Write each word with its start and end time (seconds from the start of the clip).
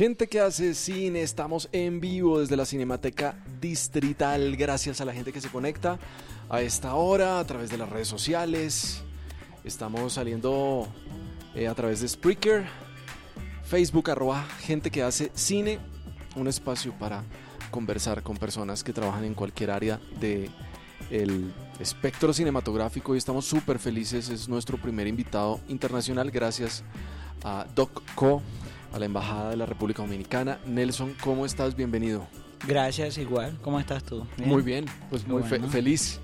Gente 0.00 0.28
que 0.28 0.40
hace 0.40 0.72
cine, 0.72 1.20
estamos 1.20 1.68
en 1.72 2.00
vivo 2.00 2.40
desde 2.40 2.56
la 2.56 2.64
Cinemateca 2.64 3.36
Distrital. 3.60 4.56
Gracias 4.56 5.02
a 5.02 5.04
la 5.04 5.12
gente 5.12 5.30
que 5.30 5.42
se 5.42 5.50
conecta 5.50 5.98
a 6.48 6.62
esta 6.62 6.94
hora 6.94 7.38
a 7.38 7.44
través 7.44 7.68
de 7.68 7.76
las 7.76 7.90
redes 7.90 8.08
sociales. 8.08 9.02
Estamos 9.62 10.14
saliendo 10.14 10.88
eh, 11.54 11.68
a 11.68 11.74
través 11.74 12.00
de 12.00 12.08
Spreaker, 12.08 12.64
Facebook, 13.62 14.10
arroba 14.10 14.42
gente 14.60 14.90
que 14.90 15.02
hace 15.02 15.32
cine, 15.34 15.78
un 16.34 16.48
espacio 16.48 16.94
para 16.98 17.22
conversar 17.70 18.22
con 18.22 18.38
personas 18.38 18.82
que 18.82 18.94
trabajan 18.94 19.24
en 19.24 19.34
cualquier 19.34 19.70
área 19.70 20.00
de 20.18 20.48
espectro 21.78 22.32
cinematográfico 22.32 23.14
y 23.14 23.18
estamos 23.18 23.44
súper 23.44 23.78
felices. 23.78 24.30
Es 24.30 24.48
nuestro 24.48 24.78
primer 24.78 25.06
invitado 25.06 25.60
internacional 25.68 26.30
gracias 26.30 26.84
a 27.44 27.66
DocCo 27.74 28.40
a 28.92 28.98
la 28.98 29.04
Embajada 29.04 29.50
de 29.50 29.56
la 29.56 29.66
República 29.66 30.02
Dominicana. 30.02 30.58
Nelson, 30.66 31.14
¿cómo 31.22 31.46
estás? 31.46 31.76
Bienvenido. 31.76 32.26
Gracias, 32.66 33.18
igual. 33.18 33.58
¿Cómo 33.62 33.80
estás 33.80 34.04
tú? 34.04 34.26
Muy 34.36 34.62
bien, 34.62 34.86
pues 35.08 35.26
muy 35.26 35.42
feliz, 35.42 36.20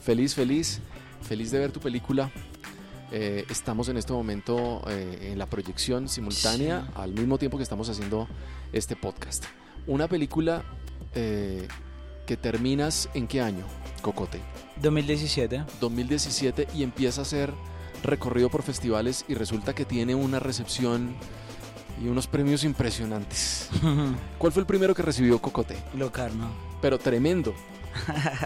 feliz, 0.00 0.34
feliz, 0.34 0.80
feliz 1.22 1.50
de 1.50 1.58
ver 1.58 1.72
tu 1.72 1.80
película. 1.80 2.30
Eh, 3.12 3.44
estamos 3.50 3.88
en 3.88 3.96
este 3.96 4.12
momento 4.12 4.82
eh, 4.88 5.30
en 5.32 5.38
la 5.38 5.46
proyección 5.46 6.08
simultánea 6.08 6.88
al 6.94 7.12
mismo 7.12 7.38
tiempo 7.38 7.58
que 7.58 7.62
estamos 7.62 7.88
haciendo 7.88 8.28
este 8.72 8.96
podcast. 8.96 9.44
Una 9.86 10.08
película 10.08 10.64
eh, 11.14 11.68
que 12.26 12.36
terminas 12.36 13.08
en 13.14 13.28
qué 13.28 13.40
año, 13.40 13.64
Cocote? 14.00 14.40
2017. 14.82 15.64
2017 15.80 16.68
y 16.74 16.82
empieza 16.82 17.22
a 17.22 17.24
ser 17.24 17.52
recorrido 18.02 18.48
por 18.48 18.62
festivales 18.62 19.24
y 19.28 19.34
resulta 19.34 19.74
que 19.74 19.84
tiene 19.84 20.14
una 20.14 20.38
recepción 20.38 21.14
y 22.02 22.08
unos 22.08 22.26
premios 22.26 22.64
impresionantes. 22.64 23.70
¿Cuál 24.38 24.52
fue 24.52 24.60
el 24.60 24.66
primero 24.66 24.94
que 24.94 25.02
recibió 25.02 25.40
Cocote? 25.40 25.76
Locarno. 25.96 26.50
Pero 26.80 26.98
tremendo. 26.98 27.54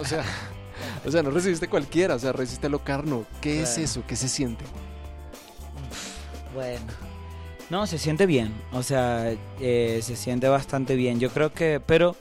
O 0.01 0.05
sea, 0.05 0.25
o 1.07 1.11
sea, 1.11 1.23
no 1.23 1.31
recibiste 1.31 1.69
cualquiera, 1.69 2.15
o 2.15 2.19
sea, 2.19 2.33
recibiste 2.33 2.69
Locarno. 2.69 3.25
¿Qué 3.41 3.63
es 3.63 3.79
eso? 3.79 4.03
¿Qué 4.07 4.17
se 4.17 4.29
siente? 4.29 4.65
Bueno. 6.55 6.87
No, 7.71 7.87
se 7.87 7.99
siente 7.99 8.27
bien. 8.27 8.53
O 8.73 8.83
sea, 8.83 9.35
eh, 9.61 10.01
se 10.03 10.17
siente 10.17 10.49
bastante 10.49 10.97
bien. 10.97 11.21
Yo 11.21 11.31
creo 11.31 11.53
que, 11.53 11.81
pero 11.85 12.17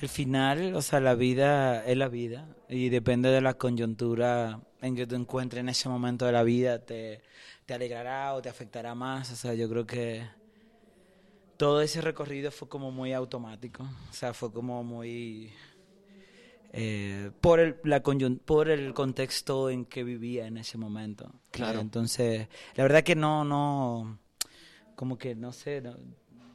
al 0.00 0.08
final, 0.08 0.74
o 0.74 0.82
sea, 0.82 1.00
la 1.00 1.14
vida 1.14 1.84
es 1.84 1.96
la 1.96 2.08
vida 2.08 2.46
y 2.68 2.88
depende 2.88 3.30
de 3.30 3.40
la 3.40 3.54
coyuntura 3.54 4.60
en 4.80 4.94
que 4.94 5.06
te 5.06 5.16
encuentres 5.16 5.60
en 5.60 5.68
ese 5.68 5.88
momento 5.88 6.26
de 6.26 6.32
la 6.32 6.44
vida, 6.44 6.78
te, 6.78 7.22
te 7.66 7.74
alegrará 7.74 8.34
o 8.34 8.42
te 8.42 8.48
afectará 8.48 8.94
más. 8.94 9.32
O 9.32 9.36
sea, 9.36 9.54
yo 9.54 9.68
creo 9.68 9.84
que 9.86 10.22
todo 11.58 11.82
ese 11.82 12.00
recorrido 12.00 12.50
fue 12.50 12.68
como 12.68 12.90
muy 12.90 13.12
automático, 13.12 13.82
o 13.82 14.12
sea, 14.12 14.32
fue 14.32 14.50
como 14.50 14.82
muy... 14.82 15.52
Eh, 16.72 17.30
por, 17.40 17.60
el, 17.60 17.76
la 17.82 18.02
por 18.02 18.68
el 18.68 18.94
contexto 18.94 19.70
en 19.70 19.86
que 19.86 20.04
vivía 20.04 20.46
en 20.46 20.58
ese 20.58 20.78
momento. 20.78 21.32
Claro. 21.50 21.80
entonces, 21.80 22.46
la 22.74 22.84
verdad 22.84 23.02
que 23.02 23.16
no, 23.16 23.42
no, 23.42 24.18
como 24.94 25.18
que 25.18 25.34
no 25.34 25.52
sé, 25.52 25.82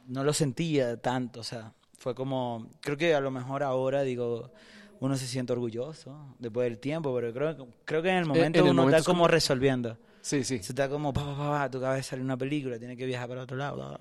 no, 0.06 0.24
lo 0.24 0.32
sentía 0.32 0.96
tanto, 0.96 1.40
o 1.40 1.44
sea, 1.44 1.74
fue 1.98 2.14
como, 2.14 2.70
creo 2.80 2.96
que 2.96 3.14
a 3.14 3.20
lo 3.20 3.30
mejor 3.30 3.62
ahora 3.62 4.02
digo, 4.04 4.52
uno 5.00 5.16
se 5.16 5.26
siente 5.26 5.52
orgulloso 5.52 6.34
después 6.38 6.64
del 6.70 6.78
tiempo, 6.78 7.14
pero 7.14 7.32
creo, 7.34 7.68
creo 7.84 8.02
que 8.02 8.08
en 8.08 8.16
el 8.16 8.26
momento 8.26 8.64
uno 8.64 8.88
está 8.88 9.02
como, 9.02 9.28
resolviendo. 9.28 9.98
Sí, 10.22 10.44
sí. 10.44 10.62
Se 10.62 10.72
está 10.72 10.88
como, 10.88 11.12
pa, 11.12 11.26
pa, 11.26 11.36
pa, 11.36 11.70
tu 11.70 11.78
cabeza 11.78 12.10
salir 12.10 12.24
una 12.24 12.38
película, 12.38 12.78
tiene 12.78 12.96
que 12.96 13.04
viajar 13.04 13.28
para 13.28 13.42
otro 13.42 13.58
lado. 13.58 13.98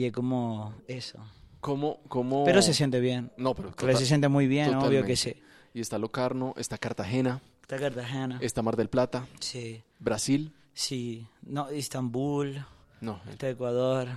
Y 0.00 0.06
es 0.06 0.12
como 0.12 0.72
eso. 0.88 1.18
¿Cómo, 1.60 2.00
cómo... 2.08 2.44
Pero 2.46 2.62
se 2.62 2.72
siente 2.72 3.00
bien. 3.00 3.30
No, 3.36 3.54
pero, 3.54 3.74
pero 3.76 3.98
se 3.98 4.06
siente 4.06 4.28
muy 4.28 4.46
bien, 4.46 4.74
obvio 4.76 5.04
que 5.04 5.14
sí. 5.14 5.34
Y 5.74 5.82
está 5.82 5.98
Locarno, 5.98 6.54
está 6.56 6.78
Cartagena. 6.78 7.42
Está 7.60 7.76
Cartagena. 7.76 8.38
Está 8.40 8.62
Mar 8.62 8.76
del 8.76 8.88
Plata. 8.88 9.26
Sí. 9.40 9.82
Brasil. 9.98 10.54
Sí. 10.72 11.26
No, 11.42 11.68
Estambul. 11.68 12.64
No. 13.02 13.20
Está 13.30 13.50
Ecuador. 13.50 14.08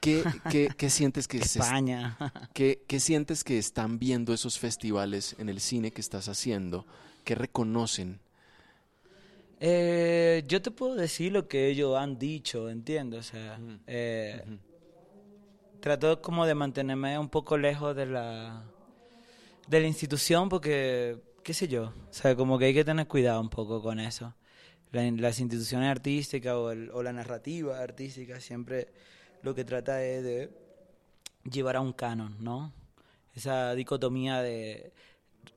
¿Qué, 0.00 0.24
qué, 0.50 0.68
qué 0.76 0.90
sientes 0.90 1.28
que 1.28 1.38
España. 1.38 2.18
¿qué, 2.52 2.82
¿Qué 2.88 2.98
sientes 2.98 3.44
que 3.44 3.56
están 3.56 4.00
viendo 4.00 4.34
esos 4.34 4.58
festivales 4.58 5.36
en 5.38 5.48
el 5.48 5.60
cine 5.60 5.92
que 5.92 6.00
estás 6.00 6.28
haciendo? 6.28 6.86
¿Qué 7.22 7.36
reconocen? 7.36 8.18
Eh, 9.60 10.42
yo 10.48 10.60
te 10.60 10.72
puedo 10.72 10.96
decir 10.96 11.30
lo 11.30 11.46
que 11.46 11.68
ellos 11.68 11.96
han 11.96 12.18
dicho, 12.18 12.68
entiendo. 12.68 13.18
O 13.18 13.22
sea, 13.22 13.60
eh, 13.86 14.42
trato 15.80 16.20
como 16.20 16.46
de 16.46 16.54
mantenerme 16.54 17.18
un 17.18 17.28
poco 17.28 17.58
lejos 17.58 17.96
de 17.96 18.06
la, 18.06 18.62
de 19.66 19.80
la 19.80 19.86
institución 19.86 20.48
porque, 20.48 21.18
qué 21.42 21.54
sé 21.54 21.68
yo, 21.68 21.84
o 21.84 22.12
sea, 22.12 22.36
como 22.36 22.58
que 22.58 22.66
hay 22.66 22.74
que 22.74 22.84
tener 22.84 23.06
cuidado 23.06 23.40
un 23.40 23.50
poco 23.50 23.82
con 23.82 23.98
eso. 23.98 24.34
las 24.92 25.40
instituciones 25.40 25.90
artísticas 25.90 26.54
o, 26.54 26.66
o 26.66 27.02
la 27.02 27.12
narrativa 27.12 27.80
artística 27.80 28.40
siempre 28.40 28.88
lo 29.42 29.54
que 29.54 29.64
trata 29.64 30.04
es 30.04 30.22
de 30.22 30.50
llevar 31.44 31.76
a 31.76 31.80
un 31.80 31.92
canon, 31.92 32.36
¿no? 32.40 32.72
Esa 33.34 33.74
dicotomía 33.74 34.42
de 34.42 34.92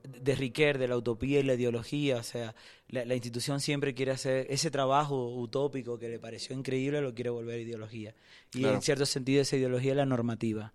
de 0.02 0.34
Riquet, 0.34 0.78
de 0.78 0.88
la 0.88 0.96
utopía 0.96 1.40
y 1.40 1.42
la 1.42 1.54
ideología, 1.54 2.18
o 2.18 2.22
sea, 2.22 2.54
la, 2.88 3.14
institución 3.14 3.60
siempre 3.60 3.94
quiere 3.94 4.12
hacer 4.12 4.46
ese 4.50 4.70
trabajo 4.70 5.34
utópico 5.34 5.98
que 5.98 6.08
le 6.08 6.18
pareció 6.18 6.56
increíble, 6.56 7.00
lo 7.00 7.14
quiere 7.14 7.30
volver 7.30 7.60
ideología. 7.60 8.14
Y 8.52 8.64
en 8.64 8.82
cierto 8.82 9.06
sentido 9.06 9.42
esa 9.42 9.56
ideología 9.56 9.92
es 9.92 9.96
la 9.96 10.06
normativa. 10.06 10.72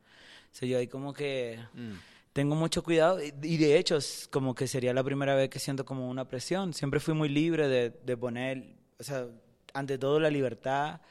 O 0.52 0.56
sea, 0.56 0.68
yo 0.68 0.78
ahí 0.78 0.88
como 0.88 1.14
que 1.14 1.59
mm. 1.74 1.94
tengo 2.34 2.56
mucho 2.56 2.84
cuidado 2.84 3.20
y, 3.22 3.58
de 3.58 3.78
hecho 3.78 3.97
es 3.97 4.28
como 4.31 4.56
que 4.56 4.68
sería 4.68 4.94
la 4.94 5.03
primera 5.03 5.36
vez 5.36 5.50
que 5.50 5.59
siento 5.59 5.86
como 5.86 6.09
una 6.09 6.28
presión. 6.28 6.74
Siempre 6.74 7.00
fui 7.00 7.14
muy 7.14 7.30
libre 7.30 7.68
de, 7.68 7.91
de 7.91 8.18
poner, 8.18 8.76
o 9.00 9.03
sea, 9.03 9.28
ante 9.74 9.97
todo 9.97 10.20
la 10.20 10.30
libertad 10.30 11.02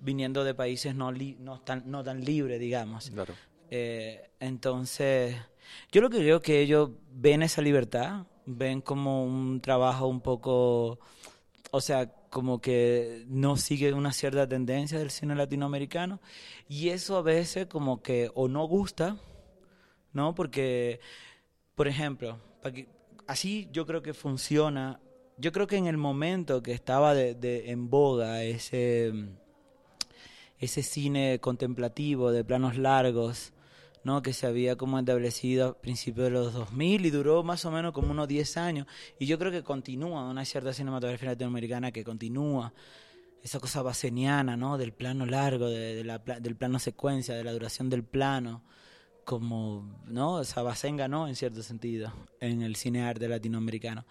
viniendo 0.00 0.44
de 0.44 0.54
países 0.54 0.94
no, 0.94 1.12
no, 1.12 1.60
tan, 1.60 1.82
no 1.90 2.04
tan 2.04 2.24
libres, 2.24 2.60
digamos. 2.60 3.10
Claro. 3.10 3.34
Eh, 3.70 4.30
entonces 4.40 5.36
yo 5.90 6.00
lo 6.00 6.10
que 6.10 6.18
creo 6.18 6.40
que 6.40 6.60
ellos 6.60 6.90
ven 7.10 7.42
esa 7.42 7.62
libertad, 7.62 8.26
ven 8.44 8.80
como 8.80 9.24
un 9.24 9.60
trabajo 9.60 10.06
un 10.06 10.20
poco, 10.20 10.98
o 11.70 11.80
sea, 11.80 12.12
como 12.30 12.60
que 12.60 13.24
no 13.28 13.56
sigue 13.56 13.92
una 13.92 14.12
cierta 14.12 14.48
tendencia 14.48 14.98
del 14.98 15.10
cine 15.10 15.34
latinoamericano 15.34 16.20
y 16.68 16.90
eso 16.90 17.16
a 17.16 17.22
veces 17.22 17.66
como 17.66 18.02
que 18.02 18.30
o 18.34 18.48
no 18.48 18.64
gusta, 18.66 19.16
¿no? 20.12 20.34
Porque, 20.34 21.00
por 21.74 21.88
ejemplo, 21.88 22.38
así 23.26 23.68
yo 23.72 23.86
creo 23.86 24.02
que 24.02 24.14
funciona. 24.14 25.00
Yo 25.38 25.52
creo 25.52 25.66
que 25.66 25.76
en 25.76 25.86
el 25.86 25.98
momento 25.98 26.62
que 26.62 26.72
estaba 26.72 27.14
de, 27.14 27.70
en 27.70 27.90
boga 27.90 28.42
ese, 28.42 29.12
ese 30.58 30.82
cine 30.82 31.38
contemplativo 31.40 32.32
de 32.32 32.44
planos 32.44 32.76
largos, 32.76 33.52
¿no? 34.06 34.22
que 34.22 34.32
se 34.32 34.46
había 34.46 34.76
como 34.76 35.00
establecido 35.00 35.68
a 35.68 35.80
principios 35.80 36.26
de 36.26 36.30
los 36.30 36.54
2000 36.54 37.06
y 37.06 37.10
duró 37.10 37.42
más 37.42 37.64
o 37.64 37.72
menos 37.72 37.92
como 37.92 38.12
unos 38.12 38.28
10 38.28 38.56
años. 38.56 38.86
Y 39.18 39.26
yo 39.26 39.36
creo 39.36 39.50
que 39.50 39.64
continúa 39.64 40.30
una 40.30 40.44
cierta 40.44 40.72
cinematografía 40.72 41.30
latinoamericana 41.30 41.90
que 41.90 42.04
continúa 42.04 42.72
esa 43.42 43.58
cosa 43.58 43.82
baseniana, 43.82 44.56
¿no? 44.56 44.78
Del 44.78 44.92
plano 44.92 45.26
largo, 45.26 45.68
de, 45.68 46.04
la, 46.04 46.18
del 46.18 46.54
plano 46.54 46.78
secuencia, 46.78 47.34
de 47.34 47.42
la 47.42 47.52
duración 47.52 47.90
del 47.90 48.04
plano, 48.04 48.62
como, 49.24 50.00
¿no? 50.06 50.40
Esa 50.40 50.62
basenga, 50.62 51.08
¿no? 51.08 51.26
En 51.26 51.34
cierto 51.34 51.64
sentido, 51.64 52.12
en 52.38 52.62
el 52.62 52.76
cine 52.76 53.02
arte 53.02 53.26
latinoamericano. 53.28 54.06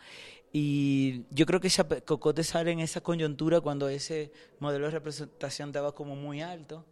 Y 0.52 1.24
yo 1.31 1.46
creo 1.46 1.62
que 1.62 1.69
Cocote 2.06 2.44
sale 2.44 2.72
en 2.72 2.81
esa 2.81 3.00
coyuntura 3.00 3.62
cuando 3.62 3.88
ese 3.88 4.34
modelo 4.60 4.86
de 4.88 4.92
representación 4.92 5.69
estaba 5.69 5.94
como 5.96 6.18
muy 6.18 6.42
alto 6.42 6.86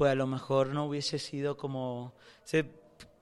pues 0.00 0.12
a 0.12 0.14
lo 0.14 0.26
mejor 0.26 0.68
no 0.68 0.86
hubiese 0.86 1.18
sido 1.18 1.58
como, 1.58 2.14
sé, 2.44 2.64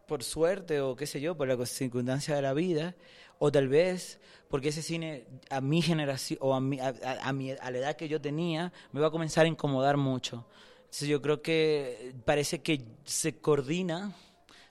por 0.06 0.22
suerte 0.22 0.80
o 0.80 0.94
qué 0.94 1.08
sé 1.08 1.20
yo, 1.20 1.36
por 1.36 1.48
la 1.48 1.66
circunstancia 1.66 2.36
de 2.36 2.42
la 2.42 2.54
vida, 2.54 2.94
o 3.40 3.50
tal 3.50 3.66
vez 3.66 4.20
porque 4.48 4.68
ese 4.68 4.82
cine 4.82 5.26
a 5.50 5.60
mi 5.60 5.82
generación 5.82 6.38
o 6.40 6.54
a, 6.54 6.60
mi, 6.60 6.78
a, 6.78 6.90
a, 6.90 7.32
la 7.32 7.78
edad 7.78 7.96
que 7.96 8.06
yo 8.06 8.20
tenía 8.20 8.72
me 8.92 9.00
va 9.00 9.08
a 9.08 9.10
comenzar 9.10 9.44
a 9.44 9.48
incomodar 9.48 9.96
mucho. 9.96 10.46
Entonces 10.84 11.08
yo 11.08 11.20
creo 11.20 11.42
que 11.42 12.14
parece 12.24 12.60
que 12.60 12.84
se 13.02 13.40
coordina 13.40 14.14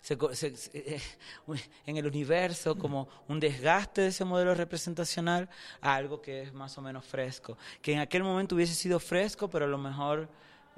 eh, 0.09 1.01
en 1.85 1.97
el 1.97 2.07
universo 2.07 2.77
como 2.77 3.09
un 3.27 3.41
desgaste 3.41 3.99
de 3.99 4.07
ese 4.07 4.23
modelo 4.23 4.55
representacional 4.55 5.49
a 5.81 5.93
algo 5.93 6.21
que 6.21 6.43
es 6.43 6.53
más 6.53 6.77
o 6.77 6.81
menos 6.81 7.03
fresco. 7.03 7.57
Que 7.81 7.91
en 7.91 7.99
aquel 7.99 8.23
momento 8.23 8.55
hubiese 8.55 8.75
sido 8.75 8.97
fresco, 9.01 9.49
pero 9.49 9.65
a 9.65 9.67
lo 9.67 9.77
mejor 9.77 10.29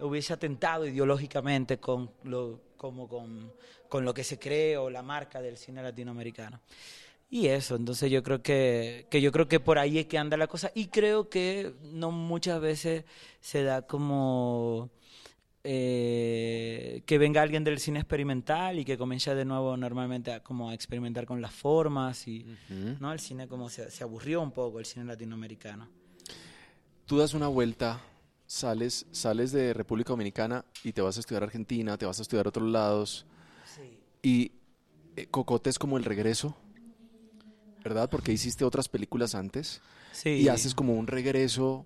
hubiese 0.02 0.34
atentado 0.34 0.86
ideológicamente 0.86 1.78
con 1.78 2.12
lo, 2.24 2.62
como 2.78 3.08
con, 3.08 3.52
con, 3.88 4.06
lo 4.06 4.14
que 4.14 4.24
se 4.24 4.40
cree 4.40 4.78
o 4.78 4.90
la 4.90 5.02
marca 5.02 5.42
del 5.42 5.58
cine 5.58 5.82
latinoamericano. 5.82 6.62
Y 7.30 7.48
eso, 7.48 7.76
entonces 7.76 8.10
yo 8.10 8.24
creo 8.24 8.42
que, 8.42 9.08
que 9.10 9.22
yo 9.22 9.32
creo 9.32 9.48
que 9.48 9.60
por 9.60 9.78
ahí 9.78 10.00
es 10.00 10.08
que 10.08 10.18
anda 10.18 10.36
la 10.36 10.48
cosa 10.48 10.72
y 10.74 10.88
creo 10.88 11.30
que 11.30 11.74
no 11.84 12.12
muchas 12.12 12.60
veces 12.60 13.06
se 13.40 13.64
da 13.64 13.84
como 13.84 14.90
eh, 15.64 17.04
que 17.06 17.18
venga 17.20 17.44
alguien 17.44 17.64
del 17.64 17.80
cine 17.80 18.00
experimental 18.00 18.80
y 18.80 18.86
que 18.86 18.98
comience 18.98 19.36
de 19.36 19.46
nuevo 19.46 19.78
normalmente 19.78 20.32
a, 20.32 20.42
como 20.42 20.70
a 20.70 20.74
experimentar 20.74 21.28
con 21.28 21.40
las 21.40 21.54
formas 21.54 22.28
y 22.28 22.46
Ujú. 22.46 22.98
no 23.00 23.14
el 23.14 23.20
cine 23.20 23.48
como 23.48 23.70
se, 23.70 23.92
se 23.92 24.04
aburrió 24.04 24.42
un 24.42 24.52
poco 24.52 24.80
el 24.80 24.86
cine 24.86 25.06
latinoamericano 25.06 25.88
Tú 27.10 27.18
das 27.18 27.34
una 27.34 27.48
vuelta, 27.48 28.00
sales, 28.50 29.06
sales 29.12 29.52
de 29.52 29.76
República 29.76 30.10
Dominicana 30.10 30.66
y 30.84 30.92
te 30.92 31.04
vas 31.04 31.18
a 31.18 31.20
estudiar 31.20 31.44
Argentina, 31.44 31.98
te 32.00 32.08
vas 32.08 32.18
a 32.18 32.24
estudiar 32.24 32.48
otros 32.48 32.68
lados. 32.68 33.28
Y 34.24 34.52
eh, 35.16 35.28
Cocote 35.30 35.70
es 35.70 35.78
como 35.78 35.98
el 35.98 36.04
regreso, 36.04 36.58
¿verdad? 37.84 38.10
Porque 38.10 38.32
hiciste 38.32 38.66
otras 38.66 38.90
películas 38.90 39.36
antes 39.36 39.82
sí 40.12 40.30
y 40.42 40.48
haces 40.48 40.74
como 40.74 40.94
un 40.98 41.08
regreso 41.08 41.86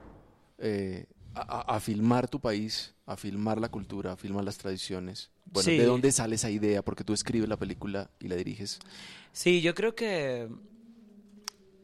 eh, 0.57 1.05
a, 1.35 1.41
a- 1.41 1.75
a 1.75 1.79
filmar 1.79 2.27
tu 2.29 2.39
país, 2.39 2.93
a 3.05 3.17
filmar 3.17 3.59
la 3.59 3.69
cultura, 3.69 4.13
a 4.13 4.17
filmar 4.17 4.43
las 4.45 4.57
tradiciones. 4.57 5.29
Bueno, 5.51 5.69
Sí. 5.69 5.77
¿de 5.77 5.85
dónde 5.85 6.11
sale 6.11 6.35
esa 6.35 6.49
idea? 6.49 6.81
Porque 6.81 7.03
tú 7.03 7.13
escribes 7.13 7.49
la 7.49 7.57
película 7.57 8.09
y 8.19 8.27
la 8.27 8.35
diriges. 8.35 8.79
Sí, 9.33 9.61
yo 9.61 9.75
creo 9.75 9.95
que. 9.95 10.47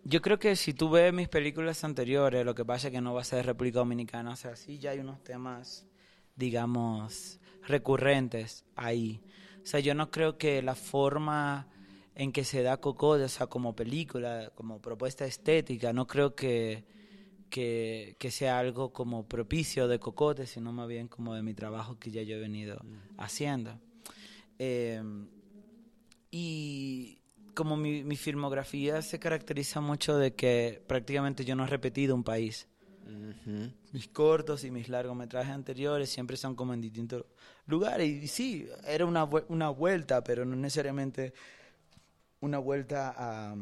Yo 0.03 0.21
creo 0.21 0.39
que 0.39 0.55
si 0.55 0.73
tú 0.73 0.89
ves 0.89 1.13
mis 1.13 1.27
películas 1.27 1.83
anteriores, 1.83 2.45
lo 2.45 2.55
que 2.55 2.65
pasa 2.65 2.87
es 2.87 2.93
que 2.93 3.01
no 3.01 3.13
va 3.13 3.21
a 3.21 3.25
ser 3.25 3.45
República 3.45 3.79
Dominicana. 3.79 4.31
O 4.31 4.35
sea, 4.35 4.55
sí 4.55 4.79
ya 4.79 4.91
hay 4.91 4.99
unos 4.99 5.23
temas, 5.23 5.85
digamos, 6.35 7.39
recurrentes 7.67 8.65
ahí. 8.75 9.21
O 9.61 9.65
sea, 9.65 9.79
yo 9.79 9.93
no 9.93 10.09
creo 10.09 10.37
que 10.37 10.61
la 10.61 10.75
forma 10.75 11.67
en 12.15 12.31
que 12.31 12.43
se 12.43 12.63
da 12.63 12.77
Cocote, 12.77 13.23
o 13.23 13.29
sea, 13.29 13.47
como 13.47 13.75
película, 13.75 14.51
como 14.55 14.81
propuesta 14.81 15.25
estética, 15.25 15.93
no 15.93 16.07
creo 16.07 16.33
que, 16.33 16.85
que, 17.49 18.15
que 18.19 18.31
sea 18.31 18.59
algo 18.59 18.91
como 18.91 19.27
propicio 19.27 19.87
de 19.87 19.99
Cocote, 19.99 20.47
sino 20.47 20.71
más 20.73 20.87
bien 20.87 21.07
como 21.07 21.35
de 21.35 21.43
mi 21.43 21.53
trabajo 21.53 21.99
que 21.99 22.11
ya 22.11 22.23
yo 22.23 22.37
he 22.37 22.39
venido 22.39 22.81
haciendo. 23.17 23.79
Eh, 24.57 25.01
y 26.31 27.18
como 27.59 27.75
mi, 27.75 28.05
mi 28.05 28.15
filmografía 28.15 29.01
se 29.01 29.19
caracteriza 29.19 29.81
mucho 29.81 30.17
de 30.17 30.33
que 30.33 30.81
prácticamente 30.87 31.43
yo 31.43 31.57
no 31.57 31.65
he 31.65 31.67
repetido 31.67 32.15
un 32.15 32.23
país. 32.23 32.69
Mis 33.91 34.07
cortos 34.07 34.63
y 34.63 34.71
mis 34.71 34.87
largometrajes 34.87 35.51
anteriores 35.53 36.09
siempre 36.09 36.37
son 36.37 36.55
como 36.55 36.73
en 36.73 36.79
distintos 36.79 37.25
lugares. 37.65 38.07
Y 38.07 38.27
sí, 38.29 38.69
era 38.87 39.05
una, 39.05 39.25
una 39.49 39.67
vuelta, 39.71 40.23
pero 40.23 40.45
no 40.45 40.55
necesariamente 40.55 41.33
una 42.39 42.59
vuelta 42.59 43.13
a, 43.17 43.57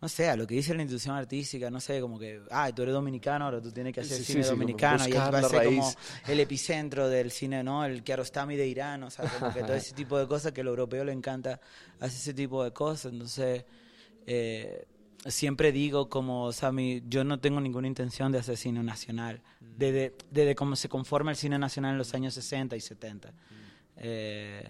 no 0.00 0.08
sé, 0.08 0.28
a 0.28 0.36
lo 0.36 0.46
que 0.46 0.54
dice 0.54 0.74
la 0.74 0.82
institución 0.82 1.16
artística, 1.16 1.70
no 1.70 1.80
sé, 1.80 2.00
como 2.00 2.18
que, 2.18 2.40
ah, 2.50 2.70
tú 2.72 2.82
eres 2.82 2.94
dominicano, 2.94 3.46
ahora 3.46 3.60
tú 3.60 3.72
tienes 3.72 3.92
que 3.92 4.00
hacer 4.00 4.18
Sí, 4.18 4.24
cine 4.24 4.42
sí, 4.44 4.48
dominicano 4.50 5.08
y 5.08 5.12
va 5.12 5.28
a 5.28 5.62
como 5.64 5.92
el 6.26 6.40
epicentro 6.40 7.08
del 7.08 7.30
cine, 7.32 7.64
¿no? 7.64 7.84
El 7.84 8.02
Kiarostami 8.04 8.56
de 8.56 8.66
Irán, 8.68 9.02
o 9.02 9.10
sea, 9.10 9.26
como 9.28 9.52
que 9.52 9.64
todo 9.64 9.76
ese 9.76 9.94
tipo 9.94 10.18
de 10.18 10.26
cosas 10.28 10.52
que 10.52 10.60
al 10.60 10.68
europeo 10.68 11.04
le 11.04 11.12
encanta 11.12 11.60
hacer 11.98 12.18
ese 12.18 12.34
tipo 12.34 12.62
de 12.64 12.72
cosas, 12.72 13.12
entonces... 13.12 13.64
eh, 14.26 14.86
siempre 15.26 15.72
digo 15.72 16.08
como, 16.08 16.44
o 16.44 16.52
sea, 16.52 16.70
mi- 16.72 17.02
yo 17.08 17.24
no 17.24 17.40
tengo 17.40 17.60
ninguna 17.60 17.88
intención 17.88 18.30
de 18.32 18.38
hacer 18.38 18.56
cine 18.56 18.82
nacional, 18.84 19.42
desde, 19.76 20.16
desde 20.30 20.54
cómo 20.54 20.76
se 20.76 20.88
conforma 20.88 21.30
el 21.32 21.36
cine 21.36 21.58
nacional 21.58 21.92
en 21.92 21.98
los 21.98 22.14
años 22.14 22.34
60 22.34 22.76
y 22.76 22.80
70. 22.80 23.34
Eh, 23.96 24.68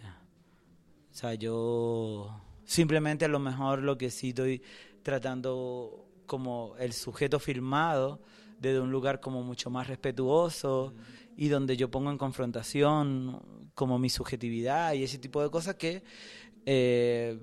o 1.12 1.14
sea, 1.14 1.34
yo 1.34 2.40
simplemente 2.64 3.24
a 3.24 3.28
lo 3.28 3.38
mejor 3.38 3.82
lo 3.82 3.98
que 3.98 4.10
sí 4.10 4.28
estoy 4.30 4.62
tratando 5.08 6.04
como 6.26 6.74
el 6.78 6.92
sujeto 6.92 7.40
filmado 7.40 8.20
desde 8.60 8.78
un 8.78 8.92
lugar 8.92 9.20
como 9.20 9.42
mucho 9.42 9.70
más 9.70 9.86
respetuoso 9.86 10.92
y 11.34 11.48
donde 11.48 11.78
yo 11.78 11.90
pongo 11.90 12.10
en 12.10 12.18
confrontación 12.18 13.70
como 13.74 13.98
mi 13.98 14.10
subjetividad 14.10 14.92
y 14.92 15.04
ese 15.04 15.16
tipo 15.16 15.42
de 15.42 15.50
cosas 15.50 15.76
que 15.76 16.02
eh, 16.66 17.40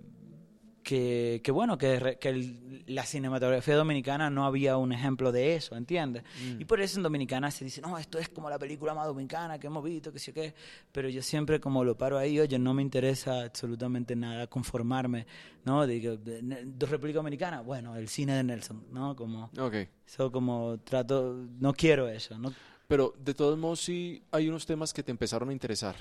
que, 0.85 1.41
que 1.43 1.51
bueno, 1.51 1.77
que, 1.77 2.17
que 2.21 2.29
el- 2.29 2.83
la 2.87 3.03
cinematografía 3.03 3.75
dominicana 3.75 4.29
no 4.29 4.45
había 4.45 4.77
un 4.77 4.93
ejemplo 4.93 5.31
de 5.31 5.55
eso, 5.55 5.75
¿entiendes? 5.75 6.23
Y 6.59 6.65
por 6.65 6.79
eso 6.79 6.97
en 6.99 7.03
Dominicana 7.03 7.49
se 7.51 7.65
dice, 7.65 7.81
no, 7.81 7.97
esto 7.97 8.19
es 8.19 8.29
como 8.29 8.49
la 8.49 8.59
película 8.59 8.93
más 8.93 9.07
dominicana 9.07 9.57
que 9.59 9.67
hemos 9.67 9.83
visto, 9.83 10.13
que 10.13 10.19
sé 10.19 10.31
qué, 10.31 10.53
pero 10.91 11.09
yo 11.09 11.21
siempre 11.23 11.59
como 11.59 11.83
lo 11.83 11.97
paro 11.97 12.17
ahí, 12.17 12.39
oye, 12.39 12.59
no 12.59 12.73
me 12.75 12.83
interesa 12.83 13.41
absolutamente 13.43 14.15
nada 14.15 14.45
conformarme, 14.47 15.25
¿no? 15.65 15.85
Digo, 15.87 16.17
República 16.79 17.17
Dominicana, 17.17 17.61
bueno, 17.61 17.95
el 17.95 18.07
cine 18.07 18.35
de 18.35 18.43
Nelson, 18.43 18.83
¿no? 18.91 19.15
Como, 19.15 19.49
eso 20.07 20.31
como 20.31 20.77
trato, 20.83 21.35
no 21.59 21.73
quiero 21.73 22.07
eso, 22.07 22.37
¿no? 22.37 22.53
Pero 22.87 23.15
de 23.17 23.33
todos 23.33 23.57
modos 23.57 23.79
sí 23.81 24.21
hay 24.31 24.47
unos 24.47 24.67
temas 24.67 24.93
que 24.93 25.01
te 25.01 25.09
empezaron 25.09 25.49
a 25.49 25.53
interesar. 25.53 25.95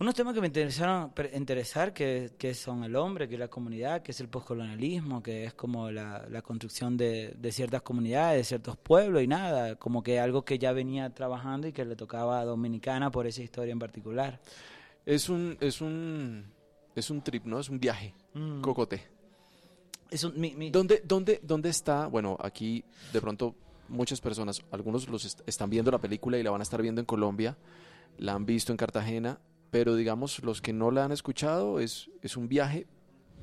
Unos 0.00 0.14
temas 0.14 0.32
que 0.32 0.40
me 0.40 0.46
interesaron 0.46 1.12
interesar, 1.34 1.92
que, 1.92 2.30
que 2.38 2.54
son 2.54 2.84
el 2.84 2.94
hombre, 2.94 3.26
que 3.26 3.34
es 3.34 3.40
la 3.40 3.48
comunidad, 3.48 4.00
que 4.02 4.12
es 4.12 4.20
el 4.20 4.28
poscolonialismo, 4.28 5.20
que 5.24 5.42
es 5.44 5.54
como 5.54 5.90
la, 5.90 6.24
la 6.30 6.40
construcción 6.40 6.96
de, 6.96 7.34
de 7.36 7.50
ciertas 7.50 7.82
comunidades, 7.82 8.38
de 8.38 8.44
ciertos 8.44 8.76
pueblos 8.76 9.22
y 9.24 9.26
nada, 9.26 9.74
como 9.74 10.04
que 10.04 10.20
algo 10.20 10.44
que 10.44 10.56
ya 10.56 10.70
venía 10.72 11.10
trabajando 11.10 11.66
y 11.66 11.72
que 11.72 11.84
le 11.84 11.96
tocaba 11.96 12.38
a 12.38 12.44
Dominicana 12.44 13.10
por 13.10 13.26
esa 13.26 13.42
historia 13.42 13.72
en 13.72 13.80
particular. 13.80 14.40
Es 15.04 15.28
un, 15.28 15.56
es 15.60 15.80
un, 15.80 16.44
es 16.94 17.10
un 17.10 17.20
trip, 17.22 17.44
¿no? 17.46 17.58
Es 17.58 17.68
un 17.68 17.80
viaje. 17.80 18.14
Mm. 18.34 18.60
Cocote. 18.60 19.02
Es 20.12 20.22
un- 20.22 20.38
mi- 20.40 20.54
mi- 20.54 20.70
¿Dónde, 20.70 21.02
dónde, 21.04 21.40
¿Dónde 21.42 21.70
está? 21.70 22.06
Bueno, 22.06 22.36
aquí 22.40 22.84
de 23.12 23.20
pronto 23.20 23.56
muchas 23.88 24.20
personas, 24.20 24.60
algunos 24.70 25.08
los 25.08 25.24
est- 25.24 25.40
están 25.44 25.70
viendo 25.70 25.90
la 25.90 25.98
película 25.98 26.38
y 26.38 26.44
la 26.44 26.52
van 26.52 26.60
a 26.60 26.62
estar 26.62 26.80
viendo 26.80 27.00
en 27.00 27.04
Colombia, 27.04 27.56
la 28.18 28.34
han 28.34 28.46
visto 28.46 28.70
en 28.72 28.76
Cartagena, 28.76 29.40
pero 29.70 29.96
digamos 29.96 30.42
los 30.42 30.60
que 30.62 30.72
no 30.72 30.90
la 30.90 31.04
han 31.04 31.12
escuchado 31.12 31.80
es, 31.80 32.10
es 32.22 32.36
un 32.36 32.48
viaje 32.48 32.86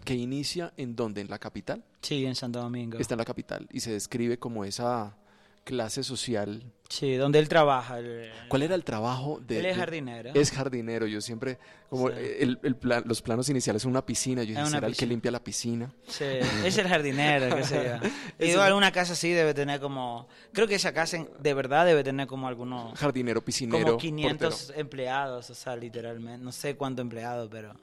que 0.03 0.15
inicia 0.15 0.73
en 0.77 0.95
donde, 0.95 1.21
en 1.21 1.29
la 1.29 1.39
capital, 1.39 1.83
sí, 2.01 2.25
en 2.25 2.35
Santo 2.35 2.61
Domingo. 2.61 2.97
está 2.99 3.15
en 3.15 3.19
la 3.19 3.25
capital 3.25 3.67
y 3.71 3.79
se 3.79 3.91
describe 3.91 4.37
como 4.37 4.63
esa 4.63 5.17
clase 5.63 6.03
social. 6.03 6.71
Sí, 6.87 7.15
donde 7.15 7.39
él 7.39 7.49
trabaja. 7.49 7.97
el- 7.99 8.29
¿Cuál 8.47 8.61
era 8.61 8.75
el 8.75 8.83
trabajo 8.83 9.41
de? 9.45 9.59
él 9.59 9.65
es 9.65 9.77
jardinero. 9.77 10.31
Es 10.35 10.51
jardinero, 10.51 11.07
yo 11.07 11.19
siempre, 11.19 11.57
como 11.89 12.09
Sí. 12.09 12.15
el, 12.39 12.59
el 12.61 12.75
plan- 12.75 13.03
los 13.07 13.21
planos 13.23 13.49
iniciales 13.49 13.81
son 13.81 13.91
una 13.91 14.05
piscina, 14.05 14.43
yo 14.43 14.49
dije, 14.55 14.65
será 14.69 14.85
el 14.87 14.95
que 14.95 15.05
limpia 15.07 15.31
la 15.31 15.43
piscina. 15.43 15.91
Sí, 16.07 16.23
es 16.63 16.77
el 16.77 16.87
jardinero, 16.87 17.55
qué 17.55 17.63
sé 17.63 17.99
yo. 18.01 18.09
Y 18.45 18.51
igual 18.51 18.73
una 18.73 18.91
casa 18.91 19.13
así 19.13 19.31
debe 19.31 19.53
tener 19.55 19.79
como... 19.79 20.27
Creo 20.53 20.67
que 20.67 20.75
esa 20.75 20.93
casa 20.93 21.17
en- 21.17 21.29
de 21.39 21.53
verdad 21.55 21.85
debe 21.87 22.03
tener 22.03 22.27
como 22.27 22.47
algunos... 22.47 22.97
Jardinero, 22.99 23.43
piscinero, 23.43 23.83
como 23.83 23.97
500 23.97 24.53
portero. 24.55 24.79
empleados, 24.79 25.49
o 25.49 25.55
sea, 25.55 25.75
literalmente. 25.75 26.43
No 26.45 26.51
sé 26.51 26.75
cuánto 26.75 27.01
empleados, 27.01 27.49
pero 27.51 27.73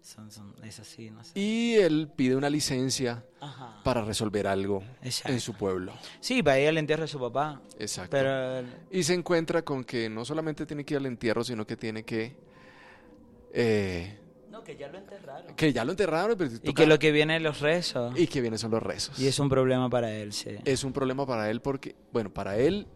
son, 0.00 0.30
son, 0.30 0.54
es 0.64 0.78
así, 0.80 1.10
no 1.10 1.22
sé. 1.22 1.38
Y 1.38 1.74
él 1.76 2.08
pide 2.14 2.34
una 2.36 2.48
licencia 2.48 3.24
Ajá. 3.40 3.80
para 3.84 4.02
resolver 4.04 4.46
algo 4.46 4.82
Exacto. 5.02 5.32
en 5.32 5.40
su 5.40 5.54
pueblo. 5.54 5.92
Sí, 6.20 6.42
para 6.42 6.58
ir 6.60 6.68
al 6.68 6.78
entierro 6.78 7.02
de 7.02 7.08
su 7.08 7.18
papá. 7.20 7.60
Exacto. 7.78 8.10
Pero 8.12 8.66
Y 8.90 9.02
se 9.02 9.14
encuentra 9.14 9.62
con 9.62 9.84
que 9.84 10.08
no 10.08 10.24
solamente 10.24 10.64
tiene 10.66 10.84
que 10.84 10.94
ir 10.94 10.98
al 10.98 11.06
entierro, 11.06 11.44
sino 11.44 11.66
que 11.66 11.76
tiene 11.76 12.04
que... 12.04 12.36
eh, 13.52 14.18
no, 14.50 14.64
que 14.64 14.76
ya 14.76 14.88
lo 14.88 14.98
enterraron. 14.98 15.54
que 15.54 15.72
ya 15.72 15.84
lo 15.84 15.92
enterraron, 15.92 16.36
pero 16.38 16.50
Y 16.62 16.72
que 16.74 16.86
lo 16.86 16.98
que 16.98 17.12
viene 17.12 17.36
es 17.36 17.42
los 17.42 17.60
rezos. 17.60 18.18
y 18.18 18.26
que 18.26 18.40
vienen 18.40 18.58
son 18.58 18.70
los 18.70 18.82
rezos. 18.82 19.18
Y 19.18 19.26
es 19.26 19.38
un 19.38 19.48
problema 19.48 19.88
para 19.90 20.12
él, 20.12 20.32
sí. 20.32 20.50
Es 20.64 20.84
un 20.84 20.92
problema 20.92 21.26
para 21.26 21.50
él 21.50 21.60
porque, 21.60 21.94
bueno, 22.12 22.32
para 22.32 22.56
él 22.56 22.86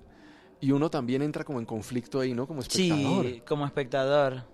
y 0.61 0.71
uno 0.73 0.91
también 0.91 1.23
entra 1.23 1.45
como 1.45 1.59
en 1.59 1.67
conflicto 1.67 2.21
ahí, 2.21 2.33
¿no? 2.35 2.47
Como 2.47 2.61
espectador. 2.63 3.27
Sí, 3.27 3.43
como 3.47 3.67
espectador. 3.67 4.45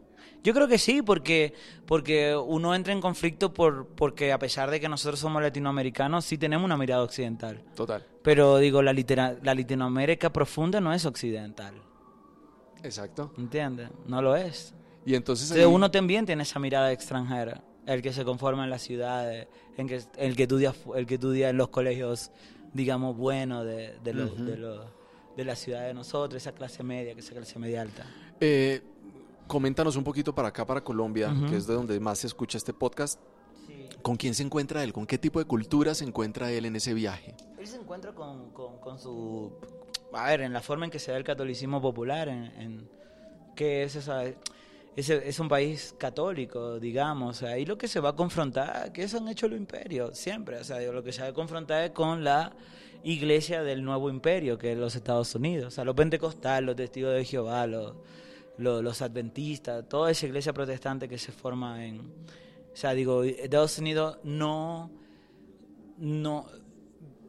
Yo 0.49 0.55
creo 0.55 0.67
que 0.67 0.79
sí, 0.79 1.03
porque, 1.03 1.53
porque 1.85 2.35
uno 2.35 2.75
entra 2.75 2.95
en 2.95 3.03
conflicto 3.03 3.53
por, 3.53 3.87
porque 3.89 4.33
a 4.33 4.39
pesar 4.39 4.71
de 4.71 4.81
que 4.81 4.89
nosotros 4.89 5.21
somos 5.21 5.43
latinoamericanos, 5.43 6.25
sí 6.25 6.39
tenemos 6.39 6.65
una 6.65 6.79
mirada 6.79 7.03
occidental. 7.03 7.63
Total. 7.77 8.03
Pero 8.23 8.57
digo, 8.57 8.81
la, 8.81 8.95
litera- 8.95 9.37
la 9.43 9.55
Latinoamérica 9.55 10.33
profunda 10.33 10.81
no 10.81 10.95
es 10.95 11.05
occidental. 11.05 11.75
Exacto. 12.83 13.31
¿Entiendes? 13.37 13.91
No 14.07 14.23
lo 14.23 14.37
es. 14.37 14.73
Y 15.05 15.15
entonces 15.17 15.51
ahí- 15.53 15.65
uno 15.67 15.91
también 15.91 16.25
tiene 16.25 16.45
esa 16.45 16.59
mirada 16.59 16.93
extranjera, 16.93 17.63
el 17.85 18.01
que 18.01 18.15
se 18.15 18.25
conforma 18.25 18.65
en 18.65 18.71
las 18.71 18.81
ciudades, 18.81 19.49
en 19.77 19.87
que, 19.87 20.01
el 20.17 20.35
que 20.35 20.45
estudia, 20.45 20.73
el 20.97 21.07
que 21.07 21.15
estudia 21.17 21.51
en 21.51 21.59
los 21.59 21.69
colegios, 21.69 22.31
digamos, 22.73 23.19
buenos 23.19 23.67
de, 23.67 23.99
de, 24.03 24.15
los- 24.15 24.47
de, 24.47 24.57
los- 24.57 24.87
de 25.37 25.45
la 25.45 25.57
ciudad 25.57 25.83
de 25.87 25.93
nosotros, 25.93 26.41
esa 26.43 26.53
clase 26.53 26.83
media, 26.83 27.13
que 27.13 27.21
es 27.21 27.27
esa 27.27 27.35
clase 27.37 27.59
media 27.59 27.83
alta. 27.83 28.07
Eh, 28.41 28.81
coméntanos 29.49 29.97
un 29.97 30.05
poquito 30.05 30.35
para 30.35 30.49
acá, 30.49 30.65
para 30.65 30.83
Colombia, 30.85 31.35
que 31.49 31.57
es 31.57 31.67
de 31.67 31.75
donde 31.75 31.99
más 31.99 32.19
se 32.21 32.29
escucha 32.29 32.59
este 32.59 32.73
podcast. 32.73 33.19
¿Con 34.03 34.17
quién 34.17 34.35
se 34.35 34.45
encuentra 34.45 34.85
él? 34.85 34.93
¿Con 34.93 35.07
qué 35.07 35.19
tipo 35.19 35.41
de 35.41 35.45
cultura 35.45 35.95
se 35.95 36.05
encuentra 36.05 36.53
él 36.53 36.67
en 36.67 36.77
ese 36.77 36.95
viaje? 36.95 37.35
Él 37.59 37.67
se 37.67 37.77
encuentra 37.77 38.13
con, 38.13 38.51
con, 38.53 38.79
con 38.79 38.99
su... 38.99 39.53
A 40.13 40.27
ver, 40.29 40.43
en 40.43 40.53
la 40.53 40.61
forma 40.61 40.85
en 40.85 40.91
que 40.91 41.01
se 41.01 41.11
da 41.11 41.17
el 41.17 41.25
catolicismo 41.25 41.83
popular, 41.83 42.29
en, 42.29 42.45
en 42.45 42.89
que 43.57 43.83
es 43.83 43.97
esa... 43.97 44.23
Es, 44.25 45.11
es 45.11 45.39
un 45.39 45.49
país 45.49 45.95
católico, 45.97 46.81
digamos, 46.81 47.37
o 47.37 47.39
sea, 47.39 47.59
y 47.59 47.65
lo 47.65 47.79
que 47.79 47.87
se 47.87 48.01
va 48.01 48.11
a 48.11 48.17
confrontar, 48.17 48.93
que 48.93 49.05
eso 49.05 49.19
han 49.19 49.29
hecho 49.29 49.47
los 49.47 49.57
imperios, 49.57 50.19
siempre, 50.19 50.59
o 50.59 50.65
sea, 50.65 50.81
lo 50.81 51.05
que 51.05 51.13
se 51.13 51.23
va 51.23 51.29
a 51.29 51.33
confrontar 51.33 51.85
es 51.85 51.91
con 51.93 52.25
la 52.25 52.53
iglesia 53.05 53.63
del 53.63 53.85
nuevo 53.85 54.11
imperio, 54.11 54.59
que 54.59 54.73
es 54.73 54.79
los 54.79 54.97
Estados 54.97 55.33
Unidos, 55.37 55.69
o 55.69 55.71
sea, 55.71 55.85
los 55.85 55.95
pentecostales, 55.95 56.67
los 56.67 56.75
testigos 56.75 57.15
de 57.15 57.25
Jehová, 57.25 57.69
los, 57.69 57.95
lo- 58.59 58.83
los 58.83 59.03
adventistas, 59.03 59.89
toda 59.89 60.11
esa 60.11 60.27
iglesia 60.27 60.53
protestante 60.53 61.09
que 61.09 61.19
se 61.19 61.33
forma 61.33 61.85
en... 61.87 62.01
O 62.01 62.77
sea, 62.81 62.93
digo, 62.95 63.25
Estados 63.25 63.79
Unidos 63.79 64.19
no... 64.25 64.91
no 65.99 66.47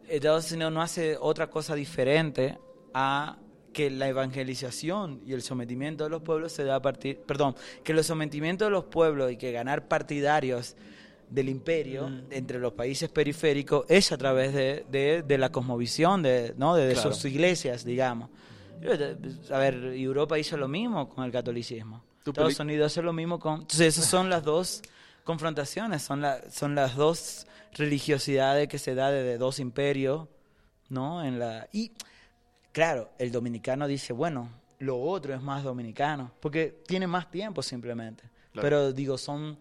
Estados 0.07 0.51
Unidos 0.51 0.73
no 0.73 0.81
hace 0.81 1.17
otra 1.19 1.49
cosa 1.51 1.75
diferente 1.75 2.57
a 2.95 3.37
que 3.73 3.91
la 3.91 4.07
evangelización 4.07 5.21
y 5.25 5.33
el 5.33 5.43
sometimiento 5.43 6.03
de 6.03 6.09
los 6.09 6.23
pueblos 6.23 6.51
se 6.51 6.63
da 6.63 6.75
a 6.77 6.81
partir, 6.81 7.19
perdón, 7.19 7.55
que 7.83 7.91
el 7.91 8.03
sometimiento 8.03 8.65
de 8.65 8.71
los 8.71 8.85
pueblos 8.85 9.31
y 9.31 9.37
que 9.37 9.51
ganar 9.51 9.87
partidarios 9.87 10.75
del 11.29 11.47
imperio 11.49 12.09
entre 12.31 12.57
los 12.57 12.73
países 12.73 13.09
periféricos 13.09 13.85
es 13.87 14.11
a 14.11 14.17
través 14.17 14.51
de, 14.55 14.83
de- 14.91 15.21
de 15.21 15.37
la 15.37 15.51
cosmovisión 15.51 16.23
de, 16.23 16.55
¿no? 16.57 16.73
de, 16.75 16.87
de 16.87 16.93
Claro. 16.95 17.13
sus 17.13 17.25
iglesias, 17.25 17.85
digamos. 17.85 18.29
A 19.51 19.57
ver, 19.57 19.75
Europa 19.95 20.37
hizo 20.37 20.57
lo 20.57 20.67
mismo 20.67 21.09
con 21.09 21.25
el 21.25 21.31
catolicismo. 21.31 22.03
Estados 22.25 22.59
Unidos 22.59 22.91
hace 22.91 23.01
lo 23.01 23.13
mismo 23.13 23.39
con... 23.39 23.61
Entonces 23.61 23.97
esas 23.97 24.05
son 24.05 24.29
las 24.29 24.43
dos 24.43 24.81
confrontaciones, 25.23 26.01
son, 26.01 26.21
la, 26.21 26.49
son 26.51 26.75
las 26.75 26.95
dos 26.95 27.47
religiosidades 27.73 28.67
que 28.67 28.77
se 28.77 28.95
da 28.95 29.11
de 29.11 29.37
dos 29.37 29.59
imperios, 29.59 30.27
¿no? 30.89 31.23
En 31.23 31.39
la... 31.39 31.67
Y 31.71 31.91
claro, 32.71 33.11
el 33.17 33.31
dominicano 33.31 33.87
dice, 33.87 34.13
bueno, 34.13 34.49
lo 34.79 35.01
otro 35.01 35.33
es 35.33 35.41
más 35.41 35.63
dominicano, 35.63 36.31
porque 36.39 36.83
tiene 36.87 37.07
más 37.07 37.29
tiempo 37.29 37.61
simplemente. 37.61 38.23
Claro. 38.51 38.65
Pero 38.65 38.93
digo, 38.93 39.17
son 39.17 39.57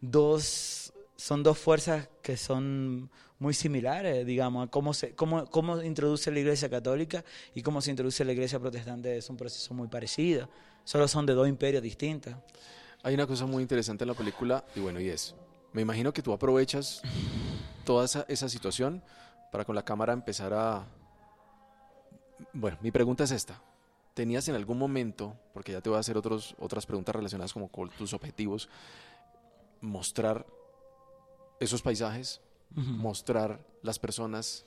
dos, 0.00 0.92
son 1.16 1.42
dos 1.42 1.58
fuerzas 1.58 2.08
que 2.22 2.36
son 2.36 3.10
muy 3.40 3.54
similares, 3.54 4.24
digamos, 4.26 4.68
a 4.68 4.70
cómo, 4.70 4.92
se, 4.92 5.14
cómo, 5.14 5.46
cómo 5.46 5.82
introduce 5.82 6.30
la 6.30 6.38
Iglesia 6.38 6.68
Católica 6.68 7.24
y 7.54 7.62
cómo 7.62 7.80
se 7.80 7.90
introduce 7.90 8.22
la 8.22 8.32
Iglesia 8.32 8.60
Protestante 8.60 9.16
es 9.16 9.28
un 9.30 9.38
proceso 9.38 9.72
muy 9.72 9.88
parecido. 9.88 10.48
Solo 10.84 11.08
son 11.08 11.24
de 11.24 11.32
dos 11.32 11.48
imperios 11.48 11.82
distintos. 11.82 12.34
Hay 13.02 13.14
una 13.14 13.26
cosa 13.26 13.46
muy 13.46 13.62
interesante 13.62 14.04
en 14.04 14.08
la 14.08 14.14
película, 14.14 14.62
y 14.76 14.80
bueno, 14.80 15.00
y 15.00 15.08
es, 15.08 15.34
me 15.72 15.80
imagino 15.80 16.12
que 16.12 16.20
tú 16.20 16.34
aprovechas 16.34 17.00
toda 17.84 18.04
esa, 18.04 18.26
esa 18.28 18.46
situación 18.50 19.02
para 19.50 19.64
con 19.64 19.74
la 19.74 19.84
cámara 19.84 20.12
empezar 20.12 20.52
a... 20.52 20.84
Bueno, 22.52 22.76
mi 22.82 22.90
pregunta 22.90 23.24
es 23.24 23.30
esta. 23.30 23.58
¿Tenías 24.12 24.46
en 24.48 24.54
algún 24.54 24.76
momento, 24.76 25.34
porque 25.54 25.72
ya 25.72 25.80
te 25.80 25.88
voy 25.88 25.96
a 25.96 26.00
hacer 26.00 26.18
otros, 26.18 26.54
otras 26.58 26.84
preguntas 26.84 27.14
relacionadas 27.14 27.54
como 27.54 27.68
con 27.68 27.88
tus 27.88 28.12
objetivos, 28.12 28.68
mostrar 29.80 30.44
esos 31.58 31.80
paisajes, 31.80 32.42
mostrar 32.74 33.60
las 33.82 33.98
personas 33.98 34.66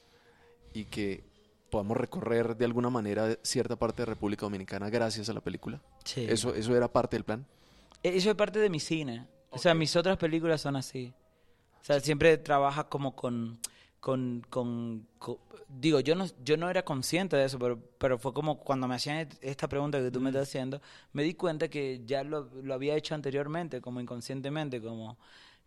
y 0.73 0.85
que 0.85 1.23
podamos 1.69 1.97
recorrer 1.97 2.55
de 2.55 2.65
alguna 2.65 2.89
manera 2.89 3.37
cierta 3.43 3.75
parte 3.75 4.03
de 4.03 4.07
República 4.07 4.45
Dominicana 4.45 4.89
gracias 4.89 5.29
a 5.29 5.33
la 5.33 5.41
película? 5.41 5.81
Sí. 6.03 6.25
¿Eso, 6.29 6.53
¿Eso 6.53 6.75
era 6.75 6.91
parte 6.91 7.15
del 7.15 7.23
plan? 7.23 7.45
E-, 8.03 8.15
Eso 8.17 8.29
es 8.29 8.35
parte 8.35 8.59
de 8.59 8.69
mi 8.69 8.79
cine. 8.79 9.27
O 9.49 9.57
sea, 9.57 9.73
mis 9.73 9.95
otras 9.95 10.17
películas 10.17 10.61
son 10.61 10.75
así. 10.75 11.13
O 11.81 11.85
sea, 11.85 11.99
siempre 11.99 12.37
trabaja 12.37 12.85
como 12.89 13.15
con, 13.15 13.59
con, 13.99 14.41
con, 14.49 15.07
co- 15.19 15.39
digo, 15.67 15.99
yo 15.99 16.15
no, 16.15 16.25
yo 16.43 16.57
no 16.57 16.69
era 16.69 16.83
consciente 16.85 17.35
de 17.35 17.45
eso, 17.45 17.59
pero, 17.59 17.79
pero 17.97 18.17
fue 18.17 18.33
como 18.33 18.59
cuando 18.59 18.87
me 18.87 18.95
hacían 18.95 19.17
et- 19.17 19.37
esta 19.41 19.67
pregunta 19.67 19.99
que 19.99 20.09
tú 20.11 20.19
me 20.21 20.29
estás 20.29 20.47
haciendo, 20.47 20.81
me 21.11 21.23
di 21.23 21.33
cuenta 21.33 21.67
que 21.69 22.01
ya 22.05 22.23
lo, 22.23 22.49
lo 22.63 22.73
había 22.73 22.95
hecho 22.95 23.15
anteriormente, 23.15 23.81
como 23.81 23.99
inconscientemente, 23.99 24.81
como 24.81 25.17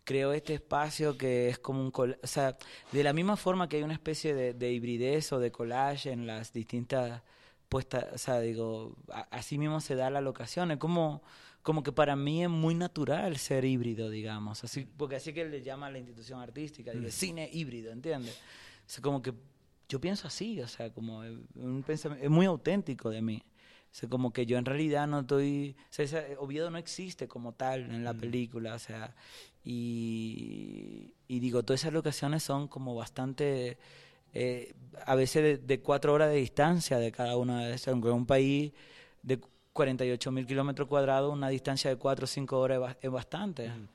creo 0.07 0.31
este 0.31 0.53
espacio 0.53 1.17
que 1.17 1.49
es 1.49 1.59
como 1.59 1.81
un 1.81 1.91
col- 1.91 2.17
o 2.23 2.27
sea, 2.27 2.57
de 2.93 3.03
la 3.03 3.11
misma 3.11 3.35
forma 3.35 3.67
que 3.67 3.75
hay 3.75 3.83
una 3.83 3.93
especie 3.93 4.33
de, 4.33 4.53
de 4.53 4.71
hibridez 4.71 5.33
o 5.33 5.39
de 5.39 5.51
collage 5.51 6.09
en 6.11 6.25
las 6.25 6.53
distintas 6.53 7.21
puestas, 7.67 8.05
o 8.13 8.17
sea, 8.17 8.39
digo, 8.39 8.95
a- 9.11 9.27
así 9.31 9.57
mismo 9.57 9.81
se 9.81 9.95
da 9.95 10.09
la 10.09 10.21
locación, 10.21 10.71
es 10.71 10.77
como 10.77 11.21
como 11.61 11.83
que 11.83 11.91
para 11.91 12.15
mí 12.15 12.41
es 12.43 12.49
muy 12.49 12.73
natural 12.75 13.35
ser 13.37 13.65
híbrido, 13.65 14.09
digamos, 14.09 14.63
así 14.63 14.87
porque 14.97 15.17
así 15.17 15.33
que 15.33 15.43
le 15.43 15.61
llama 15.61 15.87
a 15.87 15.91
la 15.91 15.97
institución 15.97 16.39
artística, 16.39 16.93
digo, 16.93 17.09
cine 17.11 17.49
híbrido, 17.51 17.91
¿entiendes? 17.91 18.35
O 18.87 18.89
sea, 18.89 19.01
como 19.01 19.21
que 19.21 19.33
yo 19.89 19.99
pienso 19.99 20.25
así, 20.29 20.61
o 20.61 20.67
sea, 20.69 20.93
como 20.93 21.25
eh, 21.25 21.37
un 21.55 21.83
pensamiento, 21.83 22.23
es 22.23 22.31
muy 22.31 22.45
auténtico 22.45 23.09
de 23.09 23.21
mí. 23.21 23.43
O 23.91 23.95
sea, 23.99 24.09
como 24.09 24.31
que 24.31 24.45
yo 24.45 24.57
en 24.57 24.65
realidad 24.65 25.07
no 25.07 25.21
estoy, 25.21 25.75
o 25.89 25.93
sea, 25.93 26.05
esa- 26.05 26.23
Oviedo 26.39 26.69
no 26.69 26.77
existe 26.77 27.27
como 27.27 27.53
tal 27.53 27.81
en 27.91 28.03
la 28.03 28.13
película, 28.13 28.75
o 28.75 28.79
sea, 28.79 29.15
y, 29.91 31.13
y 31.27 31.39
digo, 31.39 31.63
todas 31.63 31.81
esas 31.81 31.93
locaciones 31.93 32.43
son 32.43 32.67
como 32.67 32.95
bastante, 32.95 33.77
eh, 34.33 34.73
a 35.05 35.15
veces 35.15 35.43
de, 35.43 35.57
de 35.57 35.79
cuatro 35.81 36.13
horas 36.13 36.29
de 36.29 36.35
distancia 36.37 36.97
de 36.97 37.11
cada 37.11 37.37
una 37.37 37.65
de 37.65 37.73
esas, 37.75 37.89
aunque 37.89 38.09
un 38.09 38.25
país 38.25 38.71
de 39.23 39.39
48 39.73 40.31
mil 40.31 40.45
kilómetros 40.47 40.87
cuadrados, 40.87 41.31
una 41.33 41.49
distancia 41.49 41.89
de 41.89 41.95
cuatro 41.97 42.25
o 42.25 42.27
cinco 42.27 42.59
horas 42.59 42.75
es 42.77 42.81
ba- 42.81 42.97
es 43.01 43.11
bastante. 43.11 43.63
O 43.69 43.73
sea, 43.73 43.87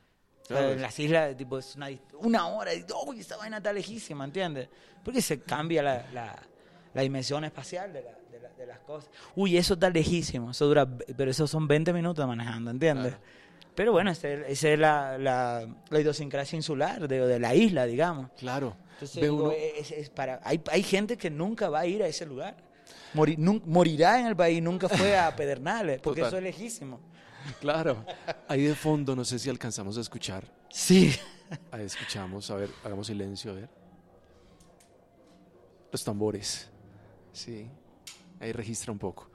Claro, 0.48 0.72
en 0.72 0.82
las 0.82 0.98
islas, 0.98 1.36
tipo, 1.36 1.58
es 1.58 1.76
una, 1.76 1.88
una 2.18 2.46
hora, 2.48 2.74
y, 2.74 2.84
uy, 3.06 3.20
esa 3.20 3.36
vaina 3.36 3.58
está 3.58 3.72
lejísima, 3.72 4.24
¿entiendes? 4.24 4.68
Porque 5.04 5.22
se 5.22 5.40
cambia 5.40 5.82
la, 5.82 6.06
la, 6.12 6.42
la 6.94 7.02
dimensión 7.02 7.44
espacial 7.44 7.92
de, 7.92 8.02
la- 8.02 8.18
de, 8.62 8.66
las 8.66 8.78
cosas. 8.80 9.10
Uy, 9.36 9.56
eso 9.56 9.74
está 9.74 9.90
lejísimo, 9.90 10.50
eso 10.50 10.66
dura, 10.66 10.86
pero 11.16 11.30
eso 11.30 11.46
son 11.46 11.66
20 11.68 11.92
minutos 11.92 12.26
manejando, 12.26 12.70
¿entiendes? 12.70 13.14
Claro. 13.14 13.32
Pero 13.74 13.92
bueno, 13.92 14.10
esa 14.10 14.28
es, 14.28 14.78
la, 14.78 15.16
la, 15.18 15.66
la 15.88 16.00
idiosincrasia 16.00 16.56
insular 16.56 17.08
de, 17.08 17.26
de 17.26 17.38
la 17.40 17.54
isla, 17.54 17.86
digamos. 17.86 18.30
Claro. 18.38 18.76
Entonces, 18.94 19.16
Ve 19.16 19.22
digo, 19.22 19.44
uno- 19.44 19.52
es- 19.52 19.90
es 19.92 20.10
para, 20.10 20.40
hay, 20.44 20.60
hay 20.70 20.82
gente 20.82 21.16
que 21.16 21.30
nunca 21.30 21.68
va 21.70 21.80
a 21.80 21.86
ir 21.86 22.02
a 22.02 22.06
ese 22.06 22.26
lugar. 22.26 22.56
Nun- 23.14 23.62
morirá 23.66 24.20
en 24.20 24.26
el 24.26 24.36
país, 24.36 24.62
nunca 24.62 24.88
fue 24.88 25.16
a 25.18 25.34
Pedernales, 25.36 26.00
porque 26.02 26.20
Total. 26.20 26.28
eso 26.28 26.36
es 26.38 26.42
lejísimo. 26.44 27.00
Claro. 27.60 28.04
Ahí 28.46 28.62
de 28.62 28.74
fondo, 28.74 29.16
no 29.16 29.24
sé 29.24 29.38
si 29.38 29.48
alcanzamos 29.50 29.96
a 29.98 30.00
escuchar. 30.02 30.44
Sí. 30.68 31.12
Ahí 31.70 31.84
escuchamos, 31.84 32.50
a 32.50 32.56
ver, 32.56 32.68
hagamos 32.84 33.06
silencio, 33.06 33.50
a 33.52 33.54
ver. 33.54 33.68
Los 35.90 36.04
tambores. 36.04 36.70
Sí. 37.32 37.68
Ahí 38.42 38.50
registra 38.52 38.90
un 38.92 38.98
poco. 38.98 39.30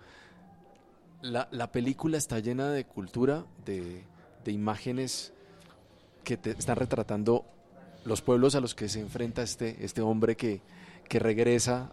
La, 1.22 1.48
la 1.52 1.72
película 1.72 2.18
está 2.18 2.40
llena 2.40 2.70
de 2.72 2.86
cultura, 2.86 3.46
de, 3.66 4.04
de 4.44 4.52
imágenes 4.52 5.34
que 6.24 6.36
te 6.38 6.52
están 6.52 6.76
retratando 6.76 7.46
los 8.04 8.22
pueblos 8.22 8.54
a 8.56 8.60
los 8.60 8.76
que 8.76 8.90
se 8.90 9.00
enfrenta 9.00 9.42
este, 9.42 9.84
este 9.84 10.02
hombre 10.02 10.36
que, 10.36 10.62
que 11.08 11.20
regresa 11.20 11.92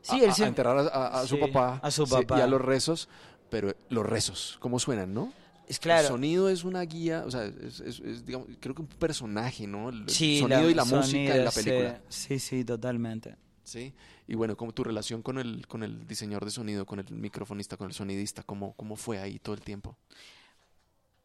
Sí, 0.00 0.20
a, 0.22 0.24
él 0.24 0.32
se- 0.34 0.44
a 0.44 0.48
enterrar 0.48 0.78
a, 0.78 0.80
a- 0.88 1.20
a 1.20 1.26
su 1.26 1.36
Sí, 1.36 1.40
papá, 1.40 1.78
a 1.82 1.90
su 1.90 2.06
sí, 2.06 2.10
papá. 2.10 2.38
y 2.38 2.40
a 2.40 2.46
los 2.46 2.60
rezos, 2.60 3.08
pero 3.50 3.74
los 3.90 4.04
rezos, 4.06 4.56
¿cómo 4.60 4.78
suenan, 4.78 5.12
no? 5.14 5.32
Es 5.68 5.76
El 5.76 5.82
claro. 5.82 6.08
sonido 6.08 6.48
es 6.48 6.64
una 6.64 6.82
guía, 6.82 7.24
o 7.26 7.30
sea, 7.30 7.44
es, 7.44 7.80
es- 7.80 8.00
es, 8.00 8.26
digamos, 8.26 8.48
creo 8.58 8.74
que 8.74 8.82
un 8.82 8.88
personaje, 8.88 9.66
¿no? 9.66 9.90
El, 9.90 10.00
el 10.02 10.08
Sí, 10.08 10.38
sonido 10.40 10.70
y 10.70 10.74
la 10.74 10.84
sonido, 10.84 11.02
música 11.02 11.36
en 11.36 11.44
la 11.44 11.50
sí. 11.50 11.60
película. 11.60 12.00
Sí, 12.08 12.38
sí, 12.38 12.64
totalmente. 12.64 13.36
Sí. 13.64 13.94
Y 14.26 14.34
bueno, 14.34 14.56
como 14.56 14.72
tu 14.72 14.84
relación 14.84 15.22
con 15.22 15.38
el, 15.38 15.66
con 15.66 15.82
el 15.82 16.06
diseñador 16.06 16.44
de 16.44 16.50
sonido, 16.50 16.86
con 16.86 16.98
el 16.98 17.10
microfonista, 17.10 17.76
con 17.76 17.88
el 17.88 17.94
sonidista, 17.94 18.42
¿cómo, 18.42 18.74
cómo 18.74 18.96
fue 18.96 19.18
ahí 19.18 19.38
todo 19.38 19.54
el 19.54 19.60
tiempo? 19.60 19.96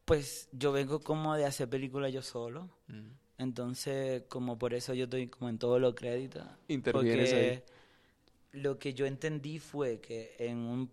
Pues 0.06 0.48
yo 0.51 0.72
vengo 0.72 1.00
como 1.00 1.36
de 1.36 1.46
hacer 1.46 1.70
películas 1.70 2.13
yo 2.13 2.22
solo. 2.22 2.70
Mm. 2.88 3.10
Entonces, 3.39 4.24
como 4.29 4.58
por 4.58 4.74
eso 4.74 4.94
yo 4.94 5.03
estoy 5.03 5.27
como 5.27 5.50
en 5.50 5.58
todos 5.58 5.79
los 5.79 5.94
créditos. 5.94 6.44
Intervienes 6.67 7.29
Porque 7.29 7.63
lo 8.53 8.79
que 8.79 8.94
yo 8.94 9.06
entendí 9.06 9.60
fue 9.60 10.00
que 10.00 10.36
en 10.39 10.58
un 10.58 10.91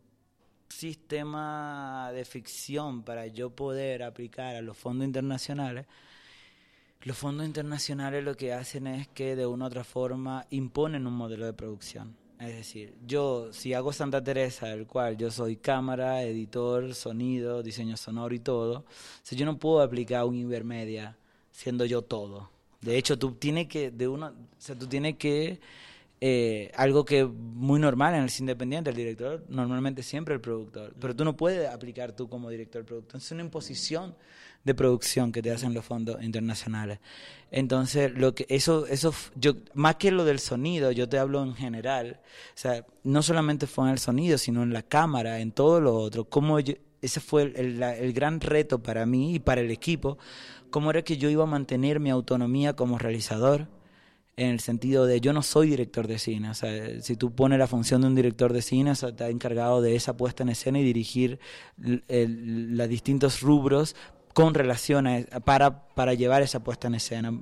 sistema 0.68 2.10
de 2.12 2.24
ficción 2.24 3.02
para 3.02 3.26
yo 3.26 3.50
poder 3.50 4.02
aplicar 4.02 4.56
a 4.56 4.62
los 4.62 4.76
fondos 4.76 5.06
internacionales, 5.06 5.86
los 7.04 7.18
fondos 7.18 7.46
internacionales 7.46 8.24
lo 8.24 8.34
que 8.34 8.52
hacen 8.52 8.86
es 8.86 9.08
que 9.08 9.36
de 9.36 9.46
una 9.46 9.66
u 9.66 9.68
otra 9.68 9.84
forma 9.84 10.46
imponen 10.50 11.06
un 11.06 11.12
modelo 11.14 11.44
de 11.44 11.52
producción. 11.52 12.16
Es 12.40 12.56
decir, 12.56 12.94
yo 13.06 13.52
si 13.52 13.74
hago 13.74 13.92
Santa 13.92 14.22
Teresa, 14.24 14.72
el 14.72 14.86
cual 14.86 15.16
yo 15.16 15.30
soy 15.30 15.56
cámara, 15.56 16.22
editor, 16.22 16.94
sonido, 16.94 17.62
diseño 17.62 17.96
sonoro 17.96 18.34
y 18.34 18.40
todo, 18.40 18.84
sea, 19.22 19.38
yo 19.38 19.46
no 19.46 19.58
puedo 19.58 19.80
aplicar 19.80 20.24
un 20.24 20.34
Ibermedia 20.34 21.16
siendo 21.52 21.84
yo 21.84 22.02
todo. 22.02 22.50
De 22.80 22.96
hecho, 22.98 23.18
tú 23.18 23.32
tienes 23.32 23.68
que, 23.68 23.90
de 23.90 24.08
uno, 24.08 24.32
o 24.68 24.74
tú 24.74 24.86
tienes 24.86 25.16
que, 25.16 25.60
eh, 26.20 26.70
algo 26.76 27.04
que 27.04 27.24
muy 27.24 27.78
normal 27.80 28.14
en 28.14 28.22
el 28.22 28.30
cine 28.30 28.44
independiente, 28.52 28.90
el 28.90 28.96
director 28.96 29.44
normalmente 29.48 30.02
siempre 30.02 30.34
el 30.34 30.40
productor, 30.40 30.94
pero 31.00 31.14
tú 31.14 31.24
no 31.24 31.36
puedes 31.36 31.68
aplicar 31.68 32.12
tú 32.12 32.28
como 32.28 32.48
director 32.50 32.84
productor, 32.84 33.20
es 33.20 33.30
una 33.32 33.42
imposición 33.42 34.14
de 34.64 34.74
producción 34.74 35.30
que 35.32 35.42
te 35.42 35.50
hacen 35.50 35.74
los 35.74 35.84
fondos 35.84 36.22
internacionales. 36.22 36.98
Entonces, 37.50 38.12
lo 38.14 38.34
que 38.34 38.46
eso 38.48 38.86
eso 38.86 39.12
yo 39.34 39.54
más 39.74 39.96
que 39.96 40.10
lo 40.10 40.24
del 40.24 40.38
sonido, 40.38 40.90
yo 40.92 41.08
te 41.08 41.18
hablo 41.18 41.42
en 41.42 41.54
general, 41.54 42.20
o 42.22 42.58
sea, 42.58 42.86
no 43.02 43.22
solamente 43.22 43.66
fue 43.66 43.84
en 43.84 43.90
el 43.90 43.98
sonido, 43.98 44.38
sino 44.38 44.62
en 44.62 44.72
la 44.72 44.82
cámara, 44.82 45.40
en 45.40 45.52
todo 45.52 45.80
lo 45.80 45.94
otro, 45.94 46.24
cómo 46.24 46.58
yo- 46.60 46.74
ese 47.02 47.20
fue 47.20 47.42
el, 47.42 47.56
el- 47.56 47.82
el 47.82 48.12
gran 48.14 48.40
reto 48.40 48.82
para 48.82 49.04
mí 49.04 49.34
y 49.34 49.38
para 49.38 49.60
el 49.60 49.70
equipo, 49.70 50.16
cómo 50.70 50.90
era 50.90 51.02
que 51.02 51.18
yo 51.18 51.28
iba 51.28 51.42
a 51.44 51.46
mantener 51.46 52.00
mi 52.00 52.08
autonomía 52.10 52.74
como 52.74 52.98
realizador 52.98 53.68
en 54.36 54.48
el 54.48 54.60
sentido 54.60 55.06
de 55.06 55.20
yo 55.20 55.32
no 55.32 55.42
soy 55.42 55.70
director 55.70 56.06
de 56.06 56.18
cine. 56.18 56.50
O 56.50 56.54
sea, 56.54 57.00
si 57.00 57.16
tú 57.16 57.32
pones 57.32 57.58
la 57.58 57.66
función 57.66 58.00
de 58.00 58.08
un 58.08 58.14
director 58.14 58.52
de 58.52 58.62
cine, 58.62 58.92
o 58.92 58.94
sea, 58.94 59.10
está 59.10 59.28
encargado 59.28 59.80
de 59.80 59.96
esa 59.96 60.16
puesta 60.16 60.42
en 60.42 60.48
escena 60.48 60.80
y 60.80 60.84
dirigir 60.84 61.38
los 61.76 62.88
distintos 62.88 63.40
rubros 63.40 63.94
con 64.32 64.52
relación 64.52 65.06
a, 65.06 65.24
para, 65.44 65.86
para 65.94 66.12
llevar 66.14 66.42
esa 66.42 66.64
puesta 66.64 66.88
en 66.88 66.96
escena. 66.96 67.40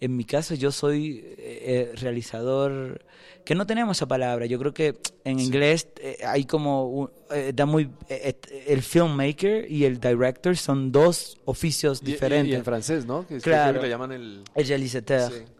En 0.00 0.16
mi 0.16 0.24
caso 0.24 0.54
yo 0.54 0.70
soy 0.70 1.24
eh, 1.36 1.92
realizador, 1.96 3.04
que 3.44 3.56
no 3.56 3.66
tenemos 3.66 3.96
esa 3.96 4.06
palabra, 4.06 4.46
yo 4.46 4.56
creo 4.60 4.72
que 4.72 4.96
en 5.24 5.40
inglés 5.40 5.88
eh, 6.00 6.18
hay 6.24 6.44
como, 6.44 7.10
eh, 7.32 7.52
da 7.52 7.66
muy, 7.66 7.90
el 8.08 8.82
filmmaker 8.82 9.68
y 9.68 9.84
el 9.84 9.98
director 9.98 10.56
son 10.56 10.92
dos 10.92 11.38
oficios 11.44 12.04
diferentes. 12.04 12.52
Y, 12.52 12.54
en 12.54 12.64
francés, 12.64 13.04
¿no? 13.04 13.26
Que 13.26 13.40
claro. 13.40 13.80
Que 13.80 13.86
le 13.86 13.90
llaman 13.90 14.12
el... 14.12 14.44
El 14.54 14.66
réalisateur. 14.68 15.57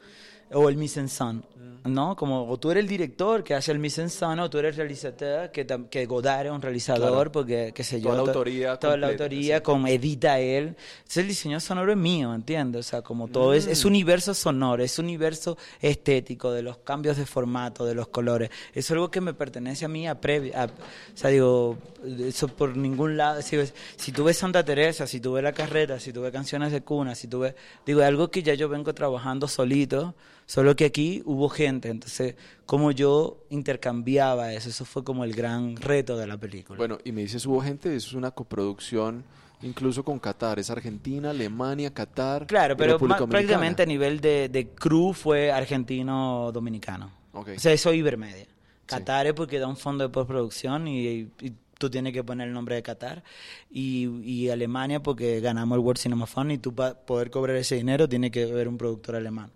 O 0.52 0.68
el 0.68 0.76
mise 0.76 1.00
en 1.00 1.08
scène. 1.08 1.42
¿no? 1.84 2.16
Como 2.16 2.48
o 2.48 2.58
tú 2.58 2.70
eres 2.70 2.82
el 2.82 2.88
director 2.88 3.42
que 3.42 3.54
hace 3.54 3.72
el 3.72 3.78
mise 3.78 4.02
en 4.02 4.10
scène 4.10 4.42
o 4.42 4.50
tú 4.50 4.58
eres 4.58 4.72
el 4.72 4.76
realizador, 4.76 5.50
que, 5.50 5.66
que 5.90 6.06
Godard 6.06 6.46
es 6.46 6.52
un 6.52 6.62
realizador, 6.62 7.30
porque, 7.30 7.72
qué 7.74 7.84
sé 7.84 8.00
yo. 8.00 8.10
Toda 8.10 8.22
la 8.22 8.28
autoría. 8.28 8.76
Toda 8.76 8.96
la 8.96 9.08
autoría, 9.08 9.62
con 9.62 9.86
edita 9.86 10.38
él. 10.38 10.76
Entonces 10.98 11.16
el 11.18 11.28
diseño 11.28 11.60
sonoro 11.60 11.92
es 11.92 11.98
mío, 11.98 12.34
¿entiendes? 12.34 12.86
O 12.86 12.88
sea, 12.88 13.02
como 13.02 13.28
todo 13.28 13.54
es, 13.54 13.66
es 13.66 13.84
mm. 13.84 13.88
universo 13.88 14.34
sonoro, 14.34 14.82
es 14.82 14.98
universo 14.98 15.56
estético, 15.80 16.52
de 16.52 16.62
los 16.62 16.78
cambios 16.78 17.16
de 17.16 17.26
formato, 17.26 17.84
de 17.84 17.94
los 17.94 18.08
colores. 18.08 18.50
Es 18.74 18.90
algo 18.90 19.10
que 19.10 19.20
me 19.20 19.34
pertenece 19.34 19.84
a 19.84 19.88
mí 19.88 20.06
a 20.06 20.20
previa. 20.20 20.64
o 20.64 21.16
sea, 21.16 21.30
digo, 21.30 21.78
eso 22.20 22.48
por 22.48 22.76
ningún 22.76 23.16
lado. 23.16 23.42
Si, 23.42 23.56
si 23.96 24.12
tú 24.12 24.24
ves 24.24 24.38
Santa 24.38 24.64
Teresa, 24.64 25.06
si 25.06 25.20
tú 25.20 25.32
ves 25.32 25.44
La 25.44 25.52
Carreta, 25.52 25.98
si 25.98 26.12
tú 26.12 26.22
ves 26.22 26.32
Canciones 26.32 26.72
de 26.72 26.82
Cuna, 26.82 27.14
si 27.14 27.28
tú 27.28 27.40
ves. 27.40 27.54
Digo, 27.86 28.02
algo 28.02 28.30
que 28.30 28.42
ya 28.42 28.54
yo 28.54 28.68
vengo 28.68 28.94
trabajando 28.94 29.48
solito 29.48 30.14
Solo 30.48 30.74
que 30.76 30.86
aquí 30.86 31.20
hubo 31.26 31.50
gente, 31.50 31.90
entonces, 31.90 32.34
como 32.64 32.90
yo 32.90 33.44
intercambiaba 33.50 34.54
eso, 34.54 34.70
eso 34.70 34.86
fue 34.86 35.04
como 35.04 35.24
el 35.24 35.34
gran 35.34 35.76
reto 35.76 36.16
de 36.16 36.26
la 36.26 36.38
película. 36.38 36.78
Bueno, 36.78 36.96
y 37.04 37.12
me 37.12 37.20
dices 37.20 37.44
hubo 37.44 37.60
gente, 37.60 37.94
eso 37.94 38.08
es 38.08 38.14
una 38.14 38.30
coproducción 38.30 39.24
incluso 39.60 40.02
con 40.02 40.18
Qatar, 40.18 40.58
es 40.58 40.70
Argentina, 40.70 41.30
Alemania, 41.30 41.92
Qatar. 41.92 42.46
Claro, 42.46 42.78
pero 42.78 42.98
prácticamente 42.98 43.82
a 43.82 43.86
nivel 43.86 44.22
de, 44.22 44.48
de 44.48 44.68
crew 44.68 45.12
fue 45.12 45.52
argentino-dominicano. 45.52 47.12
O 47.34 47.44
sea, 47.58 47.74
eso 47.74 47.92
Ibermedia. 47.92 48.46
Qatar 48.86 49.26
es 49.26 49.34
porque 49.34 49.58
da 49.58 49.66
un 49.66 49.76
fondo 49.76 50.04
de 50.04 50.08
postproducción 50.08 50.88
y, 50.88 51.28
tú 51.76 51.90
tienes 51.90 52.14
que 52.14 52.24
poner 52.24 52.48
el 52.48 52.54
nombre 52.54 52.74
de 52.74 52.82
Qatar. 52.82 53.22
Y, 53.70 54.08
y, 54.22 54.48
Alemania 54.48 55.02
porque 55.02 55.40
ganamos 55.40 55.76
el 55.76 55.84
World 55.84 56.00
Cinema 56.00 56.26
Fund 56.26 56.52
y 56.52 56.58
tú 56.58 56.74
para 56.74 56.94
poder 56.94 57.30
cobrar 57.30 57.54
ese 57.56 57.74
dinero 57.74 58.08
tienes 58.08 58.30
que 58.30 58.46
ver 58.46 58.66
un 58.66 58.78
productor 58.78 59.14
alemán. 59.14 59.50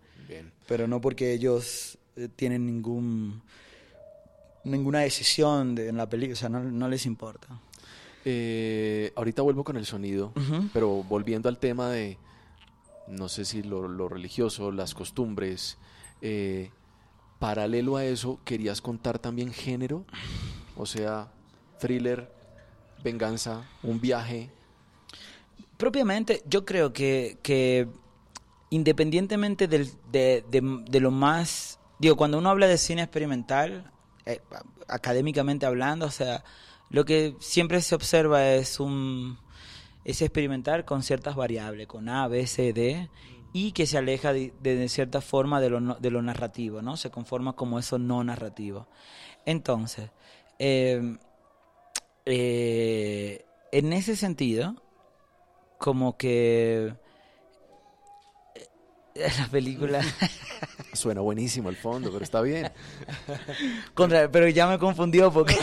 Pero 0.67 0.87
no 0.87 1.01
porque 1.01 1.33
ellos 1.33 1.99
eh, 2.17 2.29
tienen 2.35 2.67
ningún 2.67 3.43
ninguna 4.65 5.01
decisión 5.01 5.77
en 5.79 5.97
la 5.97 6.09
película, 6.09 6.35
o 6.35 6.37
sea, 6.37 6.49
no, 6.49 6.89
les 6.89 7.07
importa. 7.07 7.49
Eh, 8.25 9.13
ahorita 9.17 9.43
vuelvo 9.43 9.65
con 9.65 9.77
el 9.77 9.87
sonido, 9.87 10.33
pero 10.73 11.03
volviendo 11.03 11.49
al 11.49 11.59
tema 11.59 11.91
de, 11.91 12.19
no 13.09 13.29
sé 13.29 13.45
si 13.45 13.63
lo, 13.63 14.09
religioso, 14.09 14.71
las 14.71 14.95
costumbres, 14.95 15.79
eh, 16.21 16.71
paralelo 17.39 17.97
a 17.97 18.05
eso, 18.05 18.39
¿querías 18.45 18.81
contar 18.81 19.19
también 19.19 19.53
género? 19.53 20.05
O 20.77 20.87
sea, 20.87 21.33
thriller, 21.81 22.31
venganza, 23.03 23.69
un 23.83 24.01
viaje. 24.01 24.51
Propiamente, 25.77 26.45
yo 26.47 26.65
creo 26.65 26.93
que, 26.93 27.39
que 27.43 27.89
independientemente 28.73 29.69
del, 29.69 29.91
de, 30.11 30.43
de, 30.51 31.01
lo 31.01 31.11
más, 31.11 31.79
digo, 31.99 32.17
cuando 32.17 32.39
uno 32.39 32.49
habla 32.49 32.67
de 32.67 32.79
cine 32.79 33.03
experimental, 33.03 33.93
eh, 34.25 34.41
académicamente 34.89 35.67
hablando, 35.67 36.07
o 36.07 36.11
sea, 36.11 36.43
lo 36.89 37.05
que 37.05 37.37
siempre 37.39 37.83
se 37.83 37.95
observa 37.95 38.49
es 38.49 38.81
un 38.81 39.39
es 40.05 40.23
experimentar 40.23 40.87
con 40.87 41.03
ciertas 41.03 41.37
variables, 41.37 41.87
con 41.87 42.09
A, 42.09 42.27
B, 42.29 42.47
C, 42.47 42.73
D, 42.73 43.11
y 43.53 43.73
que 43.73 43.87
se 43.87 43.99
aleja 43.99 44.33
de, 44.33 44.89
cierta 44.89 45.21
forma 45.21 45.61
de 45.61 45.69
lo, 45.69 45.95
de 45.97 46.11
narrativo, 46.11 46.81
¿no? 46.81 46.97
Se 46.97 47.11
conforma 47.11 47.53
como 47.53 47.79
eso 47.79 47.99
no 47.99 48.25
narrativo. 48.25 48.89
Entonces, 49.45 50.11
em, 50.59 51.19
eh, 52.25 53.45
en 53.71 53.93
ese 53.93 54.17
sentido, 54.17 54.77
como 55.79 56.17
que 56.17 56.95
la 59.39 59.49
película. 59.51 60.01
Suena 60.93 61.21
buenísimo 61.21 61.69
al 61.69 61.77
fondo, 61.77 62.11
pero 62.13 62.25
está 62.25 62.41
bien. 62.41 62.71
Contra, 63.95 64.31
pero 64.31 64.49
ya 64.49 64.67
me 64.67 64.79
confundió 64.79 65.33
porque. 65.33 65.57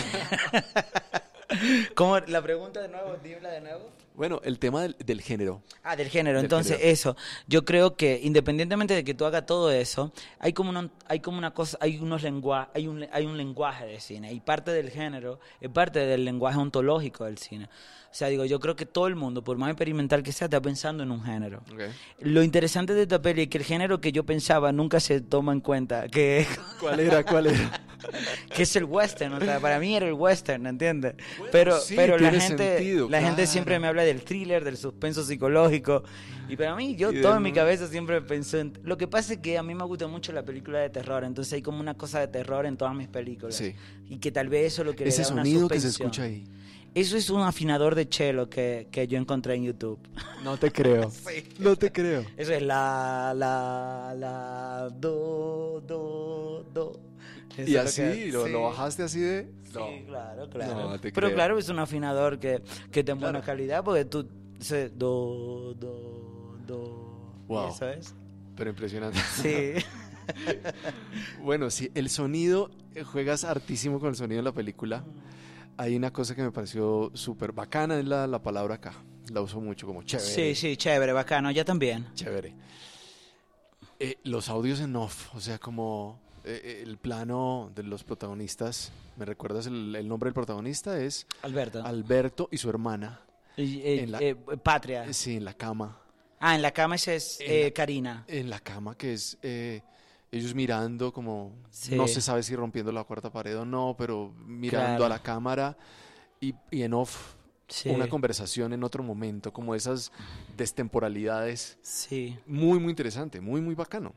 ¿Cómo? 1.95 2.19
La 2.19 2.41
pregunta 2.41 2.81
de 2.81 2.89
nuevo, 2.89 3.15
dímela 3.23 3.49
de 3.49 3.61
nuevo. 3.61 3.89
Bueno, 4.19 4.41
el 4.43 4.59
tema 4.59 4.81
del, 4.81 5.21
género. 5.21 5.61
Ah, 5.81 5.95
del 5.95 6.09
género. 6.09 6.41
Entonces, 6.41 6.77
eso. 6.81 7.15
Yo 7.47 7.63
creo 7.63 7.95
que 7.95 8.19
independientemente 8.21 8.93
de 8.93 9.05
que 9.05 9.13
tú 9.13 9.23
hagas 9.23 9.45
todo 9.45 9.71
eso, 9.71 10.11
hay 10.39 10.51
como 10.51 10.71
una, 10.71 10.89
hay 11.07 11.21
como 11.21 11.37
una 11.37 11.53
cosa, 11.53 11.77
hay 11.79 11.99
unos 11.99 12.21
lenguajes, 12.23 12.67
hay 12.73 12.89
un, 12.89 13.07
hay 13.13 13.25
un 13.25 13.37
lenguaje 13.37 13.85
de 13.85 13.97
cine. 14.01 14.33
Y 14.33 14.41
parte 14.41 14.71
del 14.71 14.89
género 14.89 15.39
es 15.61 15.69
parte 15.69 15.99
del 15.99 16.25
lenguaje 16.25 16.59
ontológico 16.59 17.23
del 17.23 17.37
cine. 17.37 17.69
O 18.11 18.13
sea, 18.13 18.27
digo, 18.27 18.43
yo 18.43 18.59
creo 18.59 18.75
que 18.75 18.85
todo 18.85 19.07
el 19.07 19.15
mundo, 19.15 19.41
por 19.41 19.57
más 19.57 19.69
experimental 19.69 20.21
que 20.21 20.33
sea, 20.33 20.47
está 20.47 20.61
pensando 20.61 21.01
en 21.03 21.11
un 21.11 21.23
género. 21.23 21.63
Lo 22.19 22.43
interesante 22.43 22.93
de 22.93 23.03
esta 23.03 23.21
peli 23.21 23.43
es 23.43 23.47
que 23.47 23.59
el 23.59 23.63
género 23.63 24.01
que 24.01 24.11
yo 24.11 24.25
pensaba 24.25 24.73
nunca 24.73 24.99
se 24.99 25.21
toma 25.21 25.53
en 25.53 25.61
cuenta. 25.61 26.09
Que... 26.09 26.45
¿Cuál 26.81 26.99
era? 26.99 27.23
¿Cuál 27.23 27.47
era? 27.47 27.85
que 28.55 28.63
es 28.63 28.75
el 28.75 28.85
western, 28.85 29.33
o 29.33 29.39
sea, 29.39 29.59
para 29.59 29.79
mí 29.79 29.95
era 29.95 30.07
el 30.07 30.13
western, 30.13 30.65
¿entiendes? 30.67 31.15
pero 31.51 31.77
pero 31.95 32.17
la 32.17 32.31
gente 32.31 32.97
la 33.09 33.21
gente 33.21 33.47
siempre 33.47 33.79
me 33.79 33.87
habla 33.87 34.03
del 34.03 34.21
thriller, 34.23 34.63
del 34.63 34.77
suspenso 34.77 35.23
psicológico 35.23 36.03
y 36.47 36.55
para 36.55 36.75
mí 36.75 36.95
yo 36.95 37.11
todo 37.21 37.37
en 37.37 37.43
mi 37.43 37.51
cabeza 37.51 37.87
siempre 37.87 38.21
pensé 38.21 38.61
en 38.61 38.73
lo 38.83 38.97
que 38.97 39.07
pasa 39.07 39.33
es 39.33 39.39
que 39.39 39.57
a 39.57 39.63
mí 39.63 39.75
me 39.75 39.83
gusta 39.83 40.07
mucho 40.07 40.31
la 40.31 40.43
película 40.43 40.79
de 40.79 40.89
terror, 40.89 41.23
entonces 41.23 41.53
hay 41.53 41.61
como 41.61 41.79
una 41.79 41.95
cosa 41.95 42.19
de 42.19 42.27
terror 42.27 42.65
en 42.65 42.77
todas 42.77 42.95
mis 42.95 43.07
películas. 43.07 43.61
Y 44.09 44.17
que 44.17 44.31
tal 44.31 44.49
vez 44.49 44.73
eso 44.73 44.83
lo 44.83 44.95
que 44.95 45.07
Ese 45.07 45.21
le 45.21 45.23
da 45.23 45.35
sonido 45.35 45.67
que 45.67 45.79
se 45.79 45.89
escucha 45.89 46.23
ahí. 46.23 46.45
Eso 46.95 47.17
es 47.17 47.29
un 47.29 47.41
afinador 47.41 47.93
de 47.93 48.07
cello 48.09 48.49
que, 48.49 48.87
que 48.91 49.07
yo 49.07 49.19
encontré 49.19 49.55
en 49.55 49.63
YouTube. 49.63 49.99
No 50.43 50.57
te 50.57 50.71
creo. 50.71 51.11
No 51.59 51.75
te 51.75 51.91
creo. 51.91 52.25
Eso 52.35 52.53
es 52.53 52.61
la, 52.63 53.33
la, 53.35 54.15
la, 54.17 54.89
do, 54.99 55.83
do, 55.85 56.65
do. 56.73 56.99
Y 57.57 57.75
así, 57.75 58.31
lo, 58.31 58.61
bajaste 58.63 59.03
así 59.03 59.19
de... 59.19 59.51
Sí, 59.65 60.03
claro, 60.07 60.49
claro. 60.49 60.99
Pero 61.01 61.33
claro, 61.33 61.57
es 61.57 61.69
un 61.69 61.79
afinador 61.79 62.39
que, 62.39 62.61
que 62.91 63.03
tiene 63.03 63.19
buena 63.19 63.41
calidad 63.41 63.83
porque 63.83 64.05
tú... 64.05 64.27
Do, 64.95 65.73
do, 65.73 66.57
do. 66.67 67.43
Wow. 67.47 67.69
eso 67.69 67.87
es. 67.87 68.13
Pero 68.57 68.71
impresionante. 68.71 69.19
Sí. 69.41 69.73
bueno, 71.41 71.69
sí, 71.69 71.89
el 71.95 72.09
sonido, 72.09 72.69
eh, 72.93 73.03
juegas 73.03 73.45
hartísimo 73.45 73.99
con 73.99 74.09
el 74.09 74.15
sonido 74.15 74.39
de 74.39 74.43
la 74.43 74.51
película 74.51 75.03
hay 75.79 75.95
una 75.95 76.11
cosa 76.11 76.35
que 76.35 76.41
me 76.41 76.51
pareció 76.51 77.09
súper 77.13 77.53
bacana, 77.53 77.97
es 77.97 78.05
la, 78.05 78.27
la, 78.27 78.43
palabra 78.43 78.75
acá. 78.75 78.91
La 79.31 79.39
uso 79.41 79.61
mucho 79.61 79.87
como 79.87 80.03
chévere. 80.03 80.29
Sí, 80.29 80.53
sí, 80.53 80.75
chévere, 80.75 81.13
bacano, 81.13 81.51
ya 81.51 81.63
también. 81.63 82.05
Chévere. 82.15 82.53
Eh, 83.97 84.17
los 84.25 84.49
audios 84.49 84.81
en 84.81 84.93
off, 84.97 85.33
o 85.33 85.39
sea, 85.39 85.57
como 85.57 86.19
eh, 86.43 86.61
eh, 86.63 86.83
el 86.83 86.97
plano 86.97 87.71
de 87.75 87.83
los 87.83 88.03
protagonistas. 88.03 88.91
¿Me 89.17 89.25
recuerdas 89.25 89.67
el, 89.67 90.07
nombre 90.07 90.27
del 90.27 90.33
protagonista? 90.33 90.99
Es 90.99 91.27
Alberto. 91.41 91.83
Alberto 91.83 92.49
y 92.51 92.57
su 92.57 92.69
hermana. 92.69 93.21
en 93.57 94.11
la, 94.11 94.19
Patria. 94.63 95.11
Sí, 95.13 95.37
en 95.37 95.45
la 95.45 95.53
cama. 95.53 96.01
Ah, 96.39 96.55
en 96.55 96.61
la 96.61 96.71
cama 96.71 96.95
esa 96.95 97.13
es 97.13 97.39
Karina. 97.75 98.23
En 98.27 98.49
la 98.49 98.59
cama 98.59 98.97
que 98.97 99.13
es 99.13 99.37
ellos 100.31 100.53
mirando 100.53 101.11
como 101.11 101.55
no 101.91 102.07
se 102.07 102.21
sabe 102.21 102.43
si 102.43 102.55
rompiendo 102.55 102.91
la 102.91 103.03
cuarta 103.03 103.31
pared 103.31 103.57
o 103.57 103.65
no, 103.65 103.95
pero 103.97 104.31
mirando 104.45 105.05
a 105.05 105.09
la 105.09 105.19
cámara 105.21 105.77
y, 106.39 106.53
en 106.71 106.93
off 106.93 107.35
una 107.85 108.07
conversación 108.07 108.73
en 108.73 108.83
otro 108.83 109.03
momento, 109.03 109.53
como 109.53 109.75
esas 109.75 110.11
destemporalidades. 110.57 111.77
Sí. 111.81 112.37
Muy, 112.47 112.79
muy 112.79 112.89
interesante, 112.89 113.41
muy, 113.41 113.61
muy 113.61 113.75
bacano. 113.75 114.13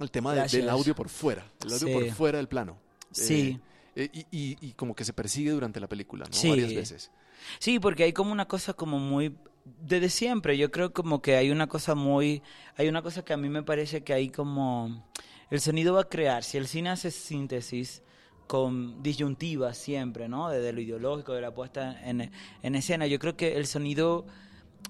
El 0.00 0.10
tema 0.10 0.34
del 0.34 0.68
audio 0.68 0.94
por 0.94 1.08
fuera, 1.08 1.44
el 1.64 1.72
audio 1.72 1.92
por 1.92 2.10
fuera 2.10 2.38
del 2.38 2.48
plano. 2.48 2.78
Sí. 3.12 3.60
Eh, 3.94 4.08
eh, 4.12 4.24
y, 4.30 4.56
y, 4.66 4.72
como 4.72 4.94
que 4.94 5.04
se 5.04 5.12
persigue 5.12 5.50
durante 5.50 5.80
la 5.80 5.88
película, 5.88 6.26
¿no? 6.26 6.48
Varias 6.48 6.74
veces. 6.74 7.10
Sí, 7.58 7.78
porque 7.78 8.04
hay 8.04 8.12
como 8.12 8.32
una 8.32 8.46
cosa 8.46 8.72
como 8.72 8.98
muy 8.98 9.34
desde 9.64 10.08
siempre 10.08 10.56
yo 10.56 10.70
creo 10.70 10.92
como 10.92 11.20
que 11.20 11.36
hay 11.36 11.50
una 11.50 11.66
cosa 11.66 11.94
muy 11.94 12.42
hay 12.76 12.88
una 12.88 13.02
cosa 13.02 13.24
que 13.24 13.32
a 13.32 13.36
mí 13.36 13.48
me 13.48 13.62
parece 13.62 14.02
que 14.02 14.12
hay 14.12 14.30
como 14.30 15.06
el 15.50 15.60
sonido 15.60 15.94
va 15.94 16.02
a 16.02 16.08
crear 16.08 16.42
si 16.42 16.56
el 16.56 16.66
cine 16.66 16.90
hace 16.90 17.10
síntesis 17.10 18.02
con 18.46 19.02
disyuntivas 19.02 19.76
siempre 19.76 20.28
no 20.28 20.48
desde 20.48 20.72
lo 20.72 20.80
ideológico 20.80 21.34
de 21.34 21.42
la 21.42 21.52
puesta 21.52 22.00
en, 22.04 22.30
en 22.62 22.74
escena 22.74 23.06
yo 23.06 23.18
creo 23.18 23.36
que 23.36 23.56
el 23.56 23.66
sonido 23.66 24.26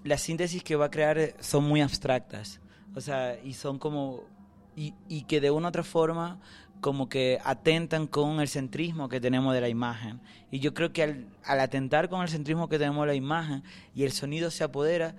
las 0.05 0.23
síntesis 0.23 0.63
que 0.63 0.77
va 0.77 0.87
a 0.87 0.91
crear 0.91 1.35
son 1.41 1.65
muy 1.65 1.81
abstractas 1.81 2.61
o 2.95 3.01
sea 3.01 3.39
y 3.43 3.55
son 3.55 3.79
como 3.79 4.25
y, 4.77 4.95
y 5.09 5.23
que 5.23 5.41
de 5.41 5.51
una 5.51 5.69
u 5.69 5.71
otra 5.71 5.83
forma 5.83 6.41
como 6.81 7.09
que 7.09 7.39
atentan 7.45 8.07
con 8.07 8.41
el 8.41 8.49
centrismo 8.49 9.09
que 9.09 9.21
tenemos 9.21 9.55
de 9.55 9.61
la 9.61 9.69
imagen. 9.69 10.21
Y 10.51 10.61
yo 10.61 10.73
creo 10.75 10.93
que 10.93 11.03
al, 11.03 11.27
al 11.45 11.61
atentar 11.61 12.09
con 12.09 12.23
el 12.23 12.29
centrismo 12.29 12.69
que 12.69 12.79
tenemos 12.79 13.03
de 13.03 13.09
la 13.09 13.15
imagen 13.15 13.63
y 13.95 14.05
el 14.05 14.13
sonido 14.13 14.51
se 14.51 14.65
apodera, 14.65 15.15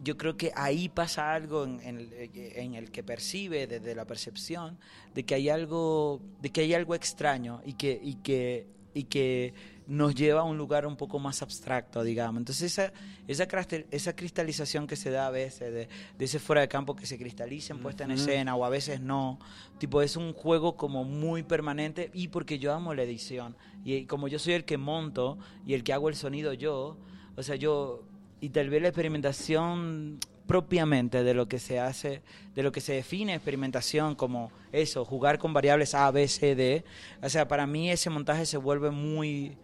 yo 0.00 0.16
creo 0.16 0.36
que 0.36 0.52
ahí 0.54 0.88
pasa 0.88 1.32
algo 1.32 1.64
en, 1.64 1.80
en 1.80 1.98
el, 1.98 2.12
en 2.34 2.74
el 2.74 2.90
que 2.90 3.02
percibe 3.02 3.66
desde 3.66 3.94
la 3.94 4.04
percepción 4.04 4.78
de 5.14 5.24
que 5.24 5.34
hay 5.34 5.48
algo 5.48 6.20
de 6.42 6.50
que 6.50 6.62
hay 6.62 6.74
algo 6.74 6.94
extraño 6.94 7.62
y 7.64 7.72
que 7.74 7.98
y 8.02 8.16
que 8.16 8.66
y 8.92 9.04
que 9.04 9.54
nos 9.86 10.14
lleva 10.14 10.40
a 10.40 10.44
un 10.44 10.58
lugar 10.58 10.86
un 10.86 10.96
poco 10.96 11.18
más 11.18 11.42
abstracto, 11.42 12.02
digamos. 12.02 12.40
Entonces 12.40 12.72
esa, 12.72 12.92
esa, 13.28 13.46
esa 13.90 14.16
cristalización 14.16 14.86
que 14.86 14.96
se 14.96 15.10
da 15.10 15.26
a 15.26 15.30
veces 15.30 15.72
de, 15.72 15.88
de 16.18 16.24
ese 16.24 16.38
fuera 16.38 16.60
de 16.60 16.68
campo 16.68 16.96
que 16.96 17.06
se 17.06 17.18
cristaliza 17.18 17.72
en 17.72 17.80
puesta 17.80 18.04
en 18.04 18.12
escena 18.12 18.56
o 18.56 18.64
a 18.64 18.68
veces 18.68 19.00
no, 19.00 19.38
tipo 19.78 20.02
es 20.02 20.16
un 20.16 20.32
juego 20.32 20.76
como 20.76 21.04
muy 21.04 21.42
permanente 21.42 22.10
y 22.12 22.28
porque 22.28 22.58
yo 22.58 22.72
amo 22.72 22.94
la 22.94 23.02
edición 23.02 23.56
y 23.84 24.06
como 24.06 24.28
yo 24.28 24.38
soy 24.38 24.54
el 24.54 24.64
que 24.64 24.78
monto 24.78 25.38
y 25.64 25.74
el 25.74 25.84
que 25.84 25.92
hago 25.92 26.08
el 26.08 26.16
sonido 26.16 26.52
yo, 26.52 26.96
o 27.36 27.42
sea, 27.42 27.56
yo 27.56 28.02
y 28.40 28.50
tal 28.50 28.70
vez 28.70 28.82
la 28.82 28.88
experimentación 28.88 30.18
propiamente 30.46 31.24
de 31.24 31.34
lo 31.34 31.48
que 31.48 31.58
se 31.58 31.80
hace, 31.80 32.22
de 32.54 32.62
lo 32.62 32.72
que 32.72 32.80
se 32.80 32.94
define 32.94 33.34
experimentación 33.34 34.14
como 34.14 34.52
eso, 34.72 35.04
jugar 35.04 35.38
con 35.38 35.52
variables 35.52 35.94
A, 35.94 36.10
B, 36.10 36.28
C, 36.28 36.54
D. 36.54 36.84
O 37.22 37.28
sea, 37.28 37.48
para 37.48 37.66
mí 37.66 37.90
ese 37.90 38.10
montaje 38.10 38.46
se 38.46 38.56
vuelve 38.56 38.90
muy 38.90 39.56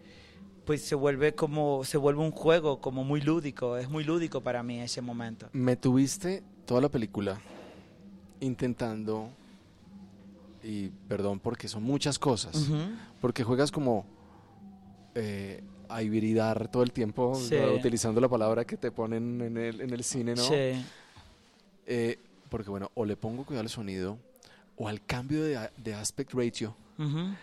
pues 0.65 0.81
se 0.83 0.95
vuelve 0.95 1.33
como 1.35 1.83
se 1.83 1.97
vuelve 1.97 2.21
un 2.21 2.31
juego 2.31 2.79
como 2.79 3.03
muy 3.03 3.21
lúdico, 3.21 3.77
es 3.77 3.89
muy 3.89 4.03
lúdico 4.03 4.41
para 4.41 4.63
mí 4.63 4.79
ese 4.79 5.01
momento. 5.01 5.49
Me 5.53 5.75
tuviste 5.75 6.43
toda 6.65 6.81
la 6.81 6.89
película 6.89 7.39
intentando, 8.39 9.29
y 10.63 10.89
perdón 11.07 11.39
porque 11.39 11.67
son 11.67 11.83
muchas 11.83 12.19
cosas, 12.19 12.69
porque 13.21 13.43
juegas 13.43 13.71
como 13.71 14.05
eh, 15.15 15.63
a 15.89 16.01
hibridar 16.01 16.69
todo 16.69 16.83
el 16.83 16.91
tiempo, 16.91 17.35
Sí. 17.35 17.55
¿no? 17.55 17.73
utilizando 17.73 18.19
la 18.19 18.29
palabra 18.29 18.65
que 18.65 18.77
te 18.77 18.91
ponen 18.91 19.41
en 19.41 19.57
el, 19.57 19.81
en 19.81 19.89
el 19.91 20.03
cine, 20.03 20.35
¿no? 20.35 20.41
Sí. 20.43 20.83
Eh, 21.85 22.19
porque 22.49 22.69
bueno, 22.69 22.91
o 22.95 23.05
le 23.05 23.15
pongo 23.15 23.45
cuidado 23.45 23.61
al 23.63 23.69
sonido, 23.69 24.17
o 24.77 24.87
al 24.87 25.03
cambio 25.05 25.43
de, 25.43 25.59
de 25.77 25.93
aspect 25.93 26.33
ratio. 26.33 26.75
Ujú. 26.97 27.33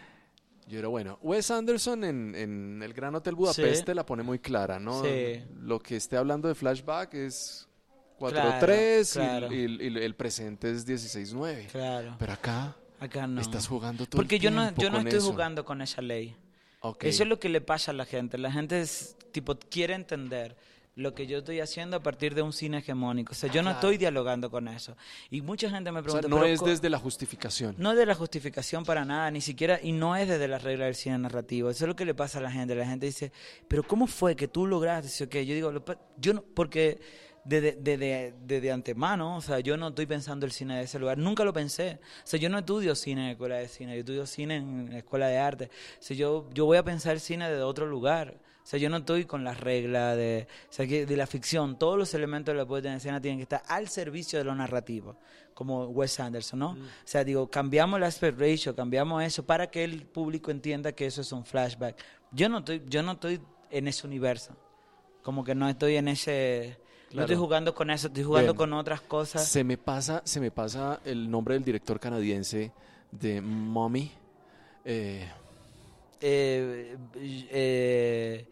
Yo 0.70 0.78
era 0.78 0.88
bueno. 0.88 1.18
Wes 1.20 1.50
Anderson 1.50 2.04
en, 2.04 2.34
en 2.36 2.82
El 2.82 2.92
Gran 2.94 3.14
Hotel 3.14 3.34
Budapest 3.34 3.86
Sí. 3.86 3.94
la 3.94 4.06
pone 4.06 4.22
muy 4.22 4.38
clara, 4.38 4.78
¿no? 4.78 5.02
Sí. 5.02 5.42
Lo 5.60 5.80
que 5.80 5.96
esté 5.96 6.16
hablando 6.16 6.46
de 6.48 6.54
flashback 6.54 7.12
es 7.14 7.68
4-3 8.18 9.12
Claro, 9.14 9.46
y, 9.46 9.50
claro. 9.50 9.52
y- 9.54 9.82
y 9.98 10.04
el 10.04 10.14
presente 10.14 10.70
es 10.70 10.86
16-9. 10.86 11.66
Claro. 11.72 12.16
Pero 12.18 12.32
acá 12.32 12.76
Acá 13.00 13.26
no. 13.26 13.40
estás 13.40 13.66
jugando 13.66 14.06
todo 14.06 14.18
Porque 14.20 14.36
el 14.36 14.42
yo 14.42 14.50
no 14.50 14.72
yo 14.76 14.90
no 14.90 14.98
estoy 14.98 15.18
eso. 15.18 15.30
jugando 15.30 15.64
con 15.64 15.80
esa 15.82 16.02
ley. 16.02 16.36
Ok. 16.80 17.04
Eso 17.04 17.22
es 17.24 17.28
lo 17.28 17.40
que 17.40 17.48
le 17.48 17.60
pasa 17.60 17.90
a 17.90 17.94
la 17.94 18.04
gente. 18.04 18.38
La 18.38 18.52
gente 18.52 18.80
es, 18.80 19.16
tipo 19.32 19.58
quiere 19.58 19.94
entender 19.94 20.56
lo 20.96 21.14
que 21.14 21.26
yo 21.26 21.38
estoy 21.38 21.60
haciendo 21.60 21.96
a 21.96 22.02
partir 22.02 22.34
de 22.34 22.42
un 22.42 22.52
cine 22.52 22.78
hegemónico. 22.78 23.32
O 23.32 23.34
sea, 23.34 23.48
yo 23.50 23.62
no 23.62 23.70
Claro. 23.70 23.76
estoy 23.78 23.96
dialogando 23.96 24.50
con 24.50 24.68
eso. 24.68 24.96
Y 25.30 25.40
mucha 25.40 25.70
gente 25.70 25.92
me 25.92 26.00
O 26.00 26.02
sea, 26.02 26.12
pregunta, 26.20 26.28
no 26.28 26.36
"Pero 26.42 26.46
es 26.52 26.60
desde 26.62 26.90
la 26.90 26.98
justificación. 26.98 27.74
No 27.78 27.92
es 27.92 27.96
de 27.98 28.06
la 28.06 28.14
justificación 28.14 28.84
para 28.84 29.04
nada, 29.04 29.30
ni 29.30 29.40
siquiera, 29.40 29.78
y 29.82 29.92
no 29.92 30.16
es 30.16 30.28
desde 30.28 30.48
la 30.48 30.58
regla 30.58 30.86
del 30.86 30.94
cine 30.96 31.16
narrativo. 31.18 31.70
Eso 31.70 31.84
es 31.84 31.88
lo 31.88 31.96
que 31.96 32.04
le 32.04 32.14
pasa 32.14 32.38
a 32.38 32.42
la 32.42 32.50
gente. 32.50 32.74
La 32.74 32.86
gente 32.86 33.06
dice, 33.06 33.32
pero 33.68 33.82
¿cómo 33.84 34.06
fue 34.06 34.34
que 34.36 34.48
tú 34.48 34.66
lograste 34.66 35.28
que 35.28 35.46
Yo 35.46 35.54
digo, 35.54 35.72
yo 36.18 36.34
no, 36.34 36.42
porque 36.42 37.00
desde 37.44 37.72
de, 37.76 37.96
de, 37.96 38.34
de- 38.44 38.60
de 38.60 38.70
antemano, 38.72 39.36
o 39.36 39.40
sea, 39.40 39.60
yo 39.60 39.76
no 39.78 39.88
estoy 39.88 40.04
pensando 40.06 40.44
el 40.44 40.52
cine 40.52 40.76
de 40.76 40.82
ese 40.82 40.98
lugar, 40.98 41.16
nunca 41.16 41.42
lo 41.44 41.52
pensé. 41.54 41.98
O 42.22 42.26
sea, 42.26 42.38
yo 42.38 42.50
no 42.50 42.58
estudio 42.58 42.94
cine 42.94 43.20
en 43.22 43.26
la 43.28 43.32
escuela 43.32 43.56
de 43.56 43.68
cine, 43.68 43.94
yo 43.94 44.00
estudio 44.00 44.26
cine 44.26 44.56
en 44.56 44.90
la 44.90 44.98
escuela 44.98 45.28
de 45.28 45.38
arte. 45.38 45.70
O 45.98 46.02
sea, 46.02 46.16
yo, 46.16 46.50
yo 46.52 46.66
voy 46.66 46.76
a 46.76 46.82
pensar 46.84 47.12
el 47.14 47.20
cine 47.20 47.48
de 47.48 47.62
otro 47.62 47.86
lugar. 47.86 48.38
O 48.70 48.74
sea, 48.74 48.78
yo 48.78 48.88
no 48.88 48.98
estoy 48.98 49.24
con 49.24 49.42
las 49.42 49.58
reglas 49.58 50.16
de, 50.16 50.46
o 50.68 50.72
sea, 50.72 50.86
que 50.86 51.04
de 51.04 51.16
la 51.16 51.26
ficción. 51.26 51.76
Todos 51.76 51.98
los 51.98 52.14
elementos 52.14 52.54
de 52.54 52.58
la 52.58 52.64
puesta 52.64 52.88
en 52.88 52.98
escena 52.98 53.20
tienen 53.20 53.38
que 53.40 53.42
estar 53.42 53.64
al 53.66 53.88
servicio 53.88 54.38
de 54.38 54.44
lo 54.44 54.54
narrativo, 54.54 55.16
como 55.54 55.86
Wes 55.86 56.20
Anderson, 56.20 56.60
¿no? 56.60 56.70
O 56.70 56.76
sea, 57.02 57.24
digo, 57.24 57.50
cambiamos 57.50 57.96
el 57.96 58.04
aspect 58.04 58.38
ratio, 58.38 58.76
cambiamos 58.76 59.24
eso 59.24 59.44
para 59.44 59.68
que 59.72 59.82
el 59.82 60.06
público 60.06 60.52
entienda 60.52 60.92
que 60.92 61.06
eso 61.06 61.20
es 61.22 61.32
un 61.32 61.44
flashback. 61.44 61.96
Yo 62.30 62.48
no 62.48 62.58
estoy, 62.58 62.80
yo 62.86 63.02
no 63.02 63.10
estoy 63.12 63.40
en 63.72 63.88
ese 63.88 64.06
universo. 64.06 64.54
Como 65.24 65.42
que 65.42 65.56
no 65.56 65.68
estoy 65.68 65.96
en 65.96 66.06
ese... 66.06 66.76
No 66.78 67.14
Claro. 67.14 67.24
estoy 67.24 67.36
jugando 67.38 67.74
con 67.74 67.90
eso, 67.90 68.06
estoy 68.06 68.22
jugando 68.22 68.52
Bien. 68.52 68.56
con 68.56 68.72
otras 68.74 69.00
cosas. 69.00 69.44
Se 69.48 69.64
me 69.64 69.76
pasa, 69.76 70.22
se 70.24 70.38
me 70.38 70.52
pasa 70.52 71.00
el 71.04 71.28
nombre 71.28 71.54
del 71.54 71.64
director 71.64 71.98
canadiense 71.98 72.70
de 73.10 73.40
Mommy. 73.40 74.12
Eh, 74.84 75.28
Eh, 76.20 76.96
eh, 77.50 78.46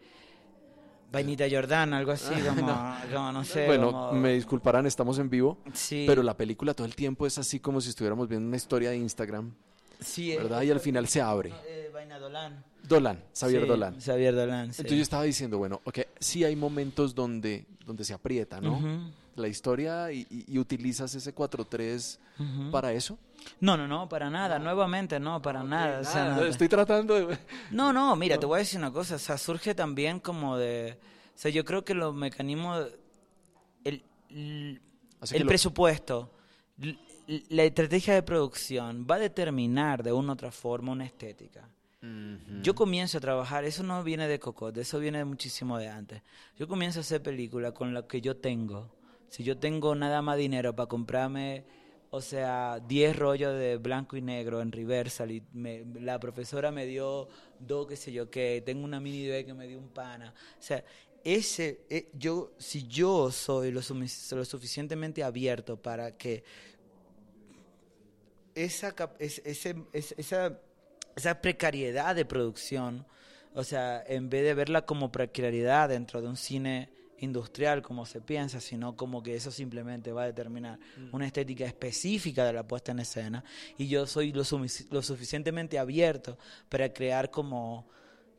Vainita 1.11 1.45
Jordan, 1.49 1.93
algo 1.93 2.11
así, 2.11 2.33
como 2.33 2.61
No. 2.67 2.95
como 3.13 3.31
no 3.31 3.43
sé. 3.43 3.65
bueno, 3.65 3.91
como- 3.91 4.11
me 4.13 4.33
disculparán, 4.33 4.85
estamos 4.85 5.17
en 5.19 5.29
vivo. 5.29 5.57
sí, 5.73 6.05
Pero 6.07 6.21
la 6.21 6.37
película 6.37 6.73
todo 6.73 6.85
el 6.85 6.95
tiempo 6.95 7.25
es 7.25 7.37
así 7.39 7.59
como 7.59 7.81
si 7.81 7.89
estuviéramos 7.89 8.27
viendo 8.27 8.47
una 8.47 8.57
historia 8.57 8.91
de 8.91 8.97
Instagram, 8.97 9.53
sí, 9.99 10.31
eh, 10.31 10.37
¿verdad? 10.37 10.61
Y 10.61 10.71
al 10.71 10.79
final 10.79 11.07
se 11.07 11.21
abre. 11.21 11.51
eh, 11.67 11.89
Vaina 11.93 12.19
Dolan. 12.19 12.63
Dolan, 12.87 13.23
Xavier 13.33 13.63
Sí, 13.63 13.67
Dolan. 13.67 13.99
Xavier 14.01 14.35
Dolan, 14.35 14.65
sí. 14.73 14.81
Entonces 14.81 14.97
yo 14.97 15.03
estaba 15.03 15.23
diciendo, 15.23 15.57
bueno, 15.57 15.81
ok, 15.83 15.99
sí 16.19 16.43
hay 16.43 16.55
momentos 16.55 17.13
donde, 17.15 17.65
donde 17.85 18.03
se 18.03 18.13
aprieta, 18.13 18.61
¿no? 18.61 19.11
La 19.35 19.47
historia 19.47 20.11
y, 20.11 20.25
y- 20.29 20.45
y 20.47 20.59
utilizas 20.59 21.13
ese 21.15 21.33
4-3 21.33 22.19
ujú. 22.39 22.71
para 22.71 22.93
eso. 22.93 23.17
No, 23.61 23.75
no, 23.75 23.87
no, 23.87 24.07
para 24.07 24.29
nada, 24.29 24.57
nuevamente 24.59 25.19
no, 25.19 25.41
para 25.41 25.63
nada. 25.63 25.99
o 25.99 26.03
sea, 26.03 26.23
Nada, 26.25 26.35
nada. 26.37 26.47
Estoy 26.47 26.69
tratando 26.69 27.13
de... 27.27 27.37
No, 27.71 27.91
no, 27.91 28.15
mira, 28.15 28.37
te 28.39 28.45
voy 28.45 28.55
a 28.55 28.59
decir 28.59 28.79
una 28.79 28.91
cosa, 28.91 29.15
o 29.15 29.19
sea, 29.19 29.37
surge 29.37 29.75
también 29.75 30.19
como 30.19 30.57
de, 30.57 30.97
o 31.35 31.37
sea, 31.37 31.51
yo 31.51 31.65
creo 31.65 31.83
que 31.83 31.93
los 31.93 32.13
mecanismos, 32.15 32.87
el, 33.83 34.03
el, 34.29 34.81
lo- 35.41 35.47
presupuesto, 35.47 36.31
la 37.49 37.63
estrategia 37.63 38.13
de 38.13 38.23
producción 38.23 39.05
va 39.09 39.15
a 39.15 39.19
determinar 39.19 40.03
de 40.03 40.11
una 40.13 40.29
u 40.29 40.33
otra 40.33 40.51
forma 40.51 40.91
una 40.91 41.05
estética. 41.05 41.67
Yo 42.63 42.75
comienzo 42.75 43.17
a 43.17 43.21
trabajar, 43.21 43.65
eso 43.65 43.83
no 43.83 44.01
viene 44.05 44.27
de 44.29 44.39
Cocotte, 44.39 44.77
eso 44.79 44.99
viene 44.99 45.25
muchísimo 45.25 45.77
de 45.77 45.89
antes. 45.89 46.21
Yo 46.57 46.65
comienzo 46.67 46.99
a 46.99 47.01
hacer 47.01 47.21
películas 47.21 47.73
con 47.73 47.93
lo 47.93 48.07
que 48.07 48.21
yo 48.21 48.37
tengo. 48.37 48.89
Si 49.27 49.43
yo 49.43 49.57
tengo 49.57 49.93
nada 49.95 50.21
más 50.21 50.37
dinero 50.37 50.73
para 50.73 50.87
comprarme, 50.87 51.65
o 52.11 52.21
sea, 52.21 52.79
10 52.87 53.15
rollos 53.15 53.53
de 53.57 53.77
blanco 53.77 54.17
y 54.17 54.21
negro 54.21 54.61
en 54.61 54.71
Reversal 54.71 55.31
y 55.31 55.43
me- 55.53 55.85
la 56.01 56.19
profesora 56.19 56.71
me 56.71 56.85
dio 56.85 57.27
dos, 57.59 57.87
qué 57.87 57.95
sé 57.95 58.11
yo 58.11 58.29
qué, 58.29 58.63
tengo 58.65 58.83
una 58.83 58.99
mini 58.99 59.25
DV 59.27 59.45
que 59.45 59.53
me 59.53 59.67
dio 59.67 59.77
un 59.79 59.89
pana. 59.89 60.33
O 60.59 60.61
sea, 60.63 60.83
ese, 61.23 61.81
eh, 61.89 62.09
yo, 62.13 62.53
si 62.57 62.87
yo 62.87 63.31
soy 63.31 63.71
lo, 63.71 63.81
lo 63.81 64.45
suficientemente 64.45 65.23
abierto 65.23 65.77
para 65.81 66.17
que 66.17 66.43
esa, 68.55 68.93
esa, 69.19 70.59
esa 71.15 71.41
precariedad 71.41 72.15
de 72.15 72.25
producción, 72.25 73.05
o 73.53 73.63
sea, 73.63 74.03
en 74.07 74.29
vez 74.29 74.43
de 74.43 74.53
verla 74.53 74.85
como 74.85 75.11
precariedad 75.11 75.89
dentro 75.89 76.21
de 76.21 76.27
un 76.27 76.37
cine 76.37 76.89
industrial 77.21 77.81
como 77.81 78.05
se 78.05 78.21
piensa, 78.21 78.59
sino 78.59 78.95
como 78.95 79.21
que 79.23 79.35
eso 79.35 79.51
simplemente 79.51 80.11
va 80.11 80.23
a 80.23 80.25
determinar 80.27 80.79
una 81.11 81.25
estética 81.25 81.65
específica 81.65 82.45
de 82.45 82.53
la 82.53 82.67
puesta 82.67 82.91
en 82.91 82.99
escena 82.99 83.43
y 83.77 83.87
yo 83.87 84.05
soy 84.07 84.31
lo, 84.31 84.43
lo 84.91 85.01
suficientemente 85.01 85.77
abierto 85.79 86.37
para 86.69 86.91
crear 86.93 87.29
como 87.31 87.87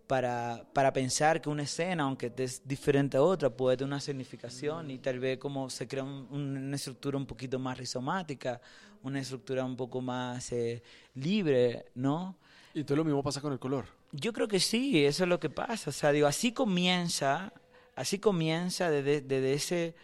para, 0.07 0.65
para 0.73 0.93
pensar 0.93 1.41
que 1.41 1.49
una 1.49 1.63
escena, 1.63 2.03
aunque 2.03 2.33
es 2.37 2.67
diferente 2.67 3.17
a 3.17 3.23
otra, 3.23 3.49
puede 3.49 3.77
tener 3.77 3.93
una 3.93 4.01
significación 4.01 4.91
y 4.91 4.99
tal 4.99 5.21
vez 5.21 5.39
como 5.39 5.71
se 5.71 5.87
crea 5.87 6.03
un- 6.03 6.27
un- 6.31 6.57
una 6.57 6.75
estructura 6.77 7.17
un 7.17 7.27
poquito 7.27 7.61
más 7.61 7.79
rizomática, 7.79 8.61
una 9.05 9.21
estructura 9.21 9.65
un 9.65 9.77
poco 9.77 10.01
más 10.01 10.51
eh, 10.51 10.83
libre, 11.15 11.87
¿no? 11.95 12.37
Y 12.75 12.81
entonces 12.81 12.99
lo 12.99 13.05
mismo 13.05 13.23
pasa 13.23 13.41
con 13.41 13.53
el 13.53 13.61
color. 13.61 13.87
Yo 14.13 14.33
creo 14.33 14.49
que 14.49 14.59
sí, 14.59 15.05
eso 15.05 15.23
es 15.23 15.29
lo 15.29 15.39
que 15.39 15.49
pasa. 15.51 15.91
O 15.91 15.93
sea, 15.93 16.11
digo, 16.11 16.27
así 16.27 16.51
comienza, 16.53 17.53
así 18.01 18.19
comienza 18.19 18.91
desde, 18.91 19.21
desde 19.21 19.53
ese, 19.53 19.95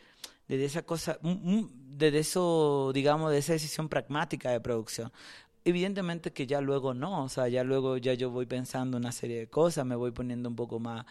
desde 0.48 0.66
esa 0.66 0.82
cosa, 0.82 1.18
mm, 1.22 1.30
mm, 1.30 1.70
desde 1.96 2.18
eso, 2.18 2.90
digamos, 2.92 3.32
de 3.32 3.38
esa 3.38 3.54
decisión 3.54 3.88
pragmática 3.88 4.50
de 4.50 4.60
producción. 4.60 5.10
Evidentemente 5.64 6.32
que 6.32 6.46
ya 6.46 6.60
luego 6.60 6.92
no, 6.94 7.24
o 7.24 7.28
sea, 7.30 7.48
ya 7.48 7.64
luego 7.64 7.96
ya 7.96 8.12
yo 8.14 8.30
voy 8.30 8.46
pensando 8.46 8.98
una 8.98 9.12
serie 9.12 9.38
de 9.38 9.48
cosas, 9.48 9.86
me 9.86 9.96
voy 9.96 10.10
poniendo 10.12 10.48
un 10.48 10.56
poco 10.56 10.78
más, 10.78 11.06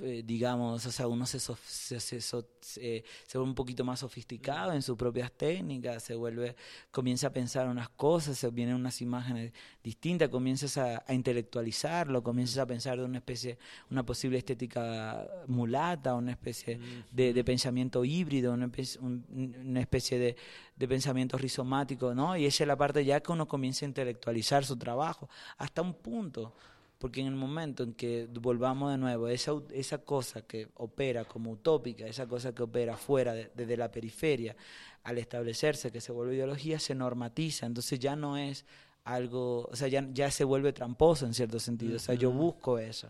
eh, 0.00 0.22
digamos, 0.24 0.86
o 0.86 0.92
sea, 0.92 1.06
uno 1.08 1.26
se, 1.26 1.38
sof- 1.38 1.58
se, 1.66 2.00
se, 2.00 2.20
so- 2.20 2.46
se- 2.60 3.04
vuelve 3.26 3.42
un 3.42 3.54
poquito 3.54 3.84
más 3.84 4.00
sofisticado 4.00 4.72
en 4.72 4.82
sus 4.82 4.96
propias 4.96 5.30
técnicas, 5.32 6.02
se 6.02 6.14
vuelve, 6.14 6.56
comienza 6.90 7.26
a 7.28 7.32
pensar 7.32 7.68
unas 7.68 7.88
cosas, 7.90 8.38
se 8.38 8.48
vienen 8.50 8.74
unas 8.76 9.00
imágenes 9.02 9.52
distintas, 9.82 10.28
comienzas 10.28 10.76
a, 10.78 11.04
a 11.06 11.14
intelectualizarlo, 11.14 12.22
comienzas 12.22 12.58
a 12.58 12.66
pensar 12.66 12.98
de 12.98 13.04
una 13.04 13.18
especie, 13.18 13.58
una 13.90 14.04
posible 14.04 14.38
estética 14.38 15.26
mulata, 15.46 16.14
una 16.14 16.32
especie 16.32 16.78
de, 17.10 17.32
de 17.32 17.44
pensamiento 17.44 18.04
híbrido, 18.04 18.52
una 18.52 18.66
especie, 18.66 19.00
un- 19.00 19.24
una 19.64 19.80
especie 19.80 20.18
de, 20.18 20.36
de 20.76 20.88
pensamiento 20.88 21.36
rizomático, 21.38 22.14
¿no? 22.14 22.36
Y 22.36 22.46
esa 22.46 22.64
es 22.64 22.68
la 22.68 22.76
parte 22.76 23.04
ya 23.04 23.20
que 23.20 23.32
uno 23.32 23.46
comienza 23.46 23.84
a 23.84 23.88
intelectualizar 23.88 24.64
su 24.64 24.76
trabajo, 24.76 25.28
hasta 25.58 25.82
un 25.82 25.94
punto, 25.94 26.54
porque 27.02 27.20
en 27.20 27.26
el 27.26 27.34
momento 27.34 27.82
en 27.82 27.94
que 27.94 28.28
volvamos 28.30 28.92
de 28.92 28.96
nuevo, 28.98 29.26
esa, 29.28 29.52
esa 29.74 29.98
cosa 29.98 30.42
que 30.42 30.68
opera 30.76 31.24
como 31.24 31.50
utópica, 31.50 32.06
esa 32.06 32.26
cosa 32.28 32.54
que 32.54 32.62
opera 32.62 32.96
fuera, 32.96 33.34
de- 33.34 33.50
desde 33.54 33.76
la 33.76 33.90
periferia, 33.90 34.54
al 35.02 35.18
establecerse 35.18 35.90
que 35.90 36.00
se 36.00 36.12
vuelve 36.12 36.36
ideología, 36.36 36.78
se 36.78 36.94
normatiza, 36.94 37.66
entonces 37.66 37.98
ya 37.98 38.14
no 38.14 38.36
es 38.36 38.64
algo, 39.04 39.68
o 39.70 39.74
sea, 39.74 39.88
ya, 39.88 40.08
ya 40.12 40.30
se 40.30 40.44
vuelve 40.44 40.72
tramposo 40.72 41.26
en 41.26 41.34
cierto 41.34 41.58
sentido, 41.58 41.96
o 41.96 41.98
sea, 41.98 42.14
yo 42.14 42.30
busco 42.30 42.78
eso. 42.78 43.08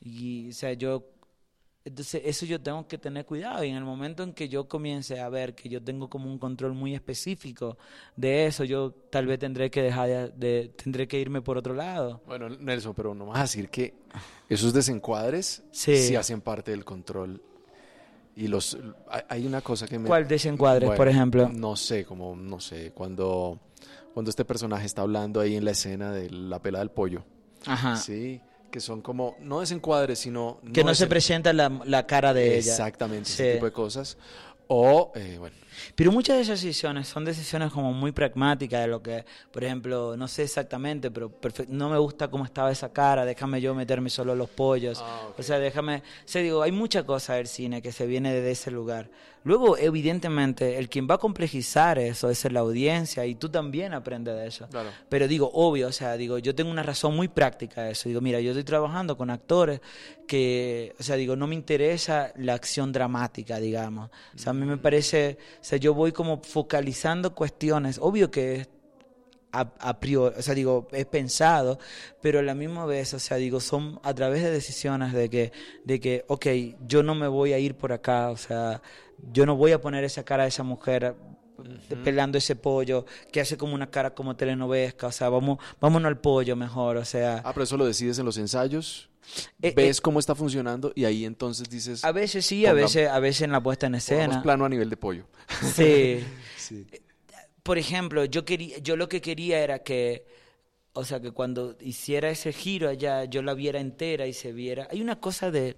Y, 0.00 0.50
o 0.50 0.52
sea, 0.52 0.74
yo 0.74 1.08
entonces, 1.84 2.22
eso 2.24 2.46
yo 2.46 2.60
tengo 2.60 2.86
que 2.86 2.96
tener 2.98 3.24
cuidado. 3.26 3.64
Y 3.64 3.68
en 3.70 3.76
el 3.76 3.84
momento 3.84 4.22
en 4.22 4.32
que 4.32 4.48
yo 4.48 4.68
comience 4.68 5.18
a 5.20 5.28
ver 5.28 5.54
que 5.54 5.68
yo 5.68 5.82
tengo 5.82 6.08
como 6.08 6.30
un 6.30 6.38
control 6.38 6.74
muy 6.74 6.94
específico 6.94 7.76
de 8.16 8.46
eso, 8.46 8.64
yo 8.64 8.92
tal 9.10 9.26
vez 9.26 9.38
tendré 9.38 9.70
que 9.70 9.82
dejar 9.82 10.32
de, 10.34 10.68
tendré 10.76 11.08
que 11.08 11.18
irme 11.18 11.42
por 11.42 11.58
otro 11.58 11.74
lado. 11.74 12.20
Bueno, 12.26 12.48
Nelson, 12.48 12.94
pero 12.94 13.14
no 13.14 13.26
vas 13.26 13.38
a 13.38 13.42
decir 13.42 13.68
que 13.68 13.94
esos 14.48 14.72
desencuadres 14.72 15.62
Sí. 15.72 15.96
sí, 15.96 16.16
hacen 16.16 16.40
parte 16.40 16.70
del 16.70 16.84
control. 16.84 17.40
Y 18.34 18.46
los 18.48 18.78
hay- 19.10 19.22
hay 19.28 19.46
una 19.46 19.60
cosa 19.60 19.86
que 19.86 19.98
me 19.98 20.08
¿Cuál 20.08 20.26
desencuadres, 20.26 20.86
Bueno, 20.86 20.96
por 20.96 21.08
ejemplo? 21.08 21.48
No 21.50 21.76
sé, 21.76 22.04
como 22.04 22.34
no 22.34 22.60
sé, 22.60 22.92
cuando 22.92 23.58
cuando 24.14 24.28
este 24.30 24.44
personaje 24.44 24.84
está 24.86 25.02
hablando 25.02 25.40
ahí 25.40 25.56
en 25.56 25.64
la 25.64 25.70
escena 25.72 26.12
de 26.12 26.30
la 26.30 26.60
pela 26.60 26.78
del 26.80 26.90
pollo. 26.90 27.24
Ajá. 27.66 27.96
Sí, 27.96 28.40
que 28.72 28.80
son 28.80 29.02
como 29.02 29.36
no 29.40 29.60
desencuadres, 29.60 30.18
sino 30.18 30.58
que 30.72 30.82
no 30.82 30.92
se 30.94 31.04
desen- 31.06 31.08
presenta 31.10 31.52
la, 31.52 31.70
la 31.84 32.06
cara 32.06 32.34
de 32.34 32.56
ella. 32.58 32.72
Exactamente, 32.72 33.28
Sí. 33.30 33.34
ese 33.44 33.52
tipo 33.54 33.66
de 33.66 33.72
cosas. 33.72 34.16
O 34.74 35.12
eh, 35.14 35.36
bueno, 35.38 35.54
Pero 35.94 36.10
muchas 36.12 36.36
de 36.36 36.42
esas 36.42 36.62
decisiones 36.62 37.06
son 37.06 37.24
decisiones 37.26 37.70
como 37.72 37.92
muy 37.92 38.10
pragmáticas 38.12 38.80
de 38.80 38.86
lo 38.86 39.02
que, 39.02 39.24
por 39.52 39.62
ejemplo, 39.64 40.16
no 40.16 40.26
sé 40.28 40.44
exactamente, 40.44 41.10
pero 41.10 41.30
no 41.68 41.90
me 41.90 41.98
gusta 41.98 42.28
cómo 42.28 42.44
estaba 42.46 42.72
esa 42.72 42.90
cara, 42.90 43.26
déjame 43.26 43.60
yo 43.60 43.74
meterme 43.74 44.08
solo 44.08 44.34
los 44.34 44.48
pollos. 44.48 45.00
Ah, 45.02 45.26
ok. 45.28 45.38
O 45.40 45.42
sea, 45.42 45.58
déjame, 45.58 45.96
o 45.98 46.02
sea, 46.28 46.40
digo, 46.40 46.62
hay 46.62 46.72
mucha 46.72 47.04
cosa 47.04 47.34
del 47.34 47.48
cine 47.48 47.82
que 47.82 47.92
se 47.92 48.06
viene 48.06 48.32
de 48.32 48.50
ese 48.50 48.70
lugar. 48.70 49.10
Luego, 49.44 49.76
evidentemente, 49.76 50.78
el 50.78 50.88
quien 50.88 51.08
va 51.10 51.16
a 51.16 51.18
complejizar 51.18 51.98
eso 51.98 52.30
es 52.30 52.50
la 52.52 52.60
audiencia 52.60 53.26
y 53.26 53.34
tú 53.34 53.48
también 53.48 53.92
aprendes 53.92 54.36
de 54.36 54.46
eso. 54.46 54.68
Claro. 54.68 54.90
Pero 55.08 55.26
digo, 55.26 55.50
obvio, 55.52 55.88
o 55.88 55.92
sea, 55.92 56.16
digo, 56.16 56.38
yo 56.38 56.54
tengo 56.54 56.70
una 56.70 56.82
razón 56.82 57.16
muy 57.16 57.28
práctica 57.28 57.82
de 57.82 57.92
eso. 57.92 58.08
Digo, 58.08 58.20
mira, 58.20 58.40
yo 58.40 58.50
estoy 58.50 58.64
trabajando 58.64 59.16
con 59.16 59.30
actores 59.30 59.80
que, 60.26 60.94
o 60.98 61.02
sea, 61.02 61.16
digo, 61.16 61.34
no 61.36 61.46
me 61.46 61.54
interesa 61.54 62.32
la 62.36 62.54
acción 62.54 62.92
dramática, 62.92 63.58
digamos. 63.58 64.10
O 64.34 64.38
sea, 64.38 64.50
a 64.50 64.54
mí 64.54 64.64
me 64.64 64.78
parece, 64.78 65.38
o 65.60 65.64
sea, 65.64 65.78
yo 65.78 65.94
voy 65.94 66.12
como 66.12 66.42
focalizando 66.42 67.34
cuestiones. 67.34 67.98
Obvio 68.00 68.30
que 68.30 68.54
es 68.56 68.68
a, 69.52 69.60
a 69.78 70.00
priori, 70.00 70.34
o 70.38 70.42
sea, 70.42 70.54
digo, 70.54 70.88
es 70.92 71.06
pensado, 71.06 71.78
pero 72.20 72.38
a 72.38 72.42
la 72.42 72.54
misma 72.54 72.86
vez, 72.86 73.12
o 73.14 73.18
sea, 73.18 73.36
digo, 73.36 73.60
son 73.60 74.00
a 74.02 74.14
través 74.14 74.42
de 74.42 74.50
decisiones 74.50 75.12
de 75.12 75.28
que, 75.28 75.52
de 75.84 76.00
que, 76.00 76.24
ok, 76.28 76.46
yo 76.86 77.02
no 77.02 77.14
me 77.14 77.28
voy 77.28 77.52
a 77.52 77.58
ir 77.58 77.76
por 77.76 77.92
acá, 77.92 78.30
o 78.30 78.36
sea, 78.36 78.82
yo 79.32 79.46
no 79.46 79.54
voy 79.56 79.72
a 79.72 79.80
poner 79.80 80.04
esa 80.04 80.24
cara 80.24 80.44
de 80.44 80.48
esa 80.48 80.62
mujer 80.62 81.14
pelando 82.02 82.38
ese 82.38 82.56
pollo 82.56 83.04
que 83.30 83.40
hace 83.40 83.56
como 83.56 83.74
una 83.74 83.88
cara 83.90 84.14
como 84.14 84.34
telenovesca, 84.34 85.06
o 85.08 85.12
sea, 85.12 85.28
vamos, 85.28 85.58
vámonos 85.80 86.08
al 86.08 86.18
pollo 86.18 86.56
mejor, 86.56 86.96
o 86.96 87.04
sea, 87.04 87.42
Ah, 87.44 87.52
pero 87.52 87.64
eso 87.64 87.76
lo 87.76 87.84
decides 87.86 88.18
en 88.18 88.24
los 88.24 88.36
ensayos. 88.38 89.08
Eh, 89.62 89.72
ves 89.76 89.98
eh, 89.98 90.00
cómo 90.02 90.18
está 90.18 90.34
funcionando 90.34 90.92
y 90.96 91.04
ahí 91.04 91.24
entonces 91.24 91.70
dices, 91.70 92.04
a 92.04 92.10
veces 92.10 92.44
sí, 92.44 92.66
a 92.66 92.72
veces, 92.72 93.08
a 93.08 93.20
veces 93.20 93.42
en 93.42 93.52
la 93.52 93.62
puesta 93.62 93.86
en 93.86 93.94
escena. 93.94 94.42
plano 94.42 94.64
a 94.64 94.68
nivel 94.68 94.90
de 94.90 94.96
pollo. 94.96 95.26
Sí. 95.74 96.24
Sí. 96.62 96.86
Por 97.62 97.78
ejemplo, 97.78 98.24
yo 98.24 98.44
quería, 98.44 98.78
yo 98.78 98.96
lo 98.96 99.08
que 99.08 99.20
quería 99.20 99.60
era 99.60 99.80
que, 99.80 100.26
o 100.92 101.04
sea, 101.04 101.20
que 101.20 101.30
cuando 101.30 101.76
hiciera 101.80 102.30
ese 102.30 102.52
giro 102.52 102.88
allá, 102.88 103.24
yo 103.24 103.42
la 103.42 103.54
viera 103.54 103.80
entera 103.80 104.26
y 104.26 104.32
se 104.32 104.52
viera. 104.52 104.88
Hay 104.90 105.00
una 105.00 105.20
cosa 105.20 105.50
de, 105.50 105.76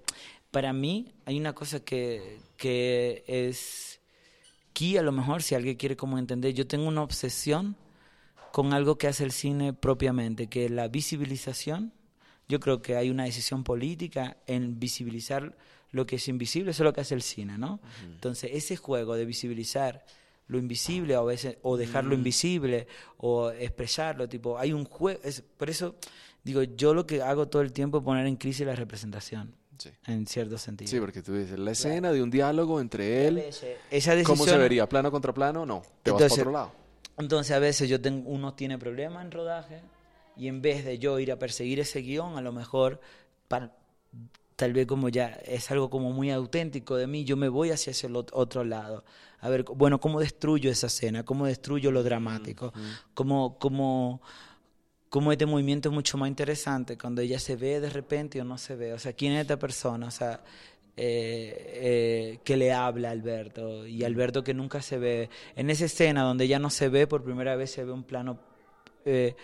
para 0.51 0.73
mí, 0.73 1.13
hay 1.25 1.39
una 1.39 1.53
cosa 1.53 1.79
que, 1.79 2.39
que 2.57 3.23
es 3.27 3.99
key, 4.73 4.97
a 4.97 5.03
lo 5.03 5.11
mejor, 5.11 5.43
si 5.43 5.55
alguien 5.55 5.75
quiere 5.75 5.95
como 5.95 6.17
entender, 6.17 6.53
yo 6.53 6.67
tengo 6.67 6.87
una 6.87 7.03
obsesión 7.03 7.75
con 8.51 8.73
algo 8.73 8.97
que 8.97 9.07
hace 9.07 9.23
el 9.23 9.31
cine 9.31 9.73
propiamente, 9.73 10.47
que 10.47 10.65
es 10.65 10.71
la 10.71 10.87
visibilización. 10.87 11.93
Yo 12.47 12.59
creo 12.59 12.81
que 12.81 12.95
hay 12.95 13.09
una 13.09 13.25
decisión 13.25 13.63
política 13.63 14.37
en 14.47 14.79
visibilizar 14.79 15.57
lo 15.91 16.05
que 16.05 16.17
es 16.17 16.27
invisible, 16.27 16.71
eso 16.71 16.83
es 16.83 16.85
lo 16.85 16.93
que 16.93 17.01
hace 17.01 17.15
el 17.15 17.21
cine, 17.21 17.57
¿no? 17.57 17.79
Entonces, 18.03 18.51
ese 18.53 18.75
juego 18.75 19.15
de 19.15 19.25
visibilizar 19.25 20.05
lo 20.47 20.57
invisible 20.59 21.17
o 21.17 21.21
a 21.21 21.23
veces 21.25 21.57
o 21.63 21.75
dejarlo 21.77 22.13
invisible 22.13 22.87
o 23.17 23.49
expresarlo, 23.51 24.29
tipo, 24.29 24.57
hay 24.59 24.73
un 24.73 24.85
juego, 24.85 25.19
por 25.57 25.69
eso 25.69 25.95
digo, 26.43 26.61
yo 26.63 26.93
lo 26.93 27.05
que 27.07 27.21
hago 27.21 27.47
todo 27.47 27.61
el 27.63 27.71
tiempo 27.73 27.97
es 27.99 28.03
poner 28.03 28.27
en 28.27 28.35
crisis 28.35 28.65
la 28.65 28.75
representación, 28.75 29.55
Sí. 29.77 29.89
en 30.05 30.27
cierto 30.27 30.57
sentido. 30.57 30.89
Sí, 30.89 30.99
porque 30.99 31.21
tú 31.23 31.33
dices, 31.33 31.57
la 31.57 31.71
escena 31.71 32.11
de 32.11 32.21
un 32.21 32.29
diálogo 32.29 32.79
entre 32.79 33.27
él, 33.27 33.37
Esa 33.39 34.11
¿cómo 34.23 34.35
se 34.37 34.51
decisión- 34.51 34.59
vería? 34.59 34.87
¿Plano 34.87 35.11
contra 35.11 35.33
plano? 35.33 35.65
No, 35.65 35.81
te 36.03 36.11
vas 36.11 36.21
Entonces, 36.21 36.29
para 36.29 36.41
otro 36.41 36.51
lado. 36.51 36.71
Entonces 37.17 37.55
a 37.55 37.59
veces 37.59 37.89
yo 37.89 37.99
tengo, 37.99 38.29
uno 38.29 38.53
tiene 38.53 38.77
problemas 38.77 39.25
en 39.25 39.31
rodaje 39.31 39.81
y 40.37 40.47
en 40.47 40.61
vez 40.61 40.85
de 40.85 40.99
yo 40.99 41.17
ir 41.19 41.31
a 41.31 41.39
perseguir 41.39 41.79
ese 41.79 42.01
guion, 42.01 42.37
a 42.37 42.41
lo 42.41 42.51
mejor 42.51 42.99
para- 43.47 43.75
tal 44.55 44.73
vez 44.73 44.87
como 44.87 45.09
ya 45.09 45.27
es 45.45 45.69
algo 45.71 45.89
como 45.89 46.11
muy 46.11 46.31
auténtico 46.31 46.95
de 46.95 47.07
mí, 47.07 47.25
yo 47.25 47.35
me 47.37 47.49
voy 47.49 47.71
hacia 47.71 47.91
ese 47.91 48.09
ot- 48.09 48.29
otro 48.33 48.63
lado. 48.63 49.03
A 49.41 49.49
ver, 49.49 49.63
bueno, 49.63 49.99
¿cómo 49.99 50.19
destruyo 50.19 50.71
esa 50.71 50.87
escena? 50.87 51.23
¿Cómo 51.23 51.45
destruyo 51.45 51.91
lo 51.91 52.03
dramático? 52.03 52.73
¿Cómo, 53.13 53.57
cómo, 53.59 54.21
cómo 55.09 55.31
este 55.31 55.45
movimiento 55.45 55.89
es 55.89 55.93
mucho 55.95 56.17
más 56.17 56.29
interesante 56.29 56.97
cuando 56.97 57.21
ella 57.21 57.37
se 57.39 57.55
ve 57.55 57.79
de 57.79 57.89
repente 57.89 58.41
o 58.41 58.45
no 58.45 58.57
se 58.57 58.75
ve? 58.75 58.93
O 58.93 58.99
sea, 58.99 59.13
¿quién 59.13 59.33
es 59.33 59.41
esta 59.41 59.59
persona? 59.59 60.07
O 60.07 60.11
sea, 60.11 60.41
eh, 60.97 62.33
eh, 62.37 62.39
que 62.43 62.55
le 62.55 62.71
habla 62.71 63.09
a 63.09 63.11
Alberto 63.11 63.85
y 63.85 64.03
Alberto 64.05 64.43
que 64.43 64.53
nunca 64.53 64.81
se 64.81 64.97
ve. 64.97 65.29
En 65.55 65.69
esa 65.69 65.85
escena 65.85 66.23
donde 66.23 66.45
ella 66.45 66.59
no 66.59 66.69
se 66.69 66.87
ve, 66.89 67.05
por 67.05 67.23
primera 67.23 67.55
vez 67.57 67.71
se 67.71 67.83
ve 67.83 67.91
un 67.91 68.03
plano, 68.03 68.39
eh, 69.03 69.35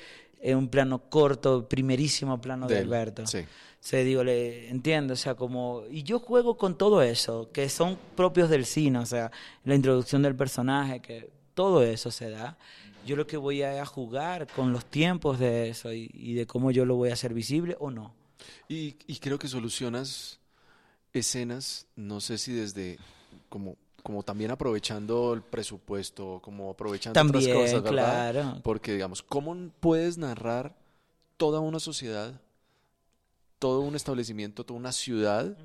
eh, 0.42 0.56
un 0.56 0.68
plano 0.68 1.10
corto, 1.10 1.68
primerísimo 1.68 2.42
plano 2.42 2.68
de, 2.68 2.80
Alberto. 2.80 3.26
sí. 3.28 3.46
Se 3.80 4.04
digo, 4.04 4.24
le 4.24 4.70
entiendo, 4.70 5.14
o 5.14 5.18
sea, 5.18 5.34
como 5.34 5.84
y 5.90 6.04
yo 6.04 6.20
juego 6.20 6.56
con 6.56 6.78
todo 6.78 7.02
eso, 7.02 7.50
que 7.52 7.68
son 7.68 7.98
propios 8.16 8.48
del 8.48 8.68
cine, 8.68 9.00
o 9.00 9.08
sea, 9.08 9.32
la 9.66 9.74
introducción 9.74 10.22
del 10.22 10.36
personaje, 10.36 11.00
que 11.02 11.32
todo 11.56 11.82
eso 11.82 12.12
se 12.12 12.30
da. 12.30 12.60
Yo 13.08 13.16
lo 13.16 13.26
que 13.26 13.38
voy 13.38 13.64
a, 13.64 13.82
a 13.82 13.86
jugar 13.88 14.46
con 14.56 14.72
los 14.72 14.86
tiempos 14.86 15.40
de 15.40 15.70
eso 15.70 15.92
y, 15.92 16.12
y 16.14 16.36
de 16.36 16.46
cómo 16.46 16.70
yo 16.70 16.86
lo 16.86 16.96
voy 16.96 17.10
a 17.10 17.14
hacer 17.14 17.34
visible 17.34 17.76
o 17.80 17.90
no. 17.90 18.14
Y, 18.70 18.98
y 19.08 19.18
creo 19.18 19.40
que 19.40 19.48
solucionas 19.48 20.40
escenas, 21.14 21.88
no 21.96 22.22
sé 22.22 22.38
si 22.38 22.54
desde 22.54 23.00
como, 23.50 23.78
como 24.04 24.24
también 24.24 24.52
aprovechando 24.52 25.34
el 25.34 25.42
presupuesto, 25.42 26.40
como 26.44 26.70
aprovechando 26.72 27.14
También, 27.14 27.52
otras 27.52 27.64
cosas, 27.72 27.84
¿verdad? 27.84 28.32
claro. 28.34 28.60
Porque, 28.64 28.94
digamos, 28.94 29.22
¿cómo 29.22 29.56
puedes 29.80 30.18
narrar 30.18 30.76
toda 31.38 31.60
una 31.60 31.80
sociedad, 31.80 32.40
todo 33.60 33.82
un 33.82 33.96
establecimiento, 33.96 34.66
toda 34.66 34.80
una 34.80 34.92
ciudad? 34.92 35.58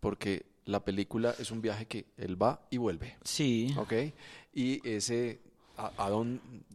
Porque 0.00 0.46
la 0.64 0.84
película 0.84 1.34
es 1.38 1.50
un 1.50 1.60
viaje 1.62 1.86
que 1.86 2.06
él 2.16 2.40
va 2.40 2.60
y 2.70 2.76
vuelve, 2.76 3.16
Sí. 3.24 3.74
¿ok? 3.78 3.92
Y 4.52 4.86
ese, 4.88 5.40
a, 5.76 5.86
a 5.96 6.24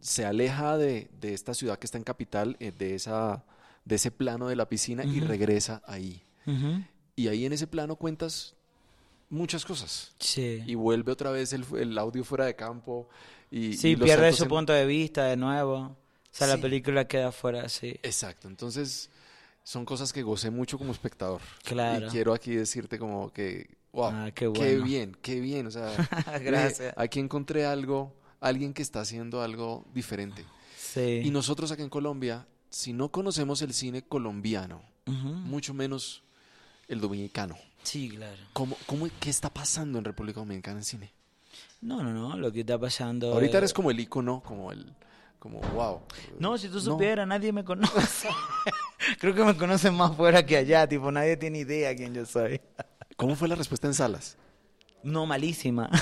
se 0.00 0.24
aleja 0.24 0.76
de, 0.76 1.08
de 1.20 1.34
esta 1.34 1.54
ciudad 1.54 1.78
que 1.78 1.86
está 1.86 1.98
en 1.98 2.04
capital, 2.04 2.56
eh, 2.60 2.72
de, 2.76 2.94
esa, 2.94 3.44
de 3.84 3.94
ese 3.96 4.10
plano 4.10 4.48
de 4.48 4.56
la 4.56 4.68
piscina 4.68 5.04
y 5.04 5.20
regresa 5.20 5.82
ahí. 5.86 6.22
Y 7.16 7.28
ahí 7.28 7.46
en 7.46 7.52
ese 7.52 7.66
plano 7.66 7.96
cuentas 7.96 8.54
muchas 9.30 9.64
cosas. 9.64 10.12
Sí. 10.18 10.62
Y 10.66 10.74
vuelve 10.74 11.12
otra 11.12 11.30
vez 11.30 11.52
el, 11.52 11.64
el 11.78 11.96
audio 11.98 12.24
fuera 12.24 12.44
de 12.46 12.54
campo. 12.56 13.08
Y, 13.50 13.74
Sí, 13.76 13.90
y 13.90 13.96
pierde 13.96 14.32
su 14.32 14.44
en- 14.44 14.48
punto 14.48 14.72
de 14.72 14.86
vista 14.86 15.24
de 15.26 15.36
nuevo. 15.36 15.76
O 15.76 15.96
sea, 16.30 16.46
la 16.46 16.56
Sí. 16.56 16.62
película 16.62 17.06
queda 17.06 17.30
fuera 17.32 17.62
así. 17.62 17.98
Exacto. 18.02 18.48
Entonces, 18.48 19.10
son 19.62 19.84
cosas 19.84 20.12
que 20.12 20.22
gocé 20.22 20.50
mucho 20.50 20.78
como 20.78 20.92
espectador. 20.92 21.40
Claro. 21.62 22.06
Y 22.06 22.10
quiero 22.10 22.34
aquí 22.34 22.54
decirte 22.54 22.98
como 22.98 23.32
que, 23.32 23.70
wow, 23.92 24.06
Ah, 24.12 24.24
qué 24.26 24.32
qué 24.32 24.48
bueno. 24.48 24.84
bien, 24.84 25.16
qué 25.22 25.40
bien. 25.40 25.66
O 25.66 25.70
sea, 25.70 25.86
Gracias. 26.42 26.92
aquí 26.96 27.20
encontré 27.20 27.64
algo, 27.66 28.12
alguien 28.40 28.74
que 28.74 28.82
está 28.82 29.00
haciendo 29.00 29.42
algo 29.42 29.86
diferente. 29.94 30.44
Sí. 30.76 31.22
Y 31.24 31.30
nosotros 31.30 31.70
acá 31.70 31.82
en 31.82 31.88
Colombia, 31.90 32.46
si 32.70 32.92
no 32.92 33.10
conocemos 33.10 33.62
el 33.62 33.72
cine 33.72 34.02
colombiano, 34.02 34.82
mucho 35.06 35.74
menos 35.74 36.22
el 36.88 37.00
dominicano, 37.00 37.56
Sí, 37.84 38.08
claro. 38.08 38.36
¿Cómo, 38.52 38.76
cómo, 38.86 39.06
¿Qué 39.20 39.30
está 39.30 39.48
pasando 39.50 39.98
en 39.98 40.04
República 40.04 40.40
Dominicana 40.40 40.78
en 40.78 40.84
cine? 40.84 41.12
No, 41.80 42.02
no, 42.02 42.12
no, 42.12 42.36
lo 42.36 42.50
que 42.50 42.60
está 42.60 42.78
pasando... 42.78 43.32
Ahorita 43.32 43.52
es- 43.58 43.58
eres 43.58 43.72
como 43.74 43.90
el 43.90 44.00
icono, 44.00 44.42
como 44.44 44.72
el... 44.72 44.92
Como, 45.38 45.60
wow. 45.60 46.00
No, 46.38 46.56
si 46.56 46.68
tú 46.68 46.76
No. 46.76 46.80
supieras, 46.80 47.28
nadie 47.28 47.52
me 47.52 47.62
conoce. 47.64 48.28
Creo 49.20 49.34
que 49.34 49.44
me 49.44 49.54
conocen 49.56 49.94
más 49.94 50.16
fuera 50.16 50.44
que 50.46 50.56
allá, 50.56 50.88
tipo, 50.88 51.12
nadie 51.12 51.36
tiene 51.36 51.58
idea 51.58 51.94
quién 51.94 52.14
yo 52.14 52.24
soy. 52.24 52.60
¿Cómo 53.16 53.36
fue 53.36 53.46
la 53.48 53.54
respuesta 53.54 53.86
en 53.86 53.94
salas? 53.94 54.36
No, 55.02 55.26
malísima. 55.26 55.88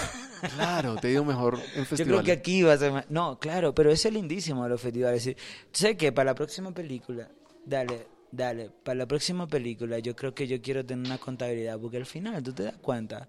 Claro, 0.56 0.96
te 0.96 1.06
ha 1.06 1.10
ido 1.12 1.24
mejor 1.24 1.54
en 1.54 1.82
Yo 1.82 1.84
festivales. 1.84 2.04
creo 2.04 2.22
que 2.24 2.32
aquí 2.32 2.64
va 2.64 2.72
a 2.72 2.76
ser... 2.76 3.06
No, 3.08 3.38
claro, 3.38 3.72
pero 3.72 3.92
eso 3.92 4.08
es 4.08 4.14
lindísimo 4.14 4.66
los 4.66 4.80
festivales. 4.80 5.36
Sé 5.70 5.96
que 5.96 6.10
para 6.10 6.32
la 6.32 6.34
próxima 6.34 6.72
película, 6.72 7.28
dale, 7.64 8.08
dale, 8.32 8.70
para 8.82 8.96
la 8.96 9.06
próxima 9.06 9.46
película 9.46 9.98
yo 10.00 10.16
creo 10.16 10.34
que 10.34 10.48
yo 10.48 10.60
quiero 10.60 10.84
tener 10.84 11.06
una 11.06 11.18
contabilidad, 11.18 11.78
porque 11.78 11.98
al 11.98 12.06
final 12.06 12.42
tú 12.42 12.52
te 12.52 12.64
das 12.64 12.76
cuenta 12.78 13.28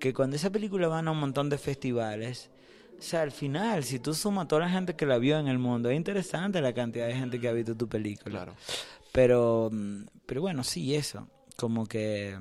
que 0.00 0.14
cuando 0.14 0.36
esa 0.36 0.50
película 0.50 0.88
va 0.88 1.00
a 1.00 1.10
un 1.10 1.18
montón 1.18 1.50
de 1.50 1.58
festivales, 1.58 2.50
o 2.98 3.02
sea, 3.02 3.22
al 3.22 3.32
final, 3.32 3.84
si 3.84 3.98
tú 3.98 4.14
sumas 4.14 4.44
a 4.46 4.48
toda 4.48 4.62
la 4.62 4.70
gente 4.70 4.96
que 4.96 5.04
la 5.04 5.18
vio 5.18 5.38
en 5.38 5.48
el 5.48 5.58
mundo, 5.58 5.90
es 5.90 5.96
interesante 5.96 6.60
la 6.62 6.72
cantidad 6.72 7.06
de 7.06 7.14
gente 7.14 7.38
que 7.38 7.48
ha 7.48 7.52
visto 7.52 7.74
tu 7.74 7.86
película. 7.88 8.30
Claro. 8.44 8.54
Pero, 9.12 9.68
mm, 9.70 10.04
pero 10.24 10.40
bueno, 10.40 10.64
sí, 10.64 10.94
eso. 10.94 11.28
Como 11.56 11.86
que... 11.86 12.38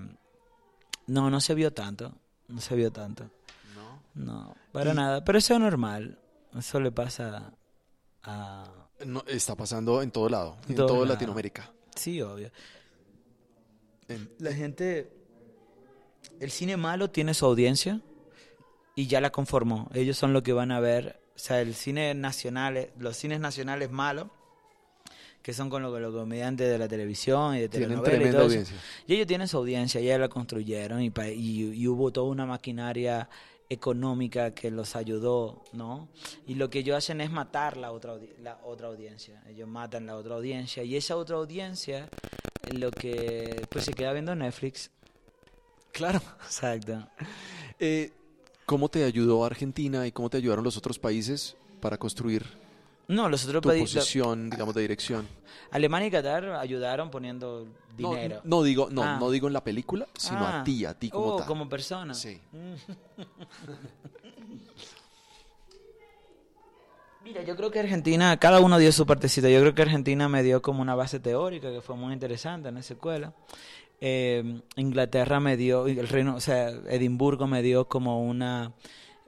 No, 1.07 1.29
no 1.29 1.39
se 1.41 1.53
vio 1.55 1.71
tanto. 1.73 2.13
No 2.47 2.61
se 2.61 2.75
vio 2.75 2.91
tanto. 2.91 3.29
¿No? 3.75 4.01
No, 4.15 4.55
para 4.71 4.91
Y- 4.91 4.95
nada. 4.95 5.23
Pero 5.25 5.37
eso 5.37 5.53
es 5.53 5.59
normal. 5.59 6.19
Eso 6.57 6.79
le 6.79 6.91
pasa 6.91 7.53
a... 8.23 8.63
No, 9.05 9.23
está 9.27 9.55
pasando 9.55 10.01
en 10.01 10.11
todo 10.11 10.29
lado, 10.29 10.57
en 10.69 10.75
Todo. 10.75 11.05
Latinoamérica. 11.05 11.69
Sí, 11.95 12.21
obvio. 12.21 12.51
La 14.39 14.53
gente... 14.53 15.11
El 16.39 16.51
cine 16.51 16.77
malo 16.77 17.09
tiene 17.09 17.33
su 17.33 17.45
audiencia 17.45 18.01
y 18.95 19.07
ya 19.07 19.21
la 19.21 19.31
conformó. 19.31 19.89
Ellos 19.93 20.17
son 20.17 20.33
los 20.33 20.43
que 20.43 20.53
van 20.53 20.71
a 20.71 20.79
ver... 20.79 21.19
O 21.35 21.39
sea, 21.39 21.59
el 21.59 21.75
cine 21.75 22.13
nacional, 22.13 22.89
los 22.97 23.17
cines 23.17 23.41
nacionales 23.41 23.91
malos, 23.91 24.27
que 25.41 25.53
son 25.53 25.69
con 25.69 25.83
los, 25.83 25.99
los 25.99 26.13
comediantes 26.15 26.69
de 26.69 26.77
la 26.77 26.87
televisión 26.87 27.55
y 27.55 27.59
de 27.59 27.69
telenovelas 27.69 28.19
y 28.19 28.31
todo 28.31 28.31
eso, 28.31 28.41
audiencia. 28.45 28.77
Y 29.05 29.13
ellos 29.15 29.27
tienen 29.27 29.47
su 29.47 29.57
audiencia, 29.57 29.99
ya 30.01 30.17
la 30.17 30.29
construyeron 30.29 31.01
y, 31.01 31.11
y 31.11 31.87
hubo 31.87 32.11
toda 32.11 32.27
una 32.27 32.45
maquinaria 32.45 33.29
económica 33.69 34.53
que 34.53 34.71
los 34.71 34.95
ayudó, 34.95 35.63
¿no? 35.73 36.09
Y 36.47 36.55
lo 36.55 36.69
que 36.69 36.79
ellos 36.79 36.97
hacen 36.97 37.21
es 37.21 37.31
matar 37.31 37.77
la 37.77 37.91
otra, 37.91 38.17
la 38.41 38.59
otra 38.63 38.87
audiencia. 38.87 39.43
Ellos 39.47 39.67
matan 39.67 40.05
la 40.05 40.15
otra 40.15 40.35
audiencia 40.35 40.83
y 40.83 40.95
esa 40.95 41.15
otra 41.15 41.37
audiencia 41.37 42.09
lo 42.71 42.91
que 42.91 43.65
pues 43.69 43.85
se 43.85 43.93
queda 43.93 44.13
viendo 44.13 44.35
Netflix. 44.35 44.91
Claro. 45.91 46.21
Exacto. 46.45 47.07
Eh, 47.79 48.11
¿Cómo 48.65 48.89
te 48.89 49.03
ayudó 49.03 49.45
Argentina 49.45 50.07
y 50.07 50.11
cómo 50.11 50.29
te 50.29 50.37
ayudaron 50.37 50.63
los 50.63 50.77
otros 50.77 50.97
países 50.97 51.55
para 51.81 51.97
construir 51.97 52.64
No, 53.07 53.29
los 53.29 53.45
otros 53.45 53.61
tu 53.61 53.69
países, 53.69 53.95
posición, 53.95 54.49
digamos, 54.49 54.73
de 54.75 54.81
dirección? 54.81 55.27
Alemania 55.71 56.07
y 56.07 56.11
Qatar 56.11 56.49
ayudaron 56.51 57.11
poniendo 57.11 57.67
No, 57.97 58.09
dinero. 58.11 58.41
No, 58.43 58.63
digo, 58.63 58.87
no, 58.91 59.03
Ah. 59.03 59.17
no 59.19 59.29
digo 59.29 59.47
en 59.47 59.53
la 59.53 59.63
película, 59.63 60.07
sino 60.17 60.39
Ah. 60.39 60.61
a 60.61 60.63
ti, 60.63 60.85
a 60.85 60.93
ti 60.97 61.09
como 61.09 61.25
Oh, 61.25 61.37
tal. 61.37 61.47
como 61.47 61.69
persona. 61.69 62.13
Sí. 62.13 62.39
Mira, 67.23 67.41
yo 67.43 67.55
creo 67.55 67.71
que 67.71 67.79
Argentina, 67.79 68.37
cada 68.37 68.59
uno 68.59 68.77
dio 68.77 68.91
su 68.91 69.05
partecita. 69.07 69.49
Yo 69.49 69.59
creo 69.59 69.73
que 69.73 69.81
Argentina 69.81 70.29
me 70.29 70.43
dio 70.43 70.61
como 70.61 70.81
una 70.81 70.93
base 70.93 71.19
teórica 71.19 71.71
que 71.71 71.81
fue 71.81 71.95
muy 71.95 72.13
interesante 72.13 72.69
en 72.69 72.77
esa 72.77 72.93
escuela. 72.93 73.33
Eh, 73.99 74.61
Inglaterra 74.75 75.39
me 75.39 75.57
dio, 75.57 75.87
el 75.87 76.07
reino, 76.07 76.35
o 76.35 76.39
sea, 76.39 76.69
Edimburgo 76.69 77.47
me 77.47 77.63
dio 77.63 77.87
como 77.87 78.21
una, 78.23 78.73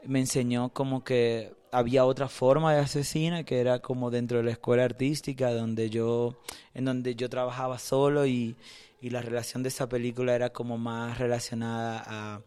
me 0.06 0.20
enseñó 0.20 0.70
como 0.70 1.04
que 1.04 1.56
había 1.78 2.06
otra 2.06 2.28
forma 2.28 2.74
de 2.76 3.04
cine 3.04 3.46
que 3.46 3.60
era 3.60 3.80
como 3.80 4.10
dentro 4.10 4.38
de 4.40 4.44
la 4.44 4.52
escuela 4.52 4.84
artística 4.84 5.52
donde 5.52 5.90
yo, 5.90 6.42
en 6.74 6.86
donde 6.86 7.16
yo 7.16 7.30
trabajaba 7.30 7.78
solo 7.78 8.26
y, 8.26 8.56
y 9.02 9.12
la 9.12 9.22
relación 9.22 9.64
de 9.64 9.70
esa 9.70 9.88
película 9.88 10.36
era 10.36 10.50
como 10.52 10.78
más 10.78 11.20
relacionada 11.20 12.42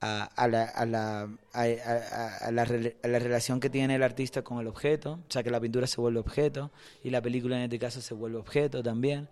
a 0.00 0.48
la, 0.48 0.72
la, 0.86 0.86
la, 0.86 1.28
a 1.52 2.50
la 2.50 3.18
relación 3.18 3.60
que 3.60 3.70
tiene 3.70 3.96
el 3.96 4.02
artista 4.02 4.42
con 4.42 4.60
el 4.60 4.68
objeto, 4.68 5.18
o 5.28 5.32
sea 5.32 5.42
que 5.42 5.50
la 5.50 5.60
pintura 5.60 5.86
se 5.86 6.00
vuelve 6.00 6.20
objeto 6.20 6.70
y 7.02 7.10
la 7.10 7.20
película 7.20 7.56
en 7.56 7.64
este 7.64 7.78
caso 7.78 8.00
se 8.00 8.14
vuelve 8.14 8.38
objeto 8.38 8.82
también. 8.82 9.28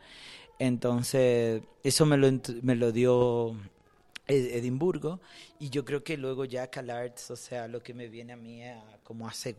Entonces, 0.59 1.63
eso 1.85 2.07
me 2.07 2.17
lo, 2.17 2.29
me 2.63 2.75
lo 2.75 2.91
dio 2.91 3.55
Edimburgo 4.29 5.21
y 5.59 5.71
yo 5.71 5.85
creo 5.85 6.05
que 6.05 6.17
luego 6.17 6.45
ya 6.45 6.71
CalArts, 6.71 7.31
o 7.31 7.37
sea, 7.37 7.67
lo 7.69 7.83
que 7.83 7.95
me 7.95 8.09
viene 8.09 8.35
a 8.35 8.37
mí 8.37 8.63
a 8.63 8.83
como 9.05 9.31
sea, 9.33 9.55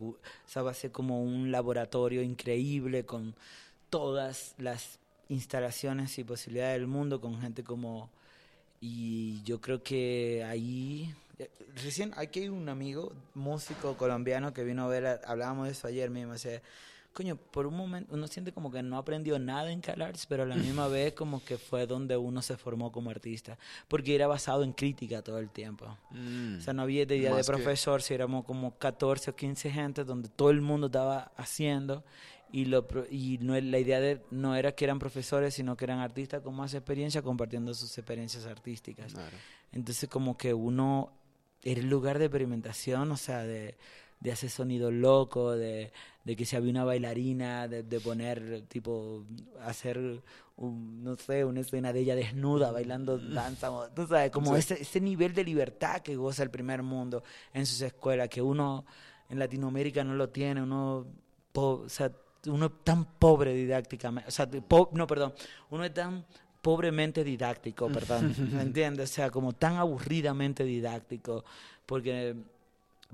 va 0.62 0.70
a 0.70 0.74
ser 0.74 0.92
como 0.92 1.22
un 1.22 1.50
laboratorio 1.50 2.22
increíble 2.22 3.04
con 3.04 3.34
todas 3.90 4.54
las 4.58 4.98
instalaciones 5.28 6.18
y 6.18 6.24
posibilidades 6.24 6.78
del 6.78 6.86
mundo 6.88 7.20
con 7.20 7.40
gente 7.40 7.64
como 7.64 8.10
y 8.80 9.42
yo 9.44 9.60
creo 9.60 9.82
que 9.82 10.44
ahí 10.48 11.14
eh, 11.38 11.50
recién 11.76 12.12
aquí 12.16 12.40
hay 12.40 12.48
un 12.48 12.68
amigo 12.68 13.12
músico 13.34 13.96
colombiano 13.96 14.52
que 14.52 14.64
vino 14.64 14.84
a 14.84 14.88
ver 14.88 15.06
a- 15.06 15.20
hablábamos 15.26 15.66
de 15.66 15.72
eso 15.72 15.86
ayer 15.88 16.10
mismo 16.10 16.32
o 16.34 16.38
sea, 16.38 16.60
coño 17.12 17.36
por 17.36 17.66
un 17.66 17.76
momento 17.76 18.14
uno 18.14 18.26
siente 18.28 18.52
como 18.52 18.70
que 18.70 18.82
no 18.82 18.96
aprendió 18.96 19.38
nada 19.38 19.70
en 19.72 19.80
CalArts 19.80 20.26
pero 20.26 20.44
a 20.44 20.46
la 20.46 20.54
misma 20.56 20.86
vez 20.88 21.12
como 21.14 21.44
que 21.44 21.58
fue 21.58 21.86
donde 21.86 22.16
uno 22.16 22.40
se 22.42 22.56
formó 22.56 22.92
como 22.92 23.10
artista 23.10 23.58
porque 23.88 24.14
era 24.14 24.26
basado 24.28 24.62
en 24.62 24.72
crítica 24.72 25.22
todo 25.22 25.38
el 25.38 25.50
tiempo 25.50 25.98
Mm. 26.12 26.58
o 26.58 26.60
sea, 26.60 26.72
no 26.72 26.82
había 26.82 27.02
idea 27.02 27.30
de 27.30 27.36
Más 27.36 27.46
que- 27.46 27.52
profesor, 27.52 28.02
si 28.02 28.14
éramos 28.14 28.44
como 28.44 28.76
14 28.78 29.30
o 29.30 29.36
15 29.36 29.70
gente 29.70 30.04
donde 30.04 30.28
todo 30.28 30.50
el 30.50 30.60
mundo 30.60 30.86
estaba 30.86 31.32
haciendo 31.36 32.04
y 32.52 32.64
lo 32.64 32.86
y 33.10 33.38
no 33.40 33.58
la 33.60 33.78
idea 33.78 34.00
de 34.00 34.22
no 34.32 34.56
era 34.56 34.72
que 34.72 34.84
eran 34.84 34.98
profesores, 34.98 35.54
sino 35.54 35.76
que 35.76 35.84
eran 35.84 36.00
artistas 36.00 36.42
con 36.42 36.54
más 36.56 36.74
experiencia 36.74 37.22
compartiendo 37.22 37.72
sus 37.74 37.96
experiencias 37.96 38.44
artísticas. 38.46 39.12
Claro. 39.14 39.36
Entonces 39.72 40.08
como 40.08 40.36
que 40.36 40.52
uno 40.52 41.12
era 41.62 41.80
el 41.80 41.88
lugar 41.88 42.18
de 42.18 42.24
experimentación, 42.24 43.12
o 43.12 43.16
sea, 43.16 43.44
de, 43.44 43.76
de 44.20 44.32
hacer 44.32 44.50
sonido 44.50 44.90
loco, 44.90 45.52
de, 45.52 45.90
de 46.24 46.36
que 46.36 46.44
si 46.44 46.54
había 46.54 46.70
una 46.70 46.84
bailarina, 46.84 47.66
de, 47.68 47.82
de 47.82 48.00
poner, 48.00 48.62
tipo, 48.68 49.24
hacer, 49.62 50.20
un, 50.56 51.02
no 51.02 51.16
sé, 51.16 51.42
una 51.44 51.60
escena 51.60 51.90
de 51.92 52.00
ella 52.00 52.14
desnuda 52.14 52.70
bailando 52.70 53.18
danza, 53.18 53.70
tú 53.94 54.06
sabes, 54.06 54.30
como 54.30 54.52
Sí. 54.52 54.58
ese, 54.60 54.82
ese 54.82 55.00
nivel 55.00 55.32
de 55.34 55.42
libertad 55.44 56.02
que 56.02 56.16
goza 56.16 56.42
el 56.42 56.50
primer 56.50 56.82
mundo 56.82 57.22
en 57.54 57.64
sus 57.64 57.80
escuelas, 57.80 58.28
que 58.28 58.42
uno 58.42 58.84
en 59.30 59.38
Latinoamérica 59.38 60.04
no 60.04 60.14
lo 60.14 60.28
tiene, 60.28 60.62
uno, 60.62 61.06
po- 61.52 61.82
o 61.86 61.88
sea, 61.88 62.12
uno 62.46 62.66
es 62.66 62.72
tan 62.84 63.04
pobre 63.18 63.54
didácticamente, 63.54 64.28
o 64.28 64.32
sea, 64.32 64.46
po- 64.50 64.90
no, 64.92 65.06
perdón, 65.06 65.32
uno 65.70 65.82
es 65.84 65.94
tan 65.94 66.26
pobremente 66.60 67.24
didáctico, 67.24 67.88
perdón, 67.88 68.34
¿me 68.52 68.60
entiendes? 68.60 69.10
O 69.10 69.14
sea, 69.14 69.30
como 69.30 69.54
tan 69.54 69.76
aburridamente 69.76 70.62
didáctico, 70.64 71.42
porque 71.86 72.34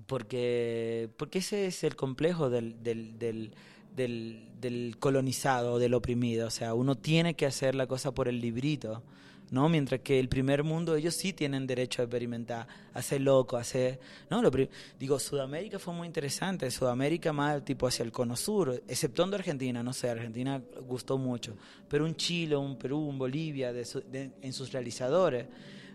porque 0.07 1.09
porque 1.17 1.39
ese 1.39 1.67
es 1.67 1.85
el 1.85 1.97
complejo 1.97 2.51
del, 2.51 2.83
del, 2.83 3.19
del, 3.19 3.53
del, 3.95 4.49
del 4.61 4.97
colonizado, 4.99 5.79
del 5.79 5.95
oprimido, 5.95 6.47
o 6.47 6.51
sea, 6.51 6.75
uno 6.75 6.97
tiene 6.97 7.35
que 7.35 7.47
hacer 7.47 7.75
la 7.75 7.87
cosa 7.87 8.13
por 8.13 8.29
el 8.29 8.41
librito, 8.41 9.03
¿no? 9.51 9.69
Mientras 9.69 10.01
que 10.01 10.19
el 10.21 10.29
primer 10.29 10.65
mundo, 10.65 10.97
ellos 10.97 11.15
sí 11.15 11.33
tienen 11.33 11.67
derecho 11.67 12.03
a 12.03 12.05
experimentar, 12.05 12.67
a 12.93 13.01
ser 13.01 13.21
loco, 13.21 13.57
a 13.57 13.65
ser... 13.65 14.01
¿no? 14.29 14.43
Lo 14.43 14.51
digo, 14.99 15.19
Sudamérica 15.19 15.79
fue 15.79 15.95
muy 15.95 16.07
interesante, 16.07 16.71
Sudamérica 16.71 17.33
más 17.33 17.65
tipo 17.65 17.87
hacia 17.87 18.03
el 18.03 18.11
cono 18.13 18.37
sur, 18.37 18.83
exceptuando 18.89 19.37
Argentina, 19.37 19.83
no 19.83 19.93
sé, 19.93 20.11
Argentina 20.11 20.61
gustó 20.87 21.17
mucho, 21.17 21.57
pero 21.89 22.05
un 22.05 22.17
Chile, 22.17 22.57
un 22.57 22.77
Perú, 22.77 22.99
un 22.99 23.19
Bolivia, 23.19 23.73
de 23.73 23.85
su- 23.85 24.01
de- 24.03 24.33
en 24.43 24.53
sus 24.53 24.73
realizadores, 24.73 25.47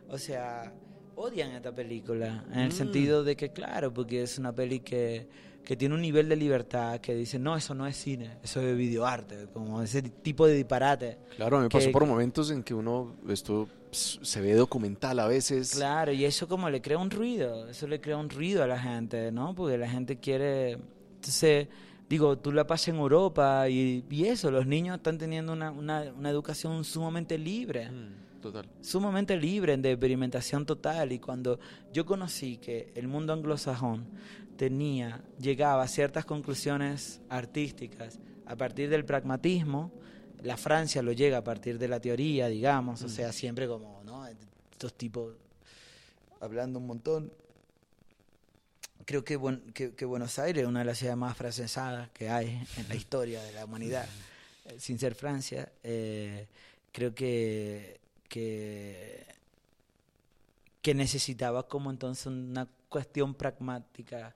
o 0.10 0.18
sea, 0.18 0.74
odian 1.16 1.52
esta 1.52 1.72
película, 1.74 2.44
en 2.52 2.60
el 2.60 2.70
Mm. 2.70 2.72
sentido 2.72 3.24
de 3.24 3.36
que, 3.36 3.50
claro, 3.50 3.94
porque 3.94 4.24
es 4.24 4.38
una 4.38 4.54
peli 4.54 4.80
que, 4.80 5.28
que 5.64 5.76
tiene 5.78 5.94
un 5.96 6.02
nivel 6.02 6.28
de 6.30 6.36
libertad 6.36 7.00
que 7.00 7.14
dice, 7.16 7.38
no, 7.38 7.56
eso 7.56 7.74
no 7.76 7.86
es 7.86 7.96
cine, 7.96 8.38
eso 8.44 8.62
es 8.62 8.76
videoarte, 8.76 9.48
como 9.54 9.82
ese 9.82 10.02
tipo 10.02 10.48
de 10.48 10.56
disparate. 10.56 11.18
Claro, 11.36 11.60
me 11.60 11.70
pasó 11.70 11.92
por 11.92 12.06
momentos 12.06 12.50
en 12.52 12.64
que 12.64 12.74
uno, 12.74 13.16
esto 13.30 13.68
se 13.92 14.42
ve 14.42 14.54
documental 14.54 15.20
a 15.20 15.28
veces. 15.28 15.72
Claro, 15.72 16.12
y 16.14 16.26
eso 16.26 16.48
como 16.48 16.70
le 16.70 16.82
crea 16.82 16.98
un 16.98 17.12
ruido, 17.12 17.68
eso 17.68 17.88
le 17.88 18.00
crea 18.00 18.18
un 18.18 18.30
ruido 18.30 18.64
a 18.64 18.68
la 18.68 18.80
gente, 18.80 19.32
¿no? 19.32 19.54
Porque 19.54 19.78
la 19.78 19.90
gente 19.90 20.18
quiere, 20.18 20.78
entonces, 21.16 21.68
digo, 22.10 22.38
tú 22.38 22.52
la 22.52 22.66
pasas 22.66 22.88
en 22.90 22.96
Europa 22.96 23.68
y, 23.70 24.04
y 24.10 24.26
eso, 24.26 24.50
los 24.50 24.66
niños 24.66 24.98
están 24.98 25.18
teniendo 25.18 25.54
una, 25.54 25.72
una, 25.72 26.04
una 26.18 26.30
educación 26.30 26.84
sumamente 26.86 27.38
libre. 27.38 27.92
Mm, 27.92 28.31
total. 28.42 28.68
sumamente 28.82 29.38
libre 29.38 29.76
de 29.78 29.92
experimentación 29.92 30.66
total 30.66 31.12
y 31.12 31.20
cuando 31.20 31.60
yo 31.94 32.06
conocí 32.06 32.58
que 32.58 32.92
el 32.96 33.08
mundo 33.08 33.34
anglosajón 33.34 34.06
tenía 34.58 35.24
llegaba 35.40 35.84
a 35.84 35.88
ciertas 35.88 36.26
conclusiones 36.26 37.22
artísticas 37.30 38.20
a 38.46 38.56
partir 38.56 38.90
del 38.90 39.06
pragmatismo 39.06 39.92
la 40.44 40.58
Francia 40.58 41.02
lo 41.02 41.12
llega 41.12 41.38
a 41.38 41.44
partir 41.44 41.78
de 41.78 41.88
la 41.88 42.00
teoría 42.00 42.48
digamos 42.48 43.02
o 43.04 43.10
sea 43.10 43.32
siempre 43.32 43.68
como 43.68 44.02
no 44.04 44.26
estos 44.72 44.94
tipos 44.96 45.36
hablando 46.40 46.80
un 46.80 46.88
montón. 46.88 47.32
Creo 49.06 49.24
que, 49.24 49.36
buen- 49.36 49.62
que, 49.74 49.94
que 49.94 50.06
Buenos 50.06 50.38
Aires 50.40 50.64
es 50.64 50.68
una 50.68 50.80
de 50.80 50.86
las 50.86 50.98
ciudades 50.98 51.18
más 51.18 51.36
francesadas 51.38 52.10
que 52.12 52.30
hay 52.30 52.64
en 52.78 52.88
la 52.88 52.96
historia 53.02 53.42
de 53.44 53.52
la 53.52 53.66
humanidad, 53.66 54.08
eh, 54.66 54.76
sin 54.80 54.98
ser 55.00 55.16
Francia. 55.16 55.72
Eh, 55.84 56.48
creo 56.92 57.14
que, 57.14 58.00
que, 58.32 59.26
que 60.82 60.94
necesitaba 60.94 61.68
como 61.68 61.92
entonces 61.92 62.26
una 62.28 62.68
cuestión 62.90 63.34
pragmática 63.36 64.36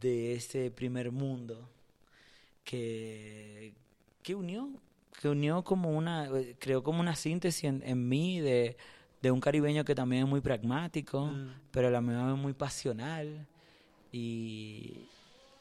de 0.00 0.34
ese 0.34 0.70
primer 0.70 1.10
mundo 1.12 1.68
que, 2.64 3.72
que 4.22 4.34
unió, 4.34 4.68
que 5.20 5.28
unió 5.28 5.62
como 5.62 5.90
una, 5.96 6.26
eh, 6.38 6.56
creó 6.58 6.82
como 6.82 7.00
una 7.00 7.16
síntesis 7.16 7.64
en, 7.64 7.82
en 7.84 8.08
mí 8.08 8.40
de, 8.40 8.76
de 9.22 9.30
un 9.30 9.40
caribeño 9.40 9.84
que 9.84 9.94
también 9.94 10.24
es 10.24 10.28
muy 10.28 10.40
pragmático, 10.40 11.26
Mm. 11.26 11.48
pero 11.70 11.88
a 11.88 11.90
la 11.90 12.00
misma 12.00 12.32
vez 12.32 12.36
muy 12.40 12.52
pasional 12.52 13.46
y, 14.12 14.94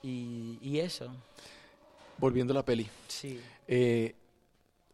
y, 0.04 0.58
y 0.62 0.80
eso, 0.80 1.12
Volviendo 2.20 2.52
a 2.54 2.56
la 2.56 2.66
peli. 2.66 2.88
sí. 3.08 3.40
Eh, 3.68 4.16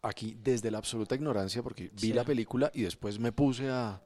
aquí, 0.03 0.37
desde 0.43 0.69
la 0.69 0.77
absoluta 0.77 1.15
ignorancia, 1.15 1.63
porque 1.63 1.89
vi 1.93 1.99
Sí. 2.09 2.13
la 2.13 2.23
película 2.23 2.69
y 2.73 2.83
después 2.83 3.17
me 3.19 3.31
puse 3.31 3.69
a, 3.69 4.01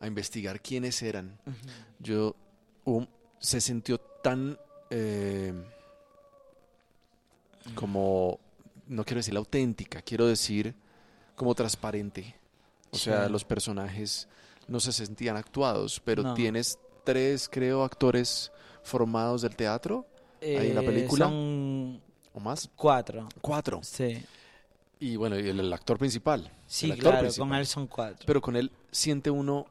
a 0.00 0.06
investigar 0.06 0.60
quiénes 0.62 1.02
eran. 1.02 1.38
Yo 1.98 2.34
um, 2.84 3.06
se 3.38 3.60
sintió 3.60 3.98
tan 3.98 4.56
eh, 4.90 5.52
como 7.74 8.38
no 8.88 9.04
quiero 9.04 9.18
decir 9.18 9.36
auténtica, 9.36 10.02
quiero 10.02 10.26
decir 10.26 10.74
como 11.36 11.54
transparente. 11.54 12.36
O 12.90 12.96
sea, 12.98 13.28
los 13.28 13.44
personajes 13.44 14.28
no 14.66 14.80
se 14.80 14.92
sentían 14.92 15.36
actuados, 15.36 16.00
pero 16.04 16.22
No. 16.22 16.34
tienes 16.34 16.78
tres, 17.04 17.48
creo, 17.48 17.84
actores 17.84 18.50
formados 18.82 19.42
del 19.42 19.54
teatro 19.56 20.06
Ahí 20.42 20.68
en 20.70 20.74
la 20.74 20.80
Eh, 20.80 20.86
película. 20.86 21.26
Son 21.26 22.00
o 22.32 22.40
más, 22.40 22.68
cuatro, 22.74 23.28
cuatro. 23.42 23.80
sí. 23.82 24.24
Y 25.00 25.16
bueno, 25.16 25.38
y 25.38 25.48
el, 25.48 25.58
el 25.60 25.72
actor 25.72 25.98
principal. 25.98 26.52
Sí, 26.66 26.86
el 26.86 26.92
actor 26.92 27.04
claro, 27.10 27.20
principal. 27.20 27.48
con 27.48 27.56
él 27.58 27.66
son 27.66 27.86
cuatro. 27.86 28.26
Pero 28.26 28.40
con 28.40 28.54
él 28.56 28.70
siente 28.90 29.30
uno, 29.30 29.66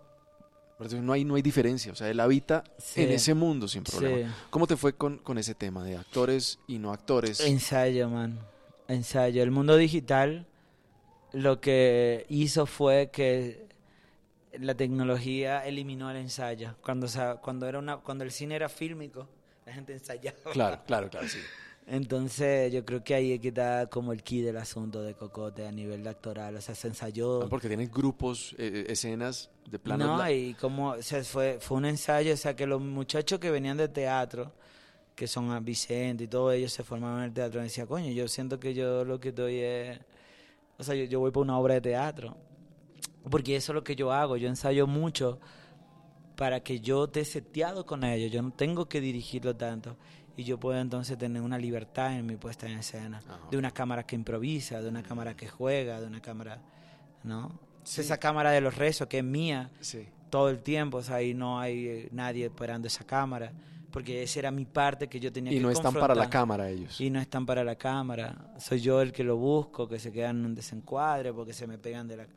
no 0.80 1.14
hay, 1.14 1.24
no 1.24 1.36
hay 1.36 1.42
diferencia, 1.42 1.92
o 1.92 1.96
sea, 1.96 2.10
él 2.10 2.20
habita 2.20 2.64
Sí. 2.78 3.04
en 3.04 3.12
ese 3.12 3.34
mundo 3.34 3.68
sin 3.68 3.84
problema. 3.84 4.28
Sí. 4.30 4.36
¿Cómo 4.50 4.66
te 4.66 4.76
fue 4.76 4.94
con, 4.94 5.20
con 5.20 5.38
ese 5.38 5.54
tema 5.54 5.84
de 5.84 5.98
actores 5.98 6.60
y 6.68 6.80
no 6.80 6.92
actores? 6.92 7.42
Ensayo, 7.42 8.10
man. 8.10 8.40
Ensayo. 8.88 9.44
El 9.44 9.52
mundo 9.52 9.78
digital 9.78 10.48
lo 11.32 11.62
que 11.62 12.26
hizo 12.30 12.66
fue 12.66 13.12
que 13.12 13.68
la 14.54 14.74
tecnología 14.74 15.64
eliminó 15.66 16.10
el 16.10 16.18
ensayo. 16.18 16.76
Cuando, 16.82 17.08
cuando, 17.42 17.68
era 17.68 17.78
una, 17.78 17.98
cuando 17.98 18.24
el 18.24 18.32
cine 18.32 18.56
era 18.56 18.68
fílmico, 18.68 19.28
la 19.66 19.74
gente 19.74 19.94
ensayaba. 19.94 20.38
Claro, 20.54 20.82
claro, 20.88 21.10
claro, 21.10 21.28
sí. 21.28 21.38
Entonces 21.92 22.72
yo 22.72 22.86
creo 22.86 23.04
que 23.04 23.16
ahí 23.16 23.32
es 23.34 23.40
que 23.40 23.48
está 23.48 23.88
como 23.88 24.14
el 24.14 24.22
key 24.22 24.42
del 24.42 24.58
asunto 24.58 25.02
de 25.02 25.16
Cocote 25.16 25.66
a 25.66 25.72
nivel 25.72 26.04
de 26.04 26.12
actoral. 26.12 26.56
O 26.56 26.62
sea, 26.62 26.76
se 26.76 26.88
ensayó... 26.88 27.42
Ah, 27.44 27.48
Porque 27.50 27.68
tienen 27.68 27.90
grupos, 27.92 28.54
eh, 28.60 28.86
escenas 28.90 29.50
de 29.70 29.80
plano. 29.80 30.06
No, 30.06 30.18
la- 30.20 30.32
y 30.32 30.54
como, 30.54 30.90
o 30.92 31.02
sea, 31.02 31.24
fue, 31.24 31.58
fue 31.60 31.78
un 31.78 31.86
ensayo, 31.86 32.34
o 32.34 32.38
sea, 32.38 32.56
que 32.56 32.68
los 32.68 32.80
muchachos 32.80 33.40
que 33.40 33.50
venían 33.50 33.76
de 33.78 33.88
teatro, 33.88 34.52
que 35.16 35.26
son 35.28 35.50
a 35.52 35.60
Vicente 35.60 36.26
y 36.26 36.28
todos 36.28 36.54
ellos 36.54 36.72
se 36.72 36.84
formaban 36.84 37.20
en 37.20 37.24
el 37.26 37.34
teatro, 37.34 37.60
y 37.60 37.64
decía, 37.64 37.88
coño, 37.88 38.12
yo 38.12 38.28
siento 38.28 38.60
que 38.60 38.76
yo 38.76 39.04
lo 39.04 39.20
que 39.20 39.30
estoy 39.30 39.56
es, 39.58 40.00
o 40.78 40.84
sea, 40.84 40.94
yo, 40.94 41.06
yo 41.06 41.20
voy 41.20 41.32
por 41.32 41.42
una 41.44 41.58
obra 41.58 41.74
de 41.74 41.82
teatro, 41.82 42.38
porque 43.32 43.56
eso 43.56 43.72
es 43.72 43.76
lo 43.76 43.84
que 43.84 43.96
yo 43.96 44.12
hago, 44.14 44.38
yo 44.38 44.48
ensayo 44.48 44.86
mucho 44.86 45.40
para 46.36 46.62
que 46.62 46.80
yo 46.80 47.06
esté 47.06 47.26
seteado 47.26 47.86
con 47.86 48.04
ellos, 48.04 48.32
yo 48.32 48.42
no 48.44 48.52
tengo 48.52 48.88
que 48.88 49.02
dirigirlo 49.02 49.56
tanto, 49.56 49.98
y 50.40 50.46
yo 50.46 50.58
puedo 50.58 50.80
entonces 50.80 51.18
tener 51.18 51.42
una 51.42 51.58
libertad 51.58 52.18
en 52.18 52.26
mi 52.26 52.38
puesta 52.38 52.66
en 52.66 52.78
escena, 52.78 53.18
Ajá. 53.28 53.40
de 53.52 53.58
una 53.58 53.72
cámara 53.72 54.04
que 54.06 54.16
improvisa, 54.16 54.82
de 54.82 54.88
una 54.88 55.04
cámara 55.04 55.36
que 55.36 55.50
juega, 55.50 56.00
de 56.00 56.08
una 56.08 56.22
cámara, 56.22 56.60
¿no? 57.26 57.52
Sí. 57.84 58.00
Esa 58.00 58.18
cámara 58.18 58.52
de 58.52 58.62
los 58.62 58.78
rezos 58.78 59.08
que 59.10 59.18
es 59.18 59.24
mía, 59.24 59.70
Sí. 59.82 60.08
todo 60.30 60.50
el 60.50 60.60
tiempo, 60.60 61.00
o 61.00 61.04
sea, 61.04 61.16
ahí 61.16 61.34
no 61.34 61.60
hay 61.60 61.88
eh, 61.88 62.10
nadie 62.14 62.46
esperando 62.46 62.88
esa 62.88 63.04
cámara, 63.04 63.52
porque 63.92 64.24
esa 64.24 64.40
era 64.40 64.52
mi 64.52 64.64
parte 64.64 65.10
que 65.10 65.20
yo 65.20 65.30
tenía 65.30 65.52
Y 65.52 65.58
que 65.58 65.62
no 65.62 65.72
están 65.72 65.94
para 65.94 66.16
la 66.16 66.30
cámara 66.30 66.70
ellos. 66.70 67.02
Y 67.02 67.10
no 67.10 67.20
están 67.20 67.46
para 67.46 67.66
la 67.66 67.76
cámara. 67.76 68.54
Soy 68.60 68.80
yo 68.80 69.02
el 69.02 69.12
que 69.12 69.26
lo 69.26 69.36
busco, 69.36 69.90
que 69.90 70.00
se 70.00 70.10
quedan 70.10 70.40
en 70.40 70.46
un 70.46 70.56
desencuadre 70.56 71.34
porque 71.34 71.52
se 71.52 71.68
me 71.68 71.78
pegan 71.78 72.08
de 72.08 72.16
la... 72.16 72.28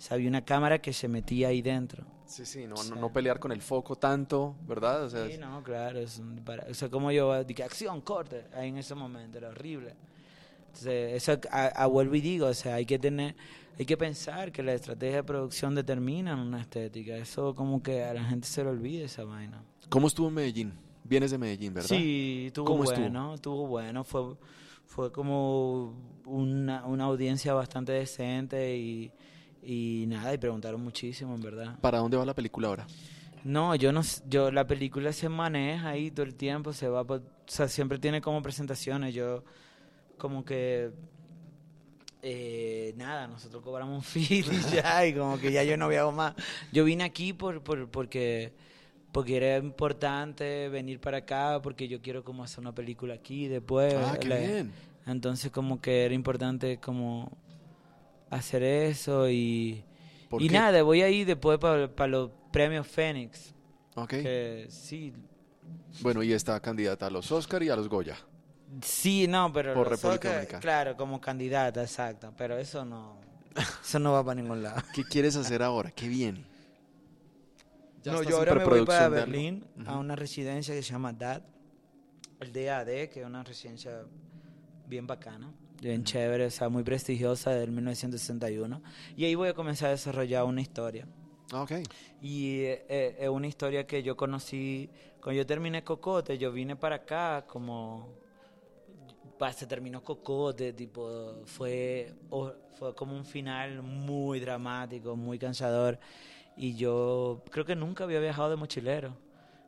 O 0.00 0.02
sea, 0.02 0.14
había 0.14 0.30
una 0.30 0.42
cámara 0.42 0.80
que 0.80 0.94
se 0.94 1.08
metía 1.08 1.48
ahí 1.48 1.60
dentro. 1.60 2.06
Sí, 2.24 2.46
sí, 2.46 2.66
no, 2.66 2.74
Sí. 2.78 2.88
no, 2.94 2.96
no 2.96 3.12
pelear 3.12 3.38
con 3.38 3.52
el 3.52 3.60
foco 3.60 3.96
tanto, 3.96 4.56
¿verdad? 4.66 5.04
O 5.04 5.10
sea, 5.10 5.28
Sí, 5.28 5.36
no, 5.36 5.62
claro, 5.62 5.98
es 5.98 6.18
un 6.18 6.36
dispara- 6.36 6.64
O 6.70 6.72
sea, 6.74 6.88
como 6.88 7.12
yo, 7.12 7.44
dije, 7.44 7.62
acción, 7.62 8.00
corte, 8.00 8.46
ahí 8.54 8.70
en 8.70 8.78
ese 8.78 8.94
momento, 8.94 9.36
era 9.36 9.50
horrible. 9.50 9.94
Entonces, 10.68 11.12
eso 11.22 11.38
a, 11.50 11.66
a 11.66 11.86
vuelvo 11.86 12.14
y 12.14 12.22
digo, 12.22 12.46
o 12.46 12.54
sea, 12.54 12.76
hay 12.76 12.86
que 12.86 12.98
tener, 12.98 13.36
hay 13.78 13.84
que 13.84 13.98
pensar 13.98 14.52
que 14.52 14.62
la 14.62 14.72
estrategia 14.72 15.16
de 15.16 15.24
producción 15.24 15.74
determina 15.74 16.34
una 16.40 16.62
estética. 16.62 17.14
Eso 17.18 17.54
como 17.54 17.82
que 17.82 18.02
a 18.02 18.14
la 18.14 18.24
gente 18.24 18.46
se 18.48 18.64
le 18.64 18.70
olvida 18.70 19.04
esa 19.04 19.24
vaina. 19.24 19.62
¿Cómo 19.90 20.06
estuvo 20.06 20.28
en 20.28 20.34
Medellín? 20.34 20.72
Vienes 21.04 21.30
de 21.32 21.36
Medellín, 21.36 21.74
¿verdad? 21.74 21.88
Sí, 21.90 22.44
estuvo 22.46 22.64
¿Cómo 22.64 22.84
estuvo? 22.84 23.02
bueno, 23.02 23.34
estuvo 23.34 23.66
bueno, 23.66 24.02
fue, 24.04 24.36
fue 24.86 25.12
como 25.12 25.92
una, 26.24 26.86
una 26.86 27.04
audiencia 27.04 27.52
bastante 27.52 27.92
decente 27.92 28.78
y, 28.78 29.12
y 29.62 30.04
nada, 30.08 30.32
y 30.34 30.38
preguntaron 30.38 30.82
muchísimo, 30.82 31.34
en 31.34 31.42
verdad. 31.42 31.78
¿Para 31.80 31.98
dónde 31.98 32.16
va 32.16 32.24
la 32.24 32.34
película 32.34 32.68
ahora? 32.68 32.86
No, 33.44 33.74
yo 33.74 33.92
no, 33.92 34.02
yo 34.28 34.50
la 34.50 34.66
película 34.66 35.12
se 35.12 35.28
maneja 35.28 35.90
ahí 35.90 36.10
todo 36.10 36.26
el 36.26 36.34
tiempo, 36.34 36.72
se 36.72 36.88
va, 36.88 37.02
o 37.02 37.20
sea, 37.46 37.68
siempre 37.68 37.98
tiene 37.98 38.20
como 38.20 38.42
presentaciones, 38.42 39.14
yo 39.14 39.44
como 40.18 40.44
que 40.44 40.90
eh, 42.22 42.92
nada, 42.96 43.26
nosotros 43.28 43.62
cobramos 43.62 43.96
un 43.96 44.02
fee 44.02 44.40
y 44.40 44.42
ya, 44.74 45.06
y 45.06 45.14
como 45.14 45.38
que 45.38 45.52
ya 45.52 45.64
yo 45.64 45.76
no 45.76 45.86
hago 45.86 46.12
más. 46.12 46.34
Yo 46.72 46.84
vine 46.84 47.04
aquí 47.04 47.32
por, 47.32 47.62
por 47.62 47.88
porque 47.88 48.52
porque 49.12 49.38
era 49.38 49.56
importante 49.56 50.68
venir 50.68 51.00
para 51.00 51.18
acá, 51.18 51.60
porque 51.62 51.88
yo 51.88 52.00
quiero 52.00 52.22
como 52.22 52.44
hacer 52.44 52.60
una 52.60 52.74
película 52.74 53.14
aquí 53.14 53.48
después. 53.48 53.94
ah, 53.96 54.18
qué 54.20 54.28
la- 54.28 54.36
bien. 54.36 54.72
Entonces 55.06 55.50
como 55.50 55.80
que 55.80 56.04
era 56.04 56.14
importante 56.14 56.78
como 56.78 57.32
hacer 58.30 58.62
eso 58.62 59.28
y 59.28 59.84
¿Por 60.28 60.40
y 60.42 60.48
qué? 60.48 60.54
nada, 60.54 60.82
voy 60.82 61.02
ahí 61.02 61.24
después 61.24 61.58
para 61.58 62.06
los 62.06 62.30
premios 62.52 62.86
Fénix. 62.86 63.54
Ok. 63.96 64.10
Que 64.10 64.66
sí, 64.70 65.12
Bueno, 66.00 66.22
y 66.22 66.32
está 66.32 66.58
candidata 66.60 67.06
a 67.06 67.10
los 67.10 67.30
Oscar 67.32 67.62
y 67.62 67.68
a 67.70 67.76
los 67.76 67.88
Goya. 67.88 68.16
sí, 68.82 69.26
no, 69.28 69.52
pero 69.52 69.74
Por 69.74 69.88
los 69.90 70.00
República 70.00 70.28
Oscar, 70.28 70.32
Dominicana. 70.32 70.60
claro, 70.60 70.96
como 70.96 71.20
candidata, 71.20 71.82
exacto, 71.82 72.32
pero 72.36 72.56
eso 72.58 72.84
no, 72.84 73.16
eso 73.84 73.98
no 73.98 74.12
va 74.12 74.24
para 74.24 74.40
ningún 74.40 74.62
lado. 74.62 74.82
¿Qué 74.94 75.04
quieres 75.04 75.36
hacer 75.36 75.62
ahora? 75.62 75.90
¿Qué 75.90 76.08
viene? 76.08 76.44
¿Ya 78.02 78.12
no, 78.12 78.22
yo 78.22 78.38
ahora 78.38 78.54
me 78.54 78.64
voy 78.64 78.82
para 78.84 79.08
preproducción 79.08 79.10
de 79.10 79.20
algo? 79.20 79.32
Berlín 79.32 79.64
a 79.86 79.98
una 79.98 80.16
residencia 80.16 80.74
que 80.74 80.82
se 80.82 80.92
llama 80.92 81.12
DAD, 81.12 81.42
el 82.40 82.52
DAD, 82.52 82.86
que 83.10 83.20
es 83.20 83.26
una 83.26 83.42
residencia 83.42 84.02
bien 84.86 85.06
bacana, 85.06 85.52
bien 85.80 86.04
chévere, 86.04 86.46
o 86.46 86.50
sea, 86.50 86.68
muy 86.68 86.82
prestigiosa 86.82 87.50
del 87.52 87.70
1961, 87.70 88.82
y 89.16 89.24
ahí 89.24 89.34
voy 89.34 89.48
a 89.48 89.54
comenzar 89.54 89.88
a 89.88 89.92
desarrollar 89.92 90.44
una 90.44 90.60
historia. 90.60 91.06
Ah, 91.52 91.62
ok. 91.62 91.72
Y 92.22 92.60
eh, 92.60 92.84
eh, 92.88 93.16
es 93.20 93.28
una 93.28 93.46
historia 93.46 93.86
que 93.86 94.02
yo 94.02 94.16
conocí, 94.16 94.90
cuando 95.22 95.38
yo 95.42 95.46
terminé 95.46 95.82
Cocote, 95.82 96.38
yo 96.38 96.52
vine 96.52 96.76
para 96.76 96.96
acá 96.96 97.44
como, 97.48 98.08
se 99.52 99.66
terminó 99.66 100.02
Cocote, 100.02 100.72
tipo, 100.72 101.42
fue, 101.46 102.12
o- 102.30 102.52
fue 102.78 102.94
como 102.94 103.16
un 103.16 103.24
final 103.24 103.82
muy 103.82 104.38
dramático, 104.40 105.16
muy 105.16 105.38
cansador. 105.38 105.98
Y 106.56 106.74
yo 106.76 107.42
creo 107.50 107.64
que 107.64 107.74
nunca 107.74 108.04
había 108.04 108.20
viajado 108.20 108.50
de 108.50 108.56
mochilero. 108.56 109.16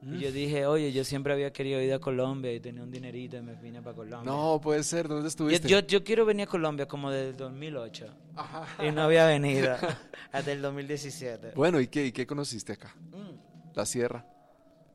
Y 0.04 0.18
yo 0.18 0.32
dije, 0.32 0.66
oye, 0.66 0.92
yo 0.92 1.04
siempre 1.04 1.32
había 1.32 1.52
querido 1.52 1.80
ir 1.80 1.92
a 1.92 2.00
Colombia 2.00 2.52
y 2.52 2.58
tenía 2.58 2.82
un 2.82 2.90
dinerito 2.90 3.36
y 3.36 3.42
me 3.42 3.54
vine 3.54 3.80
para 3.82 3.94
Colombia. 3.94 4.30
No, 4.30 4.60
puede 4.60 4.82
ser. 4.82 5.06
¿Dónde 5.06 5.28
estuviste? 5.28 5.68
yo, 5.68 5.78
yo 5.78 6.02
quiero 6.02 6.24
venir 6.26 6.48
a 6.48 6.50
Colombia 6.50 6.86
como 6.86 7.10
desde 7.10 7.30
el 7.30 7.36
2008 7.36 8.06
Ajá. 8.34 8.84
y 8.84 8.90
no 8.90 9.02
había 9.02 9.26
venido 9.26 9.76
hasta 10.32 10.50
el 10.50 10.60
2017. 10.60 11.52
Bueno, 11.54 11.80
¿y 11.80 11.86
qué, 11.86 12.06
¿y 12.06 12.12
qué 12.12 12.26
conociste 12.26 12.72
acá? 12.72 12.94
Mm. 13.12 13.74
La 13.74 13.86
sierra. 13.86 14.26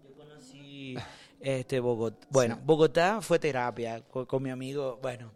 Yo 0.04 0.14
conocí 0.14 0.96
este 1.40 1.80
Bogotá. 1.80 2.28
Bueno, 2.30 2.56
Sí. 2.56 2.62
Bogotá 2.66 3.22
fue 3.22 3.40
terapia 3.40 4.02
con, 4.02 4.26
con 4.26 4.44
mi 4.44 4.50
amigo. 4.50 5.00
Bueno, 5.02 5.32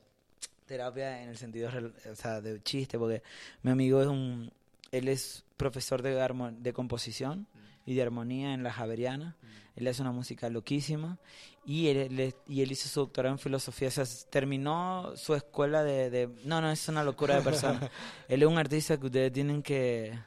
terapia 0.65 1.23
en 1.23 1.29
el 1.29 1.37
sentido 1.37 1.69
o 2.11 2.15
sea, 2.15 2.41
de 2.41 2.61
chiste, 2.61 2.99
porque 2.99 3.23
mi 3.63 3.71
amigo 3.71 4.01
es 4.01 4.07
un. 4.07 4.51
Él 4.91 5.07
es 5.07 5.45
profesor 5.55 6.01
de, 6.01 6.11
de 6.59 6.73
composición 6.73 7.47
y 7.85 7.95
de 7.95 8.01
armonía 8.01 8.53
en 8.53 8.63
la 8.63 8.71
Javeriana. 8.71 9.35
Él 9.75 9.87
hace 9.87 10.01
una 10.01 10.11
música 10.11 10.49
loquísima. 10.49 11.17
Y 11.65 11.87
él, 11.87 12.33
y 12.47 12.61
él 12.61 12.71
hizo 12.71 12.89
su 12.89 13.01
doctorado 13.01 13.33
en 13.35 13.39
filosofía. 13.39 13.87
O 13.87 13.91
sea, 13.91 14.03
terminó 14.29 15.13
su 15.15 15.35
escuela 15.35 15.83
de, 15.83 16.09
de- 16.09 16.29
No, 16.43 16.59
no, 16.59 16.71
es 16.71 16.87
una 16.89 17.03
locura 17.03 17.35
de 17.35 17.41
persona. 17.41 17.89
él 18.27 18.41
es 18.41 18.47
un 18.47 18.57
artista 18.57 18.97
que 18.99 19.05
ustedes 19.05 19.31
tienen 19.31 19.61
que 19.61 20.17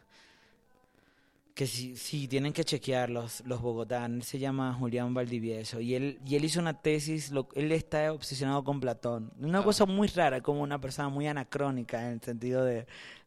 que 1.55 1.69
sí, 1.69 1.97
sí, 1.97 2.27
tienen 2.27 2.53
que 2.53 2.65
chequear 2.65 3.11
los, 3.11 3.41
los 3.47 3.61
bogotanos. 3.61 4.17
Él 4.17 4.23
se 4.25 4.39
llama 4.41 4.75
Julián 4.75 5.15
Valdivieso 5.15 5.79
y 5.81 5.95
él, 5.95 6.19
y 6.27 6.35
él 6.35 6.45
hizo 6.45 6.59
una 6.59 6.81
tesis, 6.83 7.31
lo, 7.31 7.47
él 7.55 7.71
está 7.71 8.13
obsesionado 8.13 8.65
con 8.65 8.81
Platón. 8.81 9.31
Una 9.39 9.61
Ah. 9.61 9.63
cosa 9.63 9.87
muy 9.87 10.09
rara, 10.09 10.41
como 10.41 10.63
una 10.63 10.81
persona 10.81 11.09
muy 11.11 11.29
anacrónica 11.29 12.05
en 12.09 12.15
el 12.15 12.21
sentido 12.23 12.65
de 12.65 12.87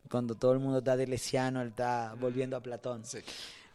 cuando 0.09 0.35
todo 0.35 0.51
el 0.51 0.59
mundo 0.59 0.79
está 0.79 0.97
delesiano, 0.97 1.61
él 1.61 1.69
está 1.69 2.15
volviendo 2.19 2.57
a 2.57 2.59
Platón. 2.61 3.05
Sí. 3.05 3.19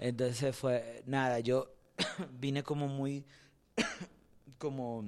Entonces 0.03 0.57
fue, 0.57 1.01
nada, 1.07 1.39
yo 1.39 1.77
vine 2.41 2.65
como 2.65 2.89
muy, 2.89 3.25
como, 4.59 5.05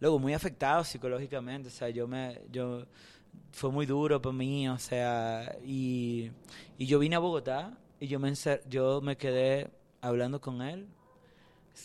luego 0.00 0.18
muy 0.18 0.34
afectado 0.34 0.82
psicológicamente, 0.82 1.68
o 1.68 1.70
sea, 1.70 1.88
yo 1.88 2.08
me, 2.08 2.40
yo, 2.50 2.84
fue 3.52 3.70
muy 3.70 3.86
duro 3.86 4.20
para 4.20 4.32
mí, 4.32 4.68
o 4.68 4.76
sea, 4.76 5.56
y, 5.64 6.32
y 6.78 6.86
yo 6.86 6.98
vine 6.98 7.14
a 7.14 7.20
Bogotá 7.20 7.78
y 8.00 8.08
yo 8.08 8.18
me, 8.18 8.32
yo 8.68 9.00
me 9.02 9.16
quedé 9.16 9.70
hablando 10.00 10.40
con 10.40 10.62
él, 10.62 10.88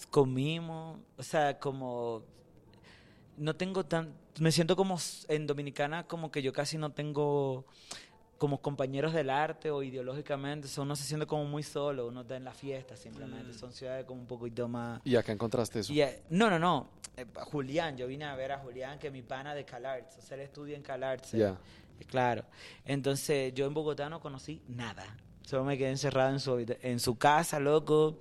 comimos, 0.09 0.97
o 1.17 1.21
sea, 1.21 1.59
como, 1.59 2.23
no 3.38 3.55
tengo 3.55 3.86
tan, 3.86 4.11
me 4.39 4.51
siento 4.51 4.75
como 4.75 4.97
en 5.27 5.45
Dominicana, 5.45 6.07
como 6.07 6.31
que 6.31 6.41
yo 6.41 6.51
casi 6.51 6.79
no 6.79 6.93
tengo 6.93 7.63
como 8.38 8.61
compañeros 8.61 9.13
del 9.13 9.29
arte 9.29 9.71
o 9.71 9.81
ideológicamente, 9.81 10.67
uno 10.79 10.95
se 10.95 11.03
siente 11.03 11.25
como 11.25 11.45
muy 11.45 11.63
solo, 11.63 12.07
uno 12.07 12.21
está 12.21 12.36
en 12.36 12.43
la 12.43 12.53
fiesta 12.53 12.97
simplemente, 12.97 13.53
son 13.53 13.71
ciudades 13.71 14.05
como 14.05 14.19
un 14.21 14.27
poquito 14.27 14.67
más... 14.67 15.01
¿Y 15.05 15.15
acá 15.15 15.31
encontraste 15.31 15.79
eso? 15.79 15.93
Y, 15.93 16.01
eh, 16.01 16.23
no, 16.29 16.49
no, 16.49 16.59
no, 16.59 16.89
eh, 17.15 17.25
Julián, 17.45 17.95
yo 17.95 18.07
vine 18.07 18.25
a 18.25 18.36
ver 18.36 18.51
a 18.51 18.59
Julián, 18.59 18.99
que 18.99 19.07
es 19.07 19.13
mi 19.13 19.21
pana 19.21 19.55
de 19.55 19.63
CalArts, 19.63 20.17
o 20.17 20.21
sea, 20.21 20.36
él 20.36 20.43
estudia 20.43 20.75
en 20.75 20.83
CalArts. 20.83 21.33
eh, 21.33 21.38
Ya. 21.39 21.57
Claro, 22.07 22.43
entonces 22.83 23.53
yo 23.53 23.65
en 23.67 23.73
Bogotá 23.73 24.09
no 24.09 24.19
conocí 24.19 24.61
nada, 24.67 25.05
solo 25.43 25.63
me 25.63 25.77
quedé 25.77 25.91
encerrado 25.91 26.31
en 26.33 26.41
su, 26.41 26.57
en 26.81 26.99
su 26.99 27.17
casa, 27.17 27.61
loco, 27.61 28.17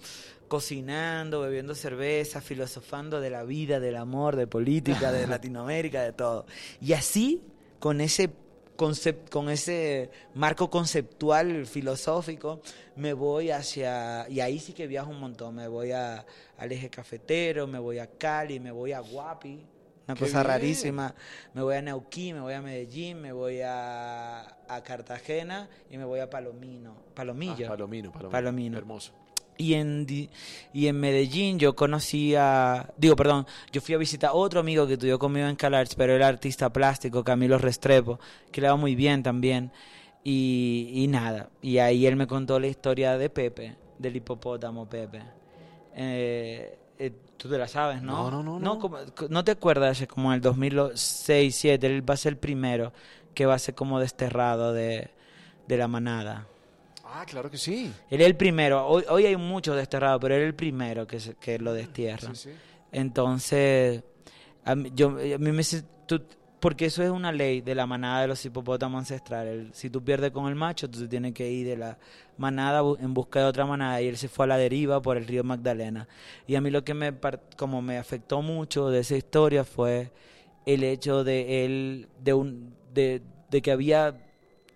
cocinando, 0.46 1.40
bebiendo 1.40 1.74
cerveza, 1.74 2.40
filosofando 2.40 3.20
de 3.20 3.30
la 3.30 3.42
vida, 3.42 3.80
del 3.80 3.96
amor, 3.96 4.36
de 4.36 4.46
política, 4.46 5.10
de 5.10 5.26
Latinoamérica, 5.26 6.02
de 6.02 6.12
todo. 6.12 6.46
Y 6.80 6.92
así, 6.92 7.42
con 7.80 8.00
ese 8.00 8.30
concep- 8.76 9.28
con 9.30 9.48
ese 9.48 10.10
marco 10.34 10.70
conceptual 10.70 11.66
filosófico, 11.66 12.60
me 12.96 13.12
voy 13.12 13.50
hacia, 13.50 14.28
y 14.28 14.40
ahí 14.40 14.58
sí 14.58 14.72
que 14.72 14.86
viajo 14.86 15.10
un 15.10 15.20
montón, 15.20 15.54
me 15.54 15.68
voy 15.68 15.92
a, 15.92 16.24
al 16.58 16.72
eje 16.72 16.90
cafetero, 16.90 17.66
me 17.66 17.78
voy 17.78 17.98
a 17.98 18.06
Cali, 18.06 18.60
me 18.60 18.70
voy 18.70 18.92
a 18.92 19.00
Guapi, 19.00 19.66
una 20.06 20.14
¡Qué 20.14 20.24
cosa 20.24 20.40
bien! 20.40 20.46
rarísima, 20.46 21.14
me 21.54 21.62
voy 21.62 21.76
a 21.76 21.82
Neuquén, 21.82 22.34
me 22.36 22.40
voy 22.42 22.52
a 22.54 22.60
Medellín, 22.60 23.20
me 23.20 23.32
voy 23.32 23.60
a, 23.62 24.40
a 24.68 24.82
Cartagena 24.82 25.68
y 25.90 25.96
me 25.96 26.04
voy 26.04 26.20
a 26.20 26.28
Palomino, 26.28 26.96
Palomillo. 27.14 27.66
Ah, 27.66 27.70
Palomino, 27.70 28.12
Palomino. 28.12 28.30
Palomino. 28.30 28.78
Hermoso. 28.78 29.12
Y 29.56 29.74
en, 29.74 30.06
y 30.72 30.86
en 30.88 30.98
Medellín 30.98 31.58
yo 31.60 31.76
conocí 31.76 32.34
a... 32.34 32.90
Digo, 32.96 33.14
perdón, 33.14 33.46
yo 33.72 33.80
fui 33.80 33.94
a 33.94 33.98
visitar 33.98 34.30
a 34.30 34.34
otro 34.34 34.58
amigo 34.60 34.86
que 34.86 34.94
estudió 34.94 35.18
conmigo 35.18 35.46
en 35.46 35.54
CalArts, 35.56 35.94
pero 35.94 36.12
era 36.12 36.26
artista 36.26 36.72
plástico, 36.72 37.22
Camilo 37.22 37.56
Restrepo, 37.58 38.18
que 38.50 38.60
le 38.60 38.68
va 38.68 38.76
muy 38.76 38.94
bien 38.96 39.22
también. 39.22 39.70
Y, 40.24 40.90
y 40.92 41.06
nada, 41.06 41.50
y 41.62 41.78
ahí 41.78 42.06
él 42.06 42.16
me 42.16 42.26
contó 42.26 42.58
la 42.58 42.66
historia 42.66 43.16
de 43.18 43.28
Pepe, 43.30 43.76
del 43.98 44.16
hipopótamo 44.16 44.88
Pepe. 44.88 45.22
Eh, 45.94 46.78
eh, 46.98 47.12
Tú 47.36 47.48
te 47.48 47.58
la 47.58 47.68
sabes, 47.68 48.00
¿no? 48.02 48.30
No, 48.30 48.42
no, 48.42 48.42
no, 48.42 48.58
no. 48.58 48.78
como- 48.78 48.98
¿No 49.28 49.44
te 49.44 49.50
acuerdas? 49.52 50.04
Como 50.08 50.30
en 50.30 50.36
el 50.36 50.40
2006, 50.40 51.52
2007, 51.54 51.86
él 51.86 52.08
va 52.08 52.14
a 52.14 52.16
ser 52.16 52.32
el 52.32 52.38
primero 52.38 52.92
que 53.34 53.44
va 53.46 53.54
a 53.54 53.58
ser 53.58 53.74
como 53.74 54.00
desterrado 54.00 54.72
de, 54.72 55.10
de 55.68 55.76
la 55.76 55.88
manada. 55.88 56.46
Ah, 57.06 57.24
claro 57.26 57.50
que 57.50 57.58
sí. 57.58 57.92
Él 58.10 58.20
es 58.20 58.26
el 58.26 58.36
primero. 58.36 58.86
Hoy, 58.86 59.04
hoy 59.08 59.26
hay 59.26 59.36
muchos 59.36 59.76
desterrados, 59.76 60.20
pero 60.20 60.34
él 60.34 60.42
es 60.42 60.46
el 60.48 60.54
primero 60.54 61.06
que, 61.06 61.20
se- 61.20 61.34
que 61.34 61.58
lo 61.58 61.72
destierra. 61.72 62.34
Sí, 62.34 62.50
sí. 62.50 62.56
Entonces, 62.92 64.02
a 64.64 64.74
mí, 64.74 64.90
yo, 64.94 65.08
a 65.10 65.38
mí 65.38 65.52
me... 65.52 65.62
tú- 66.06 66.22
porque 66.60 66.86
eso 66.86 67.02
es 67.02 67.10
una 67.10 67.30
ley 67.30 67.60
de 67.60 67.74
la 67.74 67.86
manada 67.86 68.22
de 68.22 68.28
los 68.28 68.42
hipopótamos 68.46 68.98
ancestrales. 68.98 69.66
Si 69.76 69.90
tú 69.90 70.02
pierdes 70.02 70.30
con 70.30 70.48
el 70.48 70.54
macho, 70.54 70.88
tú 70.88 71.00
te 71.00 71.08
tienes 71.08 71.34
que 71.34 71.50
ir 71.50 71.66
de 71.66 71.76
la 71.76 71.98
manada 72.38 72.80
en 73.00 73.12
busca 73.12 73.40
de 73.40 73.44
otra 73.44 73.66
manada. 73.66 74.00
Y 74.00 74.08
él 74.08 74.16
se 74.16 74.28
fue 74.28 74.46
a 74.46 74.48
la 74.48 74.56
deriva 74.56 75.02
por 75.02 75.18
el 75.18 75.26
río 75.26 75.44
Magdalena. 75.44 76.08
Y 76.46 76.54
a 76.54 76.62
mí 76.62 76.70
lo 76.70 76.82
que 76.82 76.94
me, 76.94 77.12
como 77.58 77.82
me 77.82 77.98
afectó 77.98 78.40
mucho 78.40 78.88
de 78.88 79.00
esa 79.00 79.14
historia 79.14 79.64
fue 79.64 80.10
el 80.64 80.84
hecho 80.84 81.22
de 81.22 81.66
él, 81.66 82.08
de, 82.22 82.32
un, 82.32 82.74
de, 82.94 83.20
de 83.50 83.60
que 83.60 83.70
había 83.70 84.23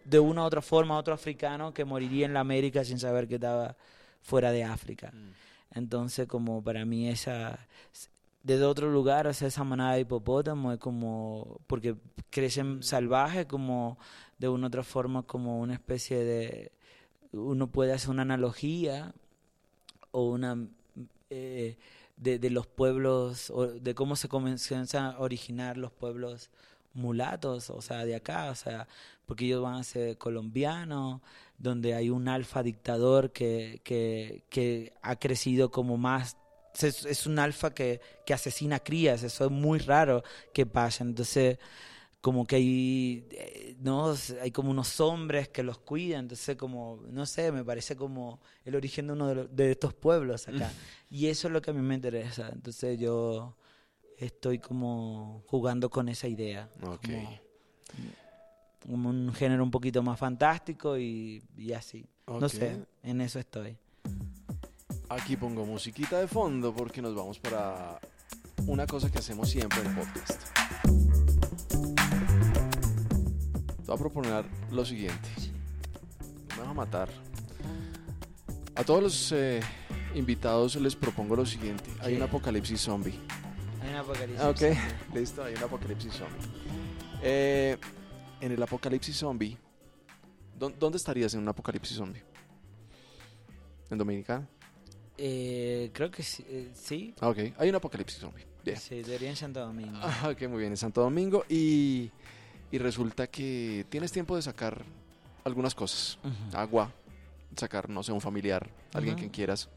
de 0.09 0.19
una 0.19 0.43
u 0.43 0.45
otra 0.47 0.63
forma 0.63 0.97
otro 0.97 1.15
africano 1.15 1.75
que 1.75 1.85
moriría 1.85 2.27
en 2.27 2.33
la 2.33 2.41
América 2.41 2.85
sin 2.85 2.99
saber 2.99 3.29
que 3.29 3.35
estaba 3.35 3.77
fuera 4.23 4.51
de 4.53 4.65
África. 4.65 5.13
Entonces, 5.73 6.27
como 6.27 6.63
para 6.63 6.85
mí 6.85 7.09
esa 7.09 7.59
desde 8.43 8.65
otro 8.65 8.91
lugar, 8.91 9.27
o 9.27 9.35
sea, 9.35 9.49
esa 9.49 9.65
manada 9.65 9.95
de 9.95 10.01
hipopótamo 10.01 10.73
es 10.73 10.79
como 10.79 11.61
porque 11.67 11.97
crecen 12.31 12.83
salvajes, 12.83 13.47
como 13.47 13.99
de 14.39 14.49
una 14.49 14.67
u 14.67 14.69
otra 14.69 14.83
forma 14.83 15.25
como 15.25 15.61
una 15.61 15.75
especie 15.75 16.25
de 16.25 16.73
uno 17.33 17.67
puede 17.67 17.93
hacer 17.93 18.11
una 18.11 18.23
analogía 18.23 19.13
o 20.13 20.31
una 20.31 20.67
eh, 21.29 21.77
de, 22.17 22.39
de 22.39 22.51
los 22.51 22.67
pueblos 22.67 23.51
o 23.51 23.67
de 23.67 23.95
cómo 23.95 24.17
se 24.17 24.29
comienzan 24.29 24.87
a 24.97 25.19
originar 25.19 25.77
los 25.77 25.93
pueblos 25.93 26.51
mulatos, 26.99 27.71
o 27.71 27.81
sea, 27.81 28.05
de 28.05 28.15
acá, 28.17 28.51
o 28.51 28.55
sea, 28.55 28.87
porque 29.27 29.47
ellos 29.47 29.63
van 29.63 29.77
a 29.77 29.85
ser 29.85 30.19
colombianos, 30.19 31.21
donde 31.57 31.95
hay 31.95 32.11
un 32.11 32.29
alfa 32.29 32.63
dictador 32.63 33.33
que, 33.33 33.81
que, 33.85 34.45
que 34.51 34.93
ha 35.03 35.17
crecido 35.17 35.71
como 35.71 35.97
más 35.97 36.37
es, 36.81 37.05
es 37.07 37.27
un 37.27 37.39
alfa 37.41 37.75
que, 37.75 38.01
que 38.25 38.35
asesina 38.35 38.79
crías, 38.79 39.23
eso 39.25 39.47
es 39.47 39.51
muy 39.51 39.81
raro 39.81 40.23
que 40.55 40.65
pase. 40.65 41.03
Entonces, 41.03 41.59
como 42.21 42.47
que 42.47 42.57
hay, 42.57 43.27
eh, 43.31 43.77
¿no? 43.81 44.15
hay 44.41 44.51
como 44.53 44.71
unos 44.71 45.01
hombres 45.01 45.49
que 45.49 45.65
los 45.65 45.79
cuidan, 45.79 46.21
entonces 46.27 46.57
como, 46.57 47.03
no 47.11 47.27
sé, 47.27 47.51
me 47.51 47.65
parece 47.65 47.97
como 47.97 48.41
el 48.65 48.77
origen 48.77 49.09
de 49.09 49.13
uno 49.13 49.27
de, 49.29 49.35
los- 49.35 49.57
de 49.57 49.73
estos 49.73 49.93
pueblos 49.95 50.47
acá. 50.47 50.71
Y 51.11 51.27
eso 51.29 51.49
es 51.49 51.53
lo 51.55 51.63
que 51.63 51.71
a 51.71 51.75
mí 51.75 51.81
me 51.83 51.95
interesa. 51.97 52.51
Entonces 52.53 52.99
yo 53.01 53.57
estoy 54.19 54.59
como 54.59 55.43
jugando 55.47 55.91
con 55.91 56.09
esa 56.09 56.29
idea. 56.29 56.69
Ok. 56.83 57.09
Como, 58.83 58.93
como 58.93 59.11
un 59.11 59.33
género 59.33 59.63
un 59.63 59.71
poquito 59.71 60.03
más 60.03 60.19
fantástico 60.19 60.99
y, 60.99 61.43
y 61.57 61.73
así. 61.73 62.07
No 62.27 62.49
sé, 62.49 62.85
en 63.03 63.21
eso 63.21 63.39
estoy. 63.39 63.79
Aquí 65.09 65.37
pongo 65.37 65.65
musiquita 65.65 66.21
de 66.21 66.27
fondo 66.27 66.75
porque 66.75 67.01
nos 67.01 67.15
vamos 67.15 67.39
para 67.39 67.99
una 68.67 68.87
cosa 68.87 69.11
que 69.11 69.19
hacemos 69.19 69.49
siempre 69.49 69.81
en 69.81 69.87
el 69.87 69.95
podcast. 69.95 70.43
Te 73.77 73.87
voy 73.87 73.95
a 73.95 73.99
proponer 73.99 74.45
lo 74.71 74.85
siguiente. 74.85 75.29
Me 76.51 76.63
vas 76.63 76.69
a 76.69 76.75
matar. 76.75 77.09
A 78.75 78.85
todos 78.85 79.03
los 79.03 79.33
eh, 79.33 79.61
invitados 80.15 80.77
les 80.77 80.95
propongo 80.95 81.37
lo 81.37 81.47
siguiente. 81.47 81.91
Hay 82.01 82.15
un 82.15 82.23
apocalipsis 82.23 82.83
zombie. 82.83 83.19
Hay 83.89 83.95
un 83.95 84.01
apocalipsis. 84.01 84.45
Ok, 84.45 84.61
listo, 85.15 85.45
hay 85.45 85.55
un 85.55 85.63
apocalipsis 85.63 86.13
zombie. 86.13 86.39
Eh, 87.23 87.77
en 88.41 88.53
el 88.53 88.63
apocalipsis 88.63 89.17
zombie, 89.17 89.57
¿dó- 90.59 90.73
¿dónde 90.79 90.99
estarías 90.99 91.33
en 91.35 91.41
un 91.41 91.49
apocalipsis 91.49 91.97
zombie? 91.97 92.23
¿En 93.91 93.97
Dominicana? 93.99 94.47
Eh, 95.17 95.91
creo 95.95 96.11
que 96.11 96.23
sí. 96.23 96.45
eh, 96.49 96.71
sí. 96.75 97.15
Ah, 97.21 97.31
ok, 97.31 97.39
hay 97.59 97.69
un 97.71 97.75
apocalipsis 97.75 98.19
zombie. 98.21 98.45
Bien. 98.65 98.77
Sí, 98.79 99.03
debería 99.03 99.31
en 99.31 99.37
Santo 99.37 99.61
Domingo. 99.61 99.99
Ah, 100.03 100.29
ok, 100.33 100.43
muy 100.49 100.59
bien, 100.61 100.73
en 100.73 100.77
Santo 100.77 101.01
Domingo. 101.01 101.45
Y, 101.49 102.11
y 102.71 102.79
resulta 102.79 103.27
que 103.29 103.87
tienes 103.89 104.13
tiempo 104.13 104.37
de 104.37 104.43
sacar 104.43 104.85
algunas 105.45 105.75
cosas. 105.75 106.19
Ujú. 106.23 106.57
Agua, 106.57 106.93
sacar, 107.57 107.89
no 107.89 108.03
sé, 108.03 108.13
un 108.13 108.21
familiar, 108.21 108.69
alguien 108.93 109.15
Ajá. 109.15 109.25
que 109.25 109.31
quieras. 109.31 109.71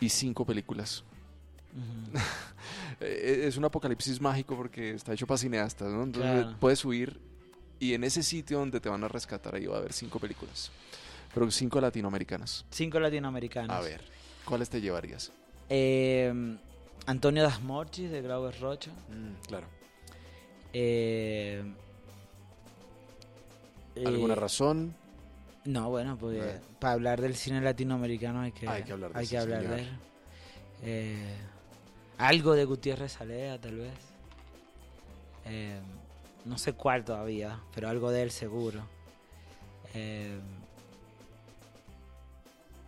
Y 0.00 0.10
cinco 0.10 0.44
películas. 0.44 1.02
Eh, 3.02 3.44
es 3.46 3.56
un 3.56 3.64
apocalipsis 3.64 4.20
mágico 4.20 4.54
porque 4.56 4.90
está 4.90 5.14
hecho 5.14 5.26
para 5.26 5.38
cineastas, 5.38 5.88
¿no? 5.90 6.02
Entonces 6.02 6.42
Claro. 6.42 6.56
puedes 6.60 6.78
subir 6.80 7.18
y 7.78 7.94
en 7.94 8.04
ese 8.04 8.22
sitio 8.22 8.58
donde 8.58 8.78
te 8.78 8.90
van 8.90 9.02
a 9.04 9.08
rescatar 9.08 9.54
ahí 9.54 9.64
va 9.64 9.76
a 9.76 9.78
haber 9.78 9.94
cinco 9.94 10.18
películas. 10.18 10.70
Pero 11.32 11.50
cinco 11.50 11.80
latinoamericanas. 11.80 12.66
Cinco 12.70 13.00
latinoamericanos. 13.00 13.74
A 13.74 13.80
ver, 13.80 14.02
¿cuáles 14.44 14.68
te 14.68 14.82
llevarías? 14.82 15.32
Eh, 15.70 16.58
Antonio 17.06 17.42
Das 17.42 17.62
Morchis, 17.62 18.10
de 18.10 18.20
Glauber 18.20 18.60
Rocha. 18.60 18.90
Mm, 18.90 19.46
claro. 19.46 19.66
Eh, 20.74 21.62
¿Alguna 24.04 24.34
eh, 24.34 24.36
razón? 24.36 24.94
No, 25.64 25.88
bueno, 25.90 26.16
pues 26.18 26.38
Eh. 26.42 26.60
para 26.78 26.94
hablar 26.94 27.20
del 27.20 27.34
cine 27.36 27.60
latinoamericano 27.60 28.40
hay 28.40 28.52
que, 28.52 28.68
Hay 28.68 28.82
que 28.82 28.92
hablar 28.92 29.12
de 29.12 29.18
hay 29.18 29.26
que 29.26 29.38
hablar 29.38 29.68
de 29.68 29.80
él. 29.80 29.88
Eh, 30.82 31.36
algo 32.26 32.54
de 32.54 32.64
Gutiérrez 32.64 33.12
Salea, 33.12 33.60
tal 33.60 33.76
vez. 33.76 33.92
Eh, 35.46 35.80
no 36.44 36.58
sé 36.58 36.72
cuál 36.74 37.04
todavía, 37.04 37.60
pero 37.74 37.88
algo 37.88 38.10
de 38.10 38.22
él 38.22 38.30
seguro. 38.30 38.82
Eh, 39.94 40.38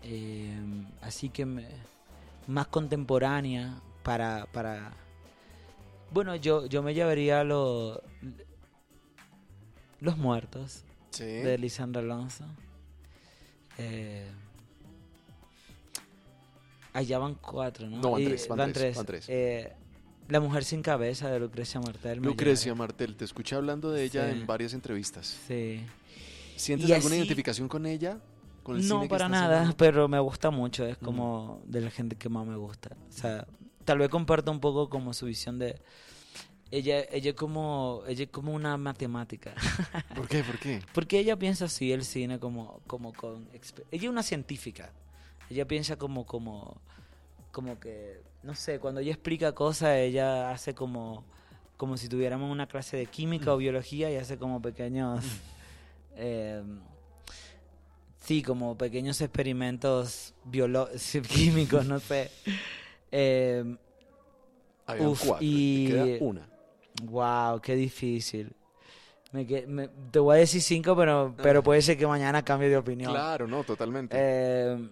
Eh, 0.04 0.58
así 1.00 1.28
que 1.28 1.46
me- 1.46 1.68
más 2.48 2.66
contemporánea 2.66 3.80
para, 4.02 4.46
para... 4.46 4.90
Bueno, 6.10 6.34
yo, 6.34 6.66
yo 6.66 6.82
me 6.82 6.92
llevaría 6.92 7.44
los 7.44 8.00
Los 10.00 10.16
Muertos 10.18 10.82
Sí. 11.10 11.22
de 11.24 11.56
Lisandro 11.56 12.00
Alonso. 12.02 12.44
Eh, 13.78 14.28
allá 16.92 17.18
van 17.18 17.34
cuatro, 17.34 17.88
¿no? 17.88 17.98
No, 18.00 18.10
van 18.12 18.22
Y- 18.22 18.26
tres, 18.26 18.48
van 18.48 18.72
tres, 18.72 18.96
van 18.96 19.06
tres. 19.06 19.24
Eh, 19.28 19.72
La 20.28 20.40
Mujer 20.40 20.64
sin 20.64 20.82
Cabeza 20.82 21.30
de 21.30 21.40
Lucrecia 21.40 21.80
Martel. 21.80 22.20
Lucrecia. 22.20 22.74
Martel, 22.74 23.16
te 23.16 23.24
escuché 23.24 23.56
hablando 23.56 23.90
de 23.90 24.04
ella 24.04 24.26
Sí. 24.30 24.38
en 24.38 24.46
varias 24.46 24.72
entrevistas. 24.72 25.38
Sí. 25.48 25.84
¿Sientes 26.56 26.88
Y 26.88 26.92
alguna 26.92 27.14
así- 27.14 27.18
identificación 27.18 27.68
con 27.68 27.86
ella? 27.86 28.18
¿Con 28.62 28.76
el 28.76 28.86
No, 28.86 28.98
cine 28.98 29.08
para 29.08 29.28
nada, 29.28 29.56
haciendo? 29.58 29.76
pero 29.76 30.06
me 30.08 30.20
gusta 30.20 30.50
mucho. 30.50 30.86
Es 30.86 31.00
Mm. 31.02 31.04
como 31.04 31.60
de 31.66 31.80
la 31.80 31.90
gente 31.90 32.14
que 32.16 32.28
más 32.28 32.46
me 32.46 32.56
gusta. 32.56 32.96
O 33.08 33.12
sea, 33.12 33.46
tal 33.84 33.98
vez 33.98 34.08
comparto 34.08 34.50
un 34.52 34.60
poco 34.60 34.88
como 34.88 35.12
su 35.12 35.26
visión 35.26 35.58
de... 35.58 35.80
Ella, 36.70 37.00
ella 37.10 37.30
es 37.30 37.36
como, 37.36 38.02
ella 38.06 38.24
como 38.30 38.54
una 38.54 38.76
matemática. 38.78 39.52
¿Por 40.14 40.26
qué? 40.28 40.42
¿Por 40.44 40.58
qué? 40.58 40.80
Porque 40.94 41.18
ella 41.18 41.36
piensa 41.36 41.64
así 41.66 41.92
el 41.92 42.04
cine 42.04 42.38
como, 42.38 42.80
como 42.86 43.12
con... 43.12 43.48
Ella 43.52 44.04
es 44.04 44.08
una 44.08 44.22
científica. 44.22 44.92
Ella 45.52 45.66
piensa 45.66 45.96
como, 45.96 46.24
como, 46.26 46.80
como 47.52 47.78
que, 47.78 48.22
no 48.42 48.54
sé, 48.54 48.78
cuando 48.80 49.00
ella 49.00 49.12
explica 49.12 49.52
cosas, 49.52 49.96
ella 49.98 50.50
hace 50.50 50.74
como, 50.74 51.24
como 51.76 51.96
si 51.98 52.08
tuviéramos 52.08 52.50
una 52.50 52.66
clase 52.66 52.96
de 52.96 53.06
química 53.06 53.52
o 53.54 53.58
biología 53.58 54.10
y 54.10 54.16
hace 54.16 54.38
como 54.38 54.62
pequeños... 54.62 55.24
eh, 56.16 56.62
sí, 58.20 58.42
como 58.42 58.76
pequeños 58.76 59.20
experimentos 59.20 60.34
químicos, 61.28 61.86
no 61.86 61.98
sé. 62.00 62.30
Eh, 63.10 63.64
Uf, 64.98 65.26
cuatro. 65.26 65.44
y- 65.44 65.86
queda 65.86 66.08
una. 66.20 66.48
Wow, 67.04 67.60
qué 67.60 67.74
difícil. 67.74 68.54
Me 69.32 69.46
que- 69.46 69.66
me- 69.66 69.88
te 70.10 70.18
voy 70.18 70.36
a 70.36 70.40
decir 70.40 70.60
cinco, 70.60 70.94
pero, 70.94 71.34
pero 71.42 71.62
puede 71.62 71.80
ser 71.82 71.96
que 71.96 72.06
mañana 72.06 72.44
cambie 72.44 72.68
de 72.68 72.76
opinión. 72.76 73.12
Claro, 73.12 73.46
no, 73.48 73.64
totalmente. 73.64 74.16
Eh, 74.18 74.88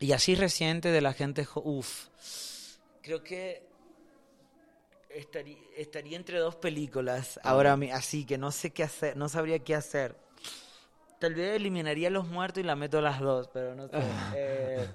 y 0.00 0.12
así 0.12 0.34
reciente 0.34 0.90
de 0.90 1.00
la 1.00 1.12
gente, 1.12 1.44
jo- 1.44 1.62
uf, 1.64 2.06
creo 3.02 3.22
que 3.22 3.62
estaría, 5.08 5.58
estaría 5.76 6.16
entre 6.16 6.38
dos 6.38 6.56
películas 6.56 7.38
ahora 7.42 7.76
así 7.92 8.24
que 8.24 8.38
no 8.38 8.50
sé 8.50 8.70
qué 8.70 8.82
hacer, 8.82 9.16
no 9.16 9.28
sabría 9.28 9.58
qué 9.60 9.74
hacer. 9.74 10.16
Tal 11.18 11.34
vez 11.34 11.54
eliminaría 11.56 12.08
Los 12.08 12.28
Muertos 12.28 12.62
y 12.62 12.66
la 12.66 12.76
meto 12.76 13.00
las 13.02 13.20
dos, 13.20 13.48
pero 13.52 13.74
no 13.74 13.88
sé. 13.88 13.96
Eh, 14.34 14.88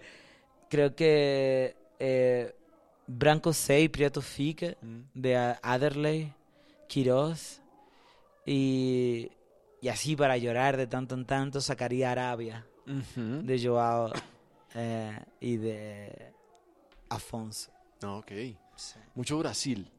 creo 0.70 0.96
que 0.96 1.76
eh, 2.00 2.56
Branco 3.08 3.54
6, 3.54 3.90
Prieto 3.90 4.22
Fique, 4.22 4.76
Mm. 4.82 5.02
de 5.14 5.38
A- 5.38 5.60
Adderley, 5.62 6.34
Quirós, 6.88 7.62
y, 8.46 9.32
y 9.82 9.88
así 9.90 10.16
para 10.16 10.38
llorar 10.38 10.78
de 10.78 10.88
tanto 10.88 11.14
en 11.16 11.26
tanto 11.26 11.62
sacaría 11.62 12.12
Arabia 12.12 12.66
de 12.86 13.60
Joao 13.64 14.12
eh, 14.76 15.18
y 15.40 15.58
de 15.58 16.34
Afonso. 17.10 17.72
No, 18.02 18.18
ok. 18.20 18.32
Mucho 19.16 19.38
Brasil. 19.40 19.90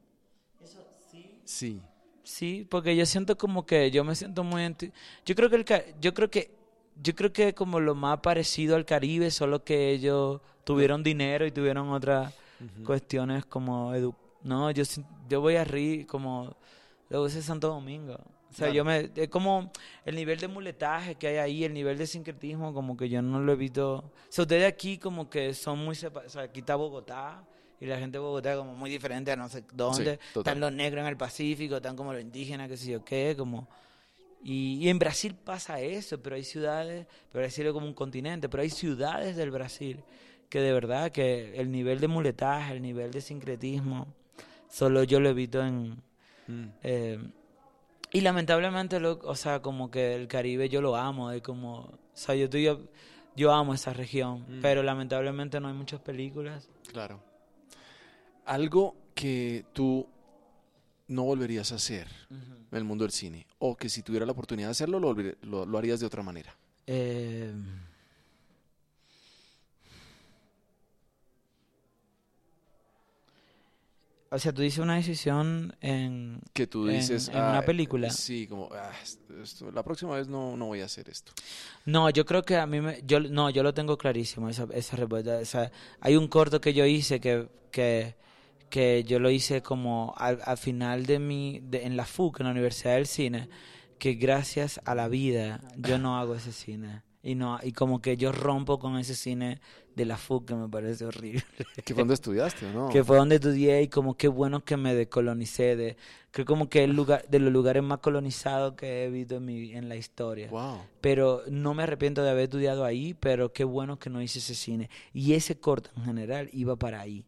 Sí. 1.45 1.81
Sí, 2.23 2.67
porque 2.69 2.97
yo 2.97 3.07
siento 3.07 3.39
como 3.39 3.65
que 3.67 3.91
yo 3.91 4.03
me 4.05 4.15
siento 4.15 4.43
muy 4.43 4.75
yo 5.25 5.35
creo 5.35 5.49
que 5.49 5.57
el 5.57 5.65
ca- 5.65 5.85
yo 6.01 6.13
creo 6.13 6.29
que 6.29 6.51
yo 7.01 7.15
creo 7.15 7.33
que 7.33 7.55
como 7.55 7.79
lo 7.79 7.95
más 7.95 8.19
parecido 8.21 8.75
al 8.75 8.85
Caribe, 8.85 9.31
solo 9.31 9.63
que 9.63 9.91
ellos 9.91 10.41
tuvieron 10.65 11.03
dinero 11.05 11.47
y 11.47 11.53
tuvieron 11.53 11.91
otras 11.91 12.35
cuestiones 12.85 13.45
como 13.47 13.95
edu 13.95 14.15
no, 14.43 14.71
yo 14.71 14.83
yo 15.29 15.41
voy 15.41 15.57
a 15.57 15.65
Ri 15.65 16.05
como 16.05 16.57
luego 17.11 17.27
ese 17.27 17.43
Santo 17.43 17.69
Domingo. 17.69 18.19
O 18.57 18.59
sea, 18.59 18.69
Claro. 18.71 18.73
yo 18.75 18.85
me 18.87 19.11
es 19.15 19.29
como 19.29 19.71
el 20.07 20.17
nivel 20.17 20.39
de 20.41 20.49
muletaje 20.49 21.15
que 21.17 21.27
hay 21.29 21.37
ahí, 21.37 21.65
el 21.65 21.75
nivel 21.75 21.99
de 21.99 22.07
sincretismo 22.07 22.73
como 22.73 22.97
que 22.97 23.07
yo 23.11 23.21
no 23.21 23.39
lo 23.39 23.53
he 23.53 23.57
visto. 23.57 23.97
O 23.97 24.13
sea, 24.31 24.43
ustedes 24.43 24.67
aquí 24.67 24.97
como 24.97 25.29
que 25.29 25.53
son 25.53 25.85
muy 25.85 25.95
separados, 25.95 26.33
o 26.33 26.39
sea, 26.39 26.45
aquí 26.45 26.61
está 26.61 26.75
Bogotá 26.75 27.45
y 27.79 27.85
la 27.85 27.99
gente 27.99 28.17
de 28.17 28.21
Bogotá 28.21 28.53
es 28.53 28.57
como 28.57 28.75
muy 28.75 28.89
diferente 28.89 29.31
a 29.31 29.37
no 29.37 29.51
sé 29.51 29.63
dónde. 29.75 30.17
total. 30.33 30.41
están 30.41 30.61
los 30.61 30.73
negros 30.73 31.03
en 31.03 31.09
el 31.09 31.19
Pacífico, 31.19 31.77
están 31.77 31.97
como 31.97 32.15
los 32.15 32.23
indígenas, 32.23 32.67
qué 32.71 32.79
sé 32.79 32.93
yo 32.93 33.05
qué, 33.05 33.35
como... 33.37 33.69
Y, 34.43 34.79
y 34.81 34.89
en 34.89 34.99
Brasil 34.99 35.35
pasa 35.35 35.79
eso, 35.83 36.23
pero 36.23 36.37
hay 36.37 36.45
ciudades, 36.45 37.07
pero 37.31 37.43
Brasil 37.43 37.67
es 37.67 37.73
como 37.75 37.87
un 37.87 37.93
continente, 37.93 38.49
pero 38.49 38.63
hay 38.63 38.71
ciudades 38.71 39.37
del 39.37 39.51
Brasil 39.51 40.03
que 40.49 40.61
de 40.61 40.73
verdad 40.73 41.13
que 41.13 41.61
el 41.61 41.71
nivel 41.71 42.01
de 42.01 42.09
muletaje, 42.09 42.73
el 42.73 42.81
nivel 42.81 43.11
de 43.11 43.21
sincretismo, 43.21 44.07
solo 44.71 45.05
yo 45.05 45.21
lo 45.21 45.29
evito 45.29 45.61
en... 45.63 46.01
Mm. 46.49 46.69
eh, 46.83 47.19
y 48.17 48.21
lamentablemente, 48.23 49.01
lo, 49.01 49.19
o 49.23 49.35
sea, 49.35 49.61
como 49.61 49.91
que 49.91 50.15
el 50.15 50.29
Caribe 50.29 50.69
yo 50.69 50.81
lo 50.81 50.97
amo, 50.97 51.31
es 51.33 51.43
como... 51.43 51.81
O 51.81 51.99
sea, 52.15 52.35
yo, 52.35 52.47
yo, 52.49 52.81
yo 53.37 53.53
amo 53.53 53.75
esa 53.75 53.93
región, 53.93 54.41
Mm. 54.49 54.61
pero 54.63 54.83
lamentablemente 54.83 55.61
no 55.61 55.69
hay 55.69 55.75
muchas 55.75 56.01
películas. 56.01 56.69
Claro. 56.93 57.21
Algo 58.45 58.95
que 59.15 59.65
tú 59.73 60.07
no 61.09 61.25
volverías 61.25 61.73
a 61.73 61.77
hacer 61.77 62.09
en 62.31 62.67
el 62.79 62.85
mundo 62.85 63.05
del 63.05 63.13
cine, 63.13 63.47
o 63.59 63.77
que 63.77 63.89
si 63.89 64.03
tuviera 64.03 64.27
la 64.27 64.33
oportunidad 64.33 64.69
de 64.69 64.73
hacerlo, 64.73 64.99
lo, 65.01 65.15
lo- 65.43 65.67
lo 65.67 65.79
harías 65.79 66.01
de 66.01 66.07
otra 66.07 66.23
manera. 66.23 66.57
Eh, 66.87 67.53
o 74.31 74.39
sea, 74.39 74.53
tú 74.53 74.63
dices 74.63 74.81
una 74.81 74.97
decisión 74.97 75.75
en... 75.81 76.41
Que 76.53 76.67
tú 76.67 76.89
En- 76.89 76.97
dices... 76.97 77.29
en 77.29 77.37
una 77.37 77.59
"Ah, 77.59 77.65
película". 77.65 78.11
Sí, 78.11 78.47
como, 78.47 78.69
"Ah, 78.73 78.91
esto- 79.43 79.71
la 79.71 79.83
próxima 79.83 80.17
vez 80.17 80.29
no, 80.29 80.57
no 80.57 80.67
voy 80.67 80.81
a 80.81 80.87
hacer 80.87 81.09
esto. 81.09 81.33
No, 81.85 82.11
yo 82.11 82.25
creo 82.27 82.43
que 82.43 82.57
a 82.57 82.67
mí 82.67 82.81
me... 82.81 83.01
Yo, 83.05 83.21
no, 83.21 83.51
yo 83.51 83.63
lo 83.63 83.73
tengo 83.75 83.97
clarísimo, 83.97 84.49
esa, 84.49 84.67
esa 84.75 84.97
respuesta. 84.97 85.39
O 85.39 85.45
sea, 85.45 85.71
hay 86.01 86.17
un 86.17 86.29
corto 86.29 86.61
que 86.61 86.75
yo 86.75 86.85
hice 86.87 87.21
que, 87.21 87.49
que, 87.71 88.17
que 88.69 89.05
yo 89.05 89.19
lo 89.21 89.31
hice 89.31 89.63
como 89.63 90.13
al, 90.17 90.41
al 90.45 90.59
final 90.59 91.07
de 91.07 91.19
mi... 91.19 91.61
De, 91.63 91.85
en 91.85 91.97
la 91.97 92.05
FUC, 92.05 92.41
en 92.41 92.47
la 92.47 92.53
Universidad 92.53 92.95
del 92.95 93.07
Cine, 93.07 93.49
que 93.99 94.15
gracias 94.15 94.81
a 94.85 94.95
la 94.95 95.09
vida 95.09 95.61
yo 95.77 95.99
no 95.99 96.19
hago 96.19 96.35
ese 96.35 96.53
cine. 96.53 97.03
Y, 97.23 97.35
no, 97.35 97.59
y 97.63 97.73
como 97.73 98.01
que 98.03 98.17
yo 98.17 98.31
rompo 98.31 98.79
con 98.79 98.99
ese 98.99 99.15
cine 99.17 99.61
de 99.97 100.05
la 100.05 100.17
FUC 100.17 100.47
que 100.47 100.55
me 100.55 100.69
parece 100.69 101.05
horrible. 101.07 101.43
¿Qué 101.85 101.95
fue 101.95 102.03
donde 102.03 102.15
estudiaste 102.15 102.67
o 102.67 102.73
no? 102.73 102.89
que 102.91 103.03
fue 103.03 103.17
donde 103.17 103.37
estudié 103.37 103.83
y 103.83 103.89
como 103.89 104.15
qué 104.17 104.29
bueno 104.29 104.63
que 104.65 104.77
me 104.77 104.95
decolonicé 104.95 105.75
de 105.75 105.97
creo 106.31 106.45
como 106.47 106.69
que 106.69 106.85
el 106.85 106.93
lugar 106.93 107.27
de 107.29 107.39
los 107.39 107.51
lugares 107.53 107.83
más 107.83 107.99
colonizados 108.01 108.75
que 108.75 109.05
he 109.05 109.11
visto 109.11 109.37
en 109.37 109.45
mi 109.47 109.73
en 109.73 109.89
la 109.89 109.97
historia 109.97 110.49
Wow. 110.51 110.81
pero 111.01 111.43
no 111.51 111.73
me 111.75 111.83
arrepiento 111.83 112.23
de 112.23 112.29
haber 112.31 112.45
estudiado 112.45 112.85
ahí 112.85 113.15
pero 113.15 113.53
qué 113.55 113.65
bueno 113.65 113.99
que 113.99 114.11
no 114.11 114.21
hice 114.21 114.39
ese 114.41 114.55
cine 114.55 114.91
y 115.15 115.33
ese 115.33 115.59
corto 115.59 115.91
en 115.97 116.05
general 116.05 116.51
iba 116.53 116.77
para 116.77 117.01
ahí 117.01 117.25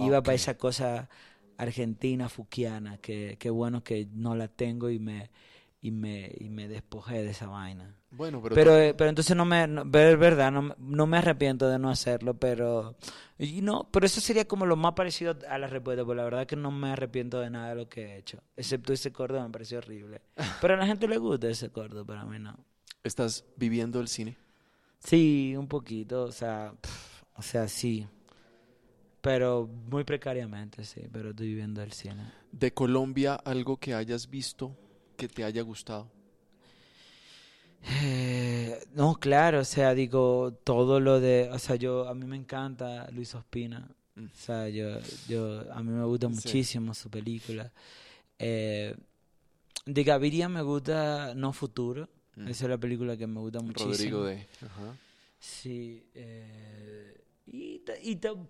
iba 0.00 0.22
para 0.22 0.34
esa 0.36 0.56
cosa 0.56 1.08
argentina 1.58 2.28
fuquiana 2.28 2.98
que 2.98 3.36
qué 3.38 3.50
bueno 3.50 3.82
que 3.82 4.06
no 4.12 4.34
la 4.36 4.48
tengo 4.48 4.88
y 4.90 4.98
me 4.98 5.30
y 5.84 5.90
me 5.90 6.32
y 6.40 6.48
me 6.48 6.66
despojé 6.66 7.22
de 7.22 7.30
esa 7.30 7.46
vaina 7.46 7.94
Bueno, 8.10 8.40
pero... 8.42 8.54
pero, 8.54 8.78
eh, 8.78 8.94
pero 8.94 9.10
entonces 9.10 9.36
no 9.36 9.44
me, 9.44 9.66
no, 9.66 9.82
es 9.82 10.18
verdad, 10.18 10.50
no, 10.50 10.74
no 10.78 11.06
me 11.06 11.18
arrepiento 11.18 11.68
de 11.68 11.78
no 11.78 11.90
hacerlo, 11.90 12.32
pero, 12.38 12.96
y 13.38 13.60
no, 13.60 13.90
pero 13.92 14.06
eso 14.06 14.22
sería 14.22 14.48
como 14.48 14.64
lo 14.64 14.76
más 14.76 14.94
parecido 14.94 15.36
a 15.46 15.58
la 15.58 15.66
respuesta, 15.66 16.02
porque 16.02 16.16
la 16.16 16.24
verdad 16.24 16.46
que 16.46 16.56
no 16.56 16.70
me 16.70 16.88
arrepiento 16.88 17.38
de 17.38 17.50
nada 17.50 17.68
de 17.68 17.74
lo 17.74 17.86
que 17.90 18.02
he 18.02 18.16
hecho, 18.16 18.42
excepto 18.56 18.94
ese 18.94 19.12
corto 19.12 19.38
me 19.42 19.50
pareció 19.50 19.76
horrible. 19.76 20.22
Pero 20.62 20.72
a 20.72 20.76
la 20.78 20.86
gente 20.86 21.06
le 21.06 21.18
gusta 21.18 21.48
ese 21.48 21.68
corto, 21.68 22.06
pero 22.06 22.20
a 22.20 22.24
mí 22.24 22.38
no. 22.38 22.56
¿Estás 23.02 23.44
viviendo 23.56 24.00
el 24.00 24.08
cine? 24.08 24.38
Sí, 25.00 25.54
un 25.54 25.68
poquito, 25.68 26.24
o 26.24 26.32
sea, 26.32 26.72
o 27.36 27.42
sea, 27.42 27.68
sí, 27.68 28.08
pero 29.20 29.68
muy 29.90 30.04
precariamente, 30.04 30.82
sí, 30.84 31.02
pero 31.12 31.30
estoy 31.30 31.48
viviendo 31.48 31.82
el 31.82 31.92
cine. 31.92 32.32
¿De 32.52 32.72
Colombia 32.72 33.34
algo 33.34 33.76
que 33.76 33.92
hayas 33.92 34.30
visto 34.30 34.74
que 35.16 35.28
te 35.28 35.44
haya 35.44 35.62
gustado? 35.62 36.08
Eh, 37.86 38.82
no, 38.94 39.14
claro, 39.16 39.60
o 39.60 39.64
sea, 39.64 39.94
digo, 39.94 40.52
todo 40.64 41.00
lo 41.00 41.20
de, 41.20 41.50
o 41.52 41.58
sea, 41.58 41.76
yo, 41.76 42.08
a 42.08 42.14
mí 42.14 42.24
me 42.26 42.36
encanta 42.36 43.08
Luis 43.10 43.34
Ospina, 43.34 43.88
Mm. 44.16 44.24
o 44.26 44.36
sea, 44.36 44.68
yo, 44.68 44.98
yo, 45.28 45.70
a 45.72 45.82
mí 45.82 45.90
me 45.90 46.04
gusta 46.04 46.28
Sí. 46.28 46.34
muchísimo 46.34 46.94
su 46.94 47.10
película. 47.10 47.72
Eh, 48.38 48.94
de 49.86 50.04
Gaviria 50.04 50.48
me 50.48 50.62
gusta 50.62 51.34
No 51.34 51.52
Futuro, 51.52 52.08
Mm. 52.36 52.48
esa 52.48 52.64
es 52.64 52.70
la 52.70 52.78
película 52.78 53.16
que 53.16 53.26
me 53.26 53.40
gusta 53.40 53.60
muchísimo. 53.60 53.90
Rodrigo 53.90 54.24
de... 54.24 54.46
Ajá. 54.64 54.96
Sí, 55.40 56.06
eh, 56.14 57.23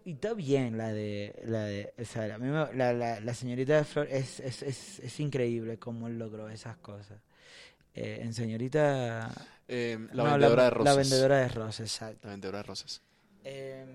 está 0.05 0.35
bien 0.35 0.77
la 0.79 0.93
de, 0.93 1.43
la 1.47 1.65
de, 1.65 1.93
o 1.99 2.05
sea, 2.05 2.35
a 2.35 2.39
mí 2.39 2.49
me- 2.49 2.75
la, 2.75 2.93
la, 2.93 3.21
la 3.21 3.35
señorita 3.35 3.77
de 3.77 3.85
Flor 3.85 4.07
es, 4.11 4.41
es, 4.41 4.63
es, 4.63 4.99
es 5.01 5.21
increíble 5.21 5.79
cómo 5.79 6.07
él 6.09 6.19
logró 6.19 6.49
esas 6.49 6.77
cosas. 6.79 7.21
Eh, 7.95 8.21
en 8.23 8.35
señorita 8.35 9.31
Eh, 9.69 9.99
la 10.13 10.25
No, 10.25 10.31
vendedora 10.33 10.65
de 10.65 10.71
rosas. 10.71 10.95
La 10.95 11.01
vendedora 11.01 11.39
de 11.39 11.49
rosas, 11.49 11.81
exacto. 11.81 12.27
La 12.27 12.31
vendedora 12.33 12.59
de 12.59 12.65
rosas. 12.65 13.03
Em, 13.45 13.89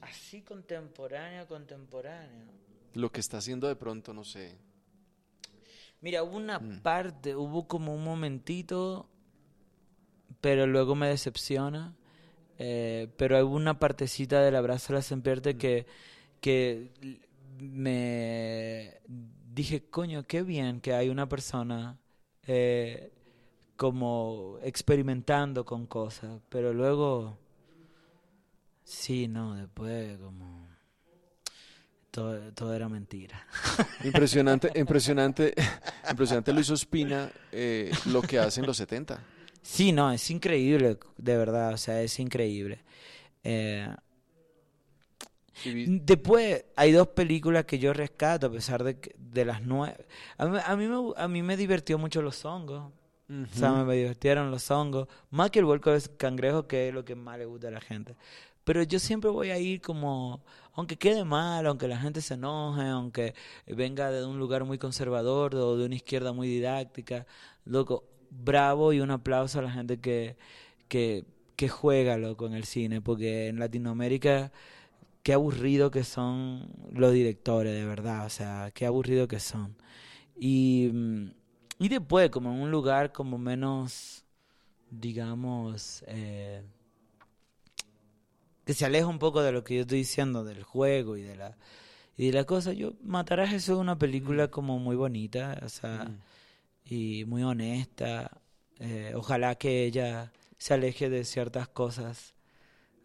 así 0.00 0.42
contemporánea, 0.42 1.46
contemporánea. 1.46 2.46
Lo 2.94 3.10
que 3.10 3.20
está 3.20 3.38
haciendo 3.38 3.68
de 3.68 3.76
pronto, 3.76 4.12
no 4.12 4.24
sé. 4.24 4.58
Mira, 6.00 6.22
hubo 6.24 6.36
una 6.36 6.58
Mm. 6.58 6.80
parte, 6.82 7.36
hubo 7.36 7.68
como 7.68 7.94
un 7.94 8.02
momentito, 8.04 9.08
pero 10.40 10.66
luego 10.66 10.94
me 10.94 11.06
decepciona. 11.08 11.94
Eh, 12.58 13.08
pero 13.16 13.44
hubo 13.46 13.56
una 13.56 13.78
partecita 13.78 14.40
del 14.42 14.56
abrazo 14.56 14.92
a 14.92 14.96
la 14.96 15.02
serpiente 15.02 15.56
que, 15.56 15.86
que 16.40 16.92
l- 17.00 17.20
me 17.58 19.00
dije, 19.54 19.84
coño, 19.90 20.24
qué 20.26 20.42
bien 20.42 20.80
que 20.80 20.94
hay 20.94 21.08
una 21.08 21.28
persona 21.28 21.98
eh, 22.46 23.12
como 23.76 24.58
experimentando 24.62 25.64
con 25.64 25.86
cosas. 25.86 26.40
Pero 26.48 26.72
luego, 26.72 27.38
sí, 28.84 29.28
no, 29.28 29.54
después 29.56 30.18
como... 30.18 30.62
Todo, 32.10 32.52
todo 32.52 32.74
era 32.74 32.90
mentira. 32.90 33.46
Impresionante, 34.04 34.70
impresionante, 34.74 35.54
impresionante 36.10 36.52
Luis 36.52 36.68
Ospina 36.68 37.30
eh, 37.50 37.90
lo 38.04 38.20
que 38.20 38.38
hace 38.38 38.60
en 38.60 38.66
los 38.66 38.76
70. 38.76 39.18
Sí, 39.62 39.92
no, 39.92 40.10
es 40.12 40.30
increíble, 40.30 40.98
de 41.16 41.36
verdad, 41.36 41.72
o 41.74 41.76
sea, 41.76 42.02
es 42.02 42.18
increíble. 42.18 42.80
Eh, 43.44 43.88
Y 45.84 45.98
después 46.00 46.64
hay 46.76 46.92
dos 46.92 47.08
películas 47.08 47.64
que 47.64 47.78
yo 47.78 47.92
rescato, 47.92 48.46
a 48.46 48.52
pesar 48.52 48.82
de, 48.84 48.98
que- 49.00 49.14
de 49.18 49.44
las 49.44 49.62
nueve. 49.62 50.06
A 50.38 50.46
mí, 50.46 50.58
a, 50.64 50.76
mí 50.76 50.86
me, 50.86 51.12
a 51.16 51.28
mí 51.28 51.42
me 51.42 51.56
divirtió 51.56 51.98
mucho 51.98 52.22
los 52.22 52.44
hongos, 52.44 52.84
o 53.52 53.54
sea, 53.54 53.72
me 53.84 53.94
divirtieron 53.96 54.50
los 54.50 54.70
hongos, 54.70 55.08
más 55.30 55.50
que 55.50 55.58
el 55.60 55.64
vuelco 55.66 55.90
de 55.92 56.00
cangrejo, 56.16 56.66
que 56.66 56.88
es 56.88 56.94
lo 56.94 57.04
que 57.04 57.14
más 57.14 57.38
le 57.38 57.46
gusta 57.46 57.68
a 57.68 57.70
la 57.72 57.80
gente. 57.80 58.16
Pero 58.64 58.82
yo 58.84 58.98
siempre 58.98 59.30
voy 59.30 59.50
a 59.50 59.58
ir 59.58 59.80
como, 59.80 60.44
aunque 60.74 60.96
quede 60.96 61.24
mal, 61.24 61.66
aunque 61.66 61.88
la 61.88 61.98
gente 61.98 62.20
se 62.22 62.34
enoje, 62.34 62.82
aunque 62.88 63.34
venga 63.66 64.10
de 64.10 64.24
un 64.24 64.38
lugar 64.38 64.64
muy 64.64 64.78
conservador 64.78 65.54
o 65.56 65.76
de 65.76 65.86
una 65.86 65.96
izquierda 65.96 66.32
muy 66.32 66.48
didáctica, 66.48 67.26
loco, 67.64 68.04
bravo 68.32 68.92
y 68.92 69.00
un 69.00 69.10
aplauso 69.10 69.58
a 69.58 69.62
la 69.62 69.70
gente 69.70 70.00
que, 70.00 70.36
que, 70.88 71.24
que 71.56 71.68
juega, 71.68 72.16
loco, 72.18 72.46
en 72.46 72.54
el 72.54 72.64
cine, 72.64 73.00
porque 73.00 73.48
en 73.48 73.58
Latinoamérica, 73.58 74.52
qué 75.22 75.34
aburrido 75.34 75.90
que 75.90 76.04
son 76.04 76.68
los 76.92 77.12
directores, 77.12 77.74
de 77.74 77.84
verdad, 77.86 78.26
o 78.26 78.30
sea, 78.30 78.70
qué 78.74 78.86
aburrido 78.86 79.28
que 79.28 79.40
son. 79.40 79.76
Y, 80.36 80.90
mm, 80.92 81.30
y 81.80 81.88
después, 81.88 82.30
como 82.30 82.52
en 82.52 82.60
un 82.60 82.70
lugar 82.70 83.12
como 83.12 83.38
menos, 83.38 84.24
digamos, 84.90 86.04
eh, 86.08 86.62
que 88.64 88.74
se 88.74 88.84
aleja 88.84 89.06
un 89.06 89.18
poco 89.18 89.42
de 89.42 89.52
lo 89.52 89.64
que 89.64 89.76
yo 89.76 89.80
estoy 89.82 89.98
diciendo 89.98 90.44
del 90.44 90.62
juego 90.62 91.16
y 91.16 91.22
de 91.22 91.36
la 91.36 91.56
y 92.16 92.26
de 92.26 92.32
la 92.32 92.44
cosa. 92.44 92.72
Yo 92.72 92.92
Matar 93.02 93.40
a 93.40 93.48
Jesús 93.48 93.70
es 93.74 93.80
una 93.80 93.98
película 93.98 94.48
como 94.48 94.78
muy 94.78 94.96
bonita, 94.96 95.58
o 95.64 95.68
sea, 95.68 96.06
Mm. 96.08 96.18
Y 96.84 97.24
muy 97.26 97.42
honesta. 97.42 98.40
Eh, 98.78 99.12
ojalá 99.16 99.54
que 99.56 99.84
ella 99.84 100.32
se 100.58 100.74
aleje 100.74 101.10
de 101.10 101.24
ciertas 101.24 101.68
cosas, 101.68 102.34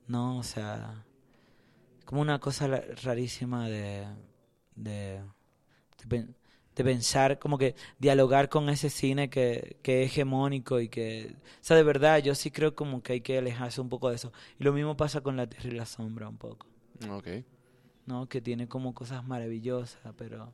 ¿no? 0.08 0.38
O 0.38 0.44
sea, 0.44 1.06
como 2.06 2.22
una 2.22 2.40
cosa 2.40 2.68
rarísima 3.04 3.68
de, 3.70 4.08
de, 4.76 5.22
de 6.06 6.84
pensar, 6.84 7.40
como 7.40 7.58
que 7.58 7.76
dialogar 8.00 8.50
con 8.50 8.70
ese 8.70 8.90
cine 8.90 9.30
que, 9.30 9.78
que 9.84 10.04
es 10.04 10.12
hegemónico 10.12 10.80
y 10.80 10.90
que, 10.90 11.36
o 11.36 11.64
sea, 11.64 11.76
de 11.78 11.84
verdad, 11.84 12.20
yo 12.20 12.36
sí 12.36 12.52
creo 12.52 12.76
como 12.76 13.02
que 13.04 13.14
hay 13.14 13.22
que 13.22 13.38
alejarse 13.38 13.82
un 13.82 13.90
poco 13.90 14.10
de 14.10 14.16
eso. 14.16 14.32
Y 14.60 14.64
lo 14.64 14.74
mismo 14.74 14.98
pasa 14.98 15.22
con 15.22 15.38
La 15.38 15.48
Tierra 15.48 15.70
y 15.70 15.72
la 15.74 15.86
Sombra 15.86 16.30
un 16.30 16.38
poco. 16.38 16.68
Ok. 17.10 17.28
¿no? 18.08 18.28
Que 18.28 18.42
tiene 18.42 18.68
como 18.68 18.96
cosas 18.96 19.24
maravillosas, 19.24 20.14
pero... 20.18 20.52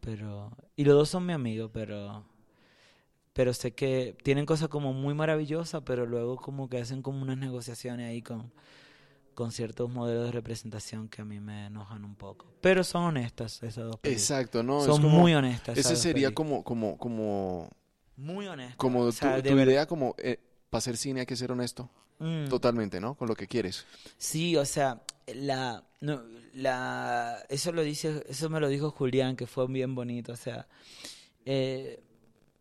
Pero... 0.00 0.50
Y 0.76 0.84
los 0.84 0.94
dos 0.94 1.08
son 1.08 1.26
mi 1.26 1.32
amigo, 1.32 1.70
pero... 1.72 2.24
Pero 3.32 3.52
sé 3.52 3.72
que 3.74 4.16
tienen 4.22 4.46
cosas 4.46 4.68
como 4.68 4.94
muy 4.94 5.12
maravillosas, 5.12 5.82
pero 5.84 6.06
luego 6.06 6.36
como 6.36 6.68
que 6.70 6.78
hacen 6.78 7.02
como 7.02 7.20
unas 7.20 7.36
negociaciones 7.36 8.08
ahí 8.08 8.22
con, 8.22 8.50
con 9.34 9.52
ciertos 9.52 9.90
modelos 9.90 10.24
de 10.24 10.32
representación 10.32 11.08
que 11.10 11.20
a 11.20 11.24
mí 11.26 11.38
me 11.38 11.66
enojan 11.66 12.04
un 12.04 12.14
poco. 12.16 12.46
Pero 12.62 12.82
son 12.82 13.02
honestas 13.04 13.62
esas 13.62 13.84
dos 13.84 13.96
películas. 13.98 14.30
Exacto, 14.30 14.62
¿no? 14.62 14.80
son 14.80 15.02
como- 15.02 15.18
muy 15.20 15.34
honestas. 15.34 15.76
Ese 15.76 15.96
sería 15.96 16.28
películas. 16.30 16.32
como, 16.32 16.64
como, 16.64 16.96
como, 16.96 17.70
Muy 18.16 18.46
honestas. 18.46 18.76
como 18.76 19.00
o 19.00 19.06
tu, 19.06 19.12
sea, 19.12 19.38
idea, 19.38 19.86
como 19.86 20.14
eh, 20.16 20.40
para 20.70 20.78
hacer 20.78 20.96
cine 20.96 21.20
hay 21.20 21.26
que 21.26 21.36
ser 21.36 21.52
honesto. 21.52 21.90
Mm. 22.18 22.48
Totalmente, 22.48 23.00
¿no? 23.00 23.14
Con 23.14 23.28
lo 23.28 23.34
que 23.36 23.46
quieres. 23.46 23.84
Sí, 24.16 24.56
o 24.56 24.64
sea, 24.64 25.02
la, 25.26 25.84
no, 26.00 26.22
la, 26.54 27.44
eso 27.48 27.72
lo 27.72 27.82
dice, 27.82 28.24
eso 28.28 28.48
me 28.48 28.58
lo 28.60 28.68
dijo 28.68 28.90
Julián, 28.90 29.36
que 29.36 29.46
fue 29.46 29.66
bien 29.66 29.94
bonito. 29.94 30.32
O 30.32 30.36
sea, 30.36 30.66
eh, 31.44 32.00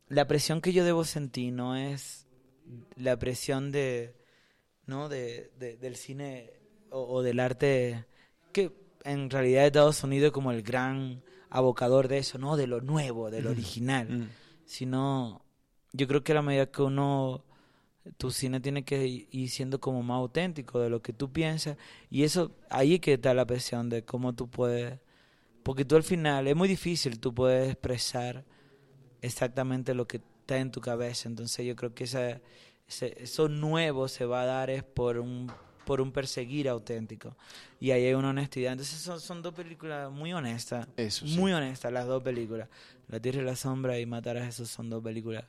la 0.09 0.27
presión 0.27 0.61
que 0.61 0.73
yo 0.73 0.83
debo 0.83 1.03
sentir 1.05 1.53
no 1.53 1.75
es 1.75 2.27
la 2.95 3.17
presión 3.17 3.71
de, 3.71 4.13
no, 4.85 5.07
de, 5.09 5.51
de- 5.57 5.77
del 5.77 5.95
cine 5.95 6.51
o, 6.89 7.01
o 7.03 7.21
del 7.23 7.39
arte 7.39 8.05
que 8.51 8.71
en 9.03 9.29
realidad 9.29 9.65
Estados 9.65 10.03
Unidos 10.03 10.27
es 10.27 10.31
como 10.33 10.51
el 10.51 10.63
gran 10.63 11.23
abocador 11.49 12.07
de 12.07 12.17
eso, 12.17 12.37
no, 12.37 12.57
de 12.57 12.67
lo 12.67 12.81
nuevo, 12.81 13.31
de 13.31 13.41
lo 13.41 13.51
original 13.51 14.09
Mm. 14.09 14.29
sino 14.65 15.45
yo 15.93 16.07
creo 16.07 16.23
que 16.23 16.31
a 16.33 16.35
la 16.35 16.41
medida 16.41 16.65
que 16.71 16.81
uno 16.81 17.44
tu 18.17 18.29
cine 18.31 18.59
tiene 18.59 18.83
que 18.83 19.27
ir 19.31 19.49
siendo 19.49 19.79
como 19.79 20.03
más 20.03 20.17
auténtico 20.17 20.79
de 20.79 20.89
lo 20.89 21.01
que 21.01 21.11
tú 21.13 21.31
piensas 21.31 21.75
y 22.09 22.23
eso 22.23 22.51
ahí 22.69 22.99
que 22.99 23.13
está 23.13 23.33
la 23.33 23.45
presión 23.45 23.89
de 23.89 24.03
cómo 24.05 24.33
tú 24.33 24.47
puedes 24.49 24.99
porque 25.63 25.85
tú 25.85 25.95
al 25.95 26.03
final 26.03 26.47
es 26.47 26.55
muy 26.55 26.67
difícil 26.67 27.19
tú 27.19 27.33
puedes 27.33 27.71
expresar 27.71 28.45
exactamente 29.21 29.93
lo 29.95 30.07
que 30.07 30.17
está 30.17 30.57
en 30.57 30.71
tu 30.71 30.81
cabeza 30.81 31.27
entonces 31.27 31.65
yo 31.65 31.75
creo 31.75 31.93
que 31.95 32.03
esa, 32.03 32.41
ese- 32.87 33.15
eso 33.21 33.49
nuevo 33.49 34.07
se 34.07 34.25
va 34.25 34.43
a 34.43 34.45
dar 34.45 34.69
es 34.69 34.83
por 34.83 35.17
un 35.17 35.51
por 35.85 36.01
un 36.01 36.11
perseguir 36.11 36.67
auténtico 36.69 37.35
y 37.79 37.91
ahí 37.91 38.05
hay 38.05 38.13
una 38.15 38.29
honestidad 38.29 38.71
entonces 38.73 38.99
son, 38.99 39.19
son 39.19 39.41
dos 39.41 39.53
películas 39.53 40.11
muy 40.11 40.33
honestas 40.33 40.87
Eso 40.97 41.27
sí. 41.27 41.37
muy 41.37 41.51
honestas 41.53 41.91
las 41.91 42.07
dos 42.07 42.23
películas. 42.23 42.69
La 43.07 43.19
Tierra 43.19 43.41
y 43.41 43.45
la 43.45 43.55
Sombra 43.55 43.99
y 43.99 44.05
Matar 44.07 44.37
a 44.37 44.45
Jesús 44.45 44.67
son 44.69 44.89
dos 44.89 45.03
películas 45.03 45.45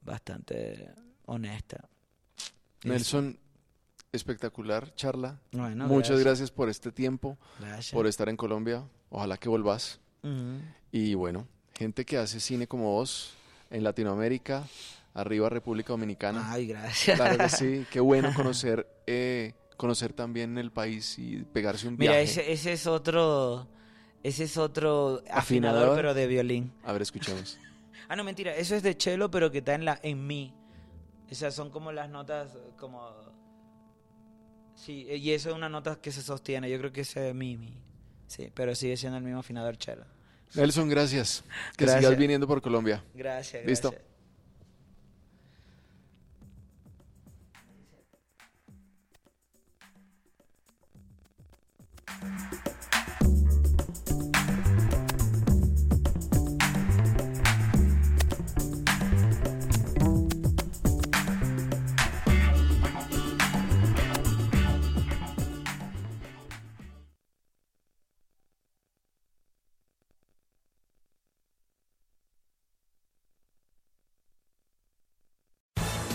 bastante 0.00 0.88
honestas. 1.26 1.82
Nelson, 2.84 3.38
espectacular 4.12 4.94
charla. 4.94 5.40
Bueno, 5.52 5.86
Muchas 5.88 6.20
gracias 6.20 6.50
por 6.50 6.68
este 6.68 6.92
tiempo, 6.92 7.36
Gracias. 7.60 7.92
por 7.92 8.06
estar 8.06 8.28
en 8.28 8.36
Colombia. 8.36 8.84
Ojalá 9.10 9.36
que 9.36 9.48
volvás. 9.48 10.00
Y 10.90 11.14
bueno, 11.14 11.46
gente 11.74 12.04
que 12.04 12.16
hace 12.18 12.40
cine 12.40 12.66
como 12.66 12.92
vos 12.92 13.34
en 13.70 13.84
Latinoamérica, 13.84 14.64
arriba 15.14 15.48
República 15.48 15.88
Dominicana. 15.92 16.50
Ay, 16.52 16.66
gracias. 16.66 17.16
Claro 17.16 17.38
que 17.38 17.48
sí, 17.48 17.86
qué 17.90 18.00
bueno 18.00 18.32
conocer, 18.34 18.88
eh, 19.06 19.52
conocer 19.76 20.12
también 20.12 20.58
el 20.58 20.72
país 20.72 21.16
y 21.18 21.38
pegarse 21.44 21.86
un 21.86 21.96
Mira, 21.96 22.12
viaje. 22.14 22.24
ese, 22.24 22.52
ese 22.52 22.72
es 22.72 22.86
otro, 22.88 23.68
ese 24.24 24.44
es 24.44 24.56
otro 24.56 25.22
afinador, 25.30 25.38
Afinador. 25.82 25.96
pero 25.96 26.14
de 26.14 26.26
violín. 26.26 26.72
A 26.84 26.92
ver, 26.92 27.02
escuchemos. 27.02 27.58
Ah, 28.08 28.14
no, 28.14 28.22
mentira, 28.22 28.54
eso 28.54 28.76
es 28.76 28.84
de 28.84 28.94
cello, 28.96 29.28
pero 29.32 29.50
que 29.50 29.58
está 29.58 29.74
en 29.74 29.84
la 29.84 29.98
en 30.00 30.24
mi. 30.28 30.54
Esas 31.30 31.54
son 31.54 31.70
como 31.70 31.92
las 31.92 32.08
notas, 32.08 32.50
como... 32.78 33.10
Sí, 34.74 35.06
y 35.08 35.30
eso 35.32 35.50
es 35.50 35.56
una 35.56 35.68
nota 35.68 35.96
que 36.00 36.12
se 36.12 36.22
sostiene, 36.22 36.70
yo 36.70 36.78
creo 36.78 36.92
que 36.92 37.00
ese 37.00 37.30
es 37.30 37.34
mi, 37.34 37.56
mi. 37.56 37.74
Sí, 38.26 38.50
pero 38.54 38.74
sigue 38.74 38.96
siendo 38.96 39.16
el 39.18 39.24
mismo 39.24 39.40
afinador 39.40 39.76
cello. 39.76 40.04
Nelson, 40.54 40.88
gracias. 40.88 41.44
Que 41.76 41.84
Gracias. 41.84 42.04
sigas 42.04 42.18
viniendo 42.18 42.46
por 42.46 42.60
Colombia. 42.62 43.02
Gracias, 43.14 43.64
gracias. 43.64 43.66
Listo. 43.66 43.94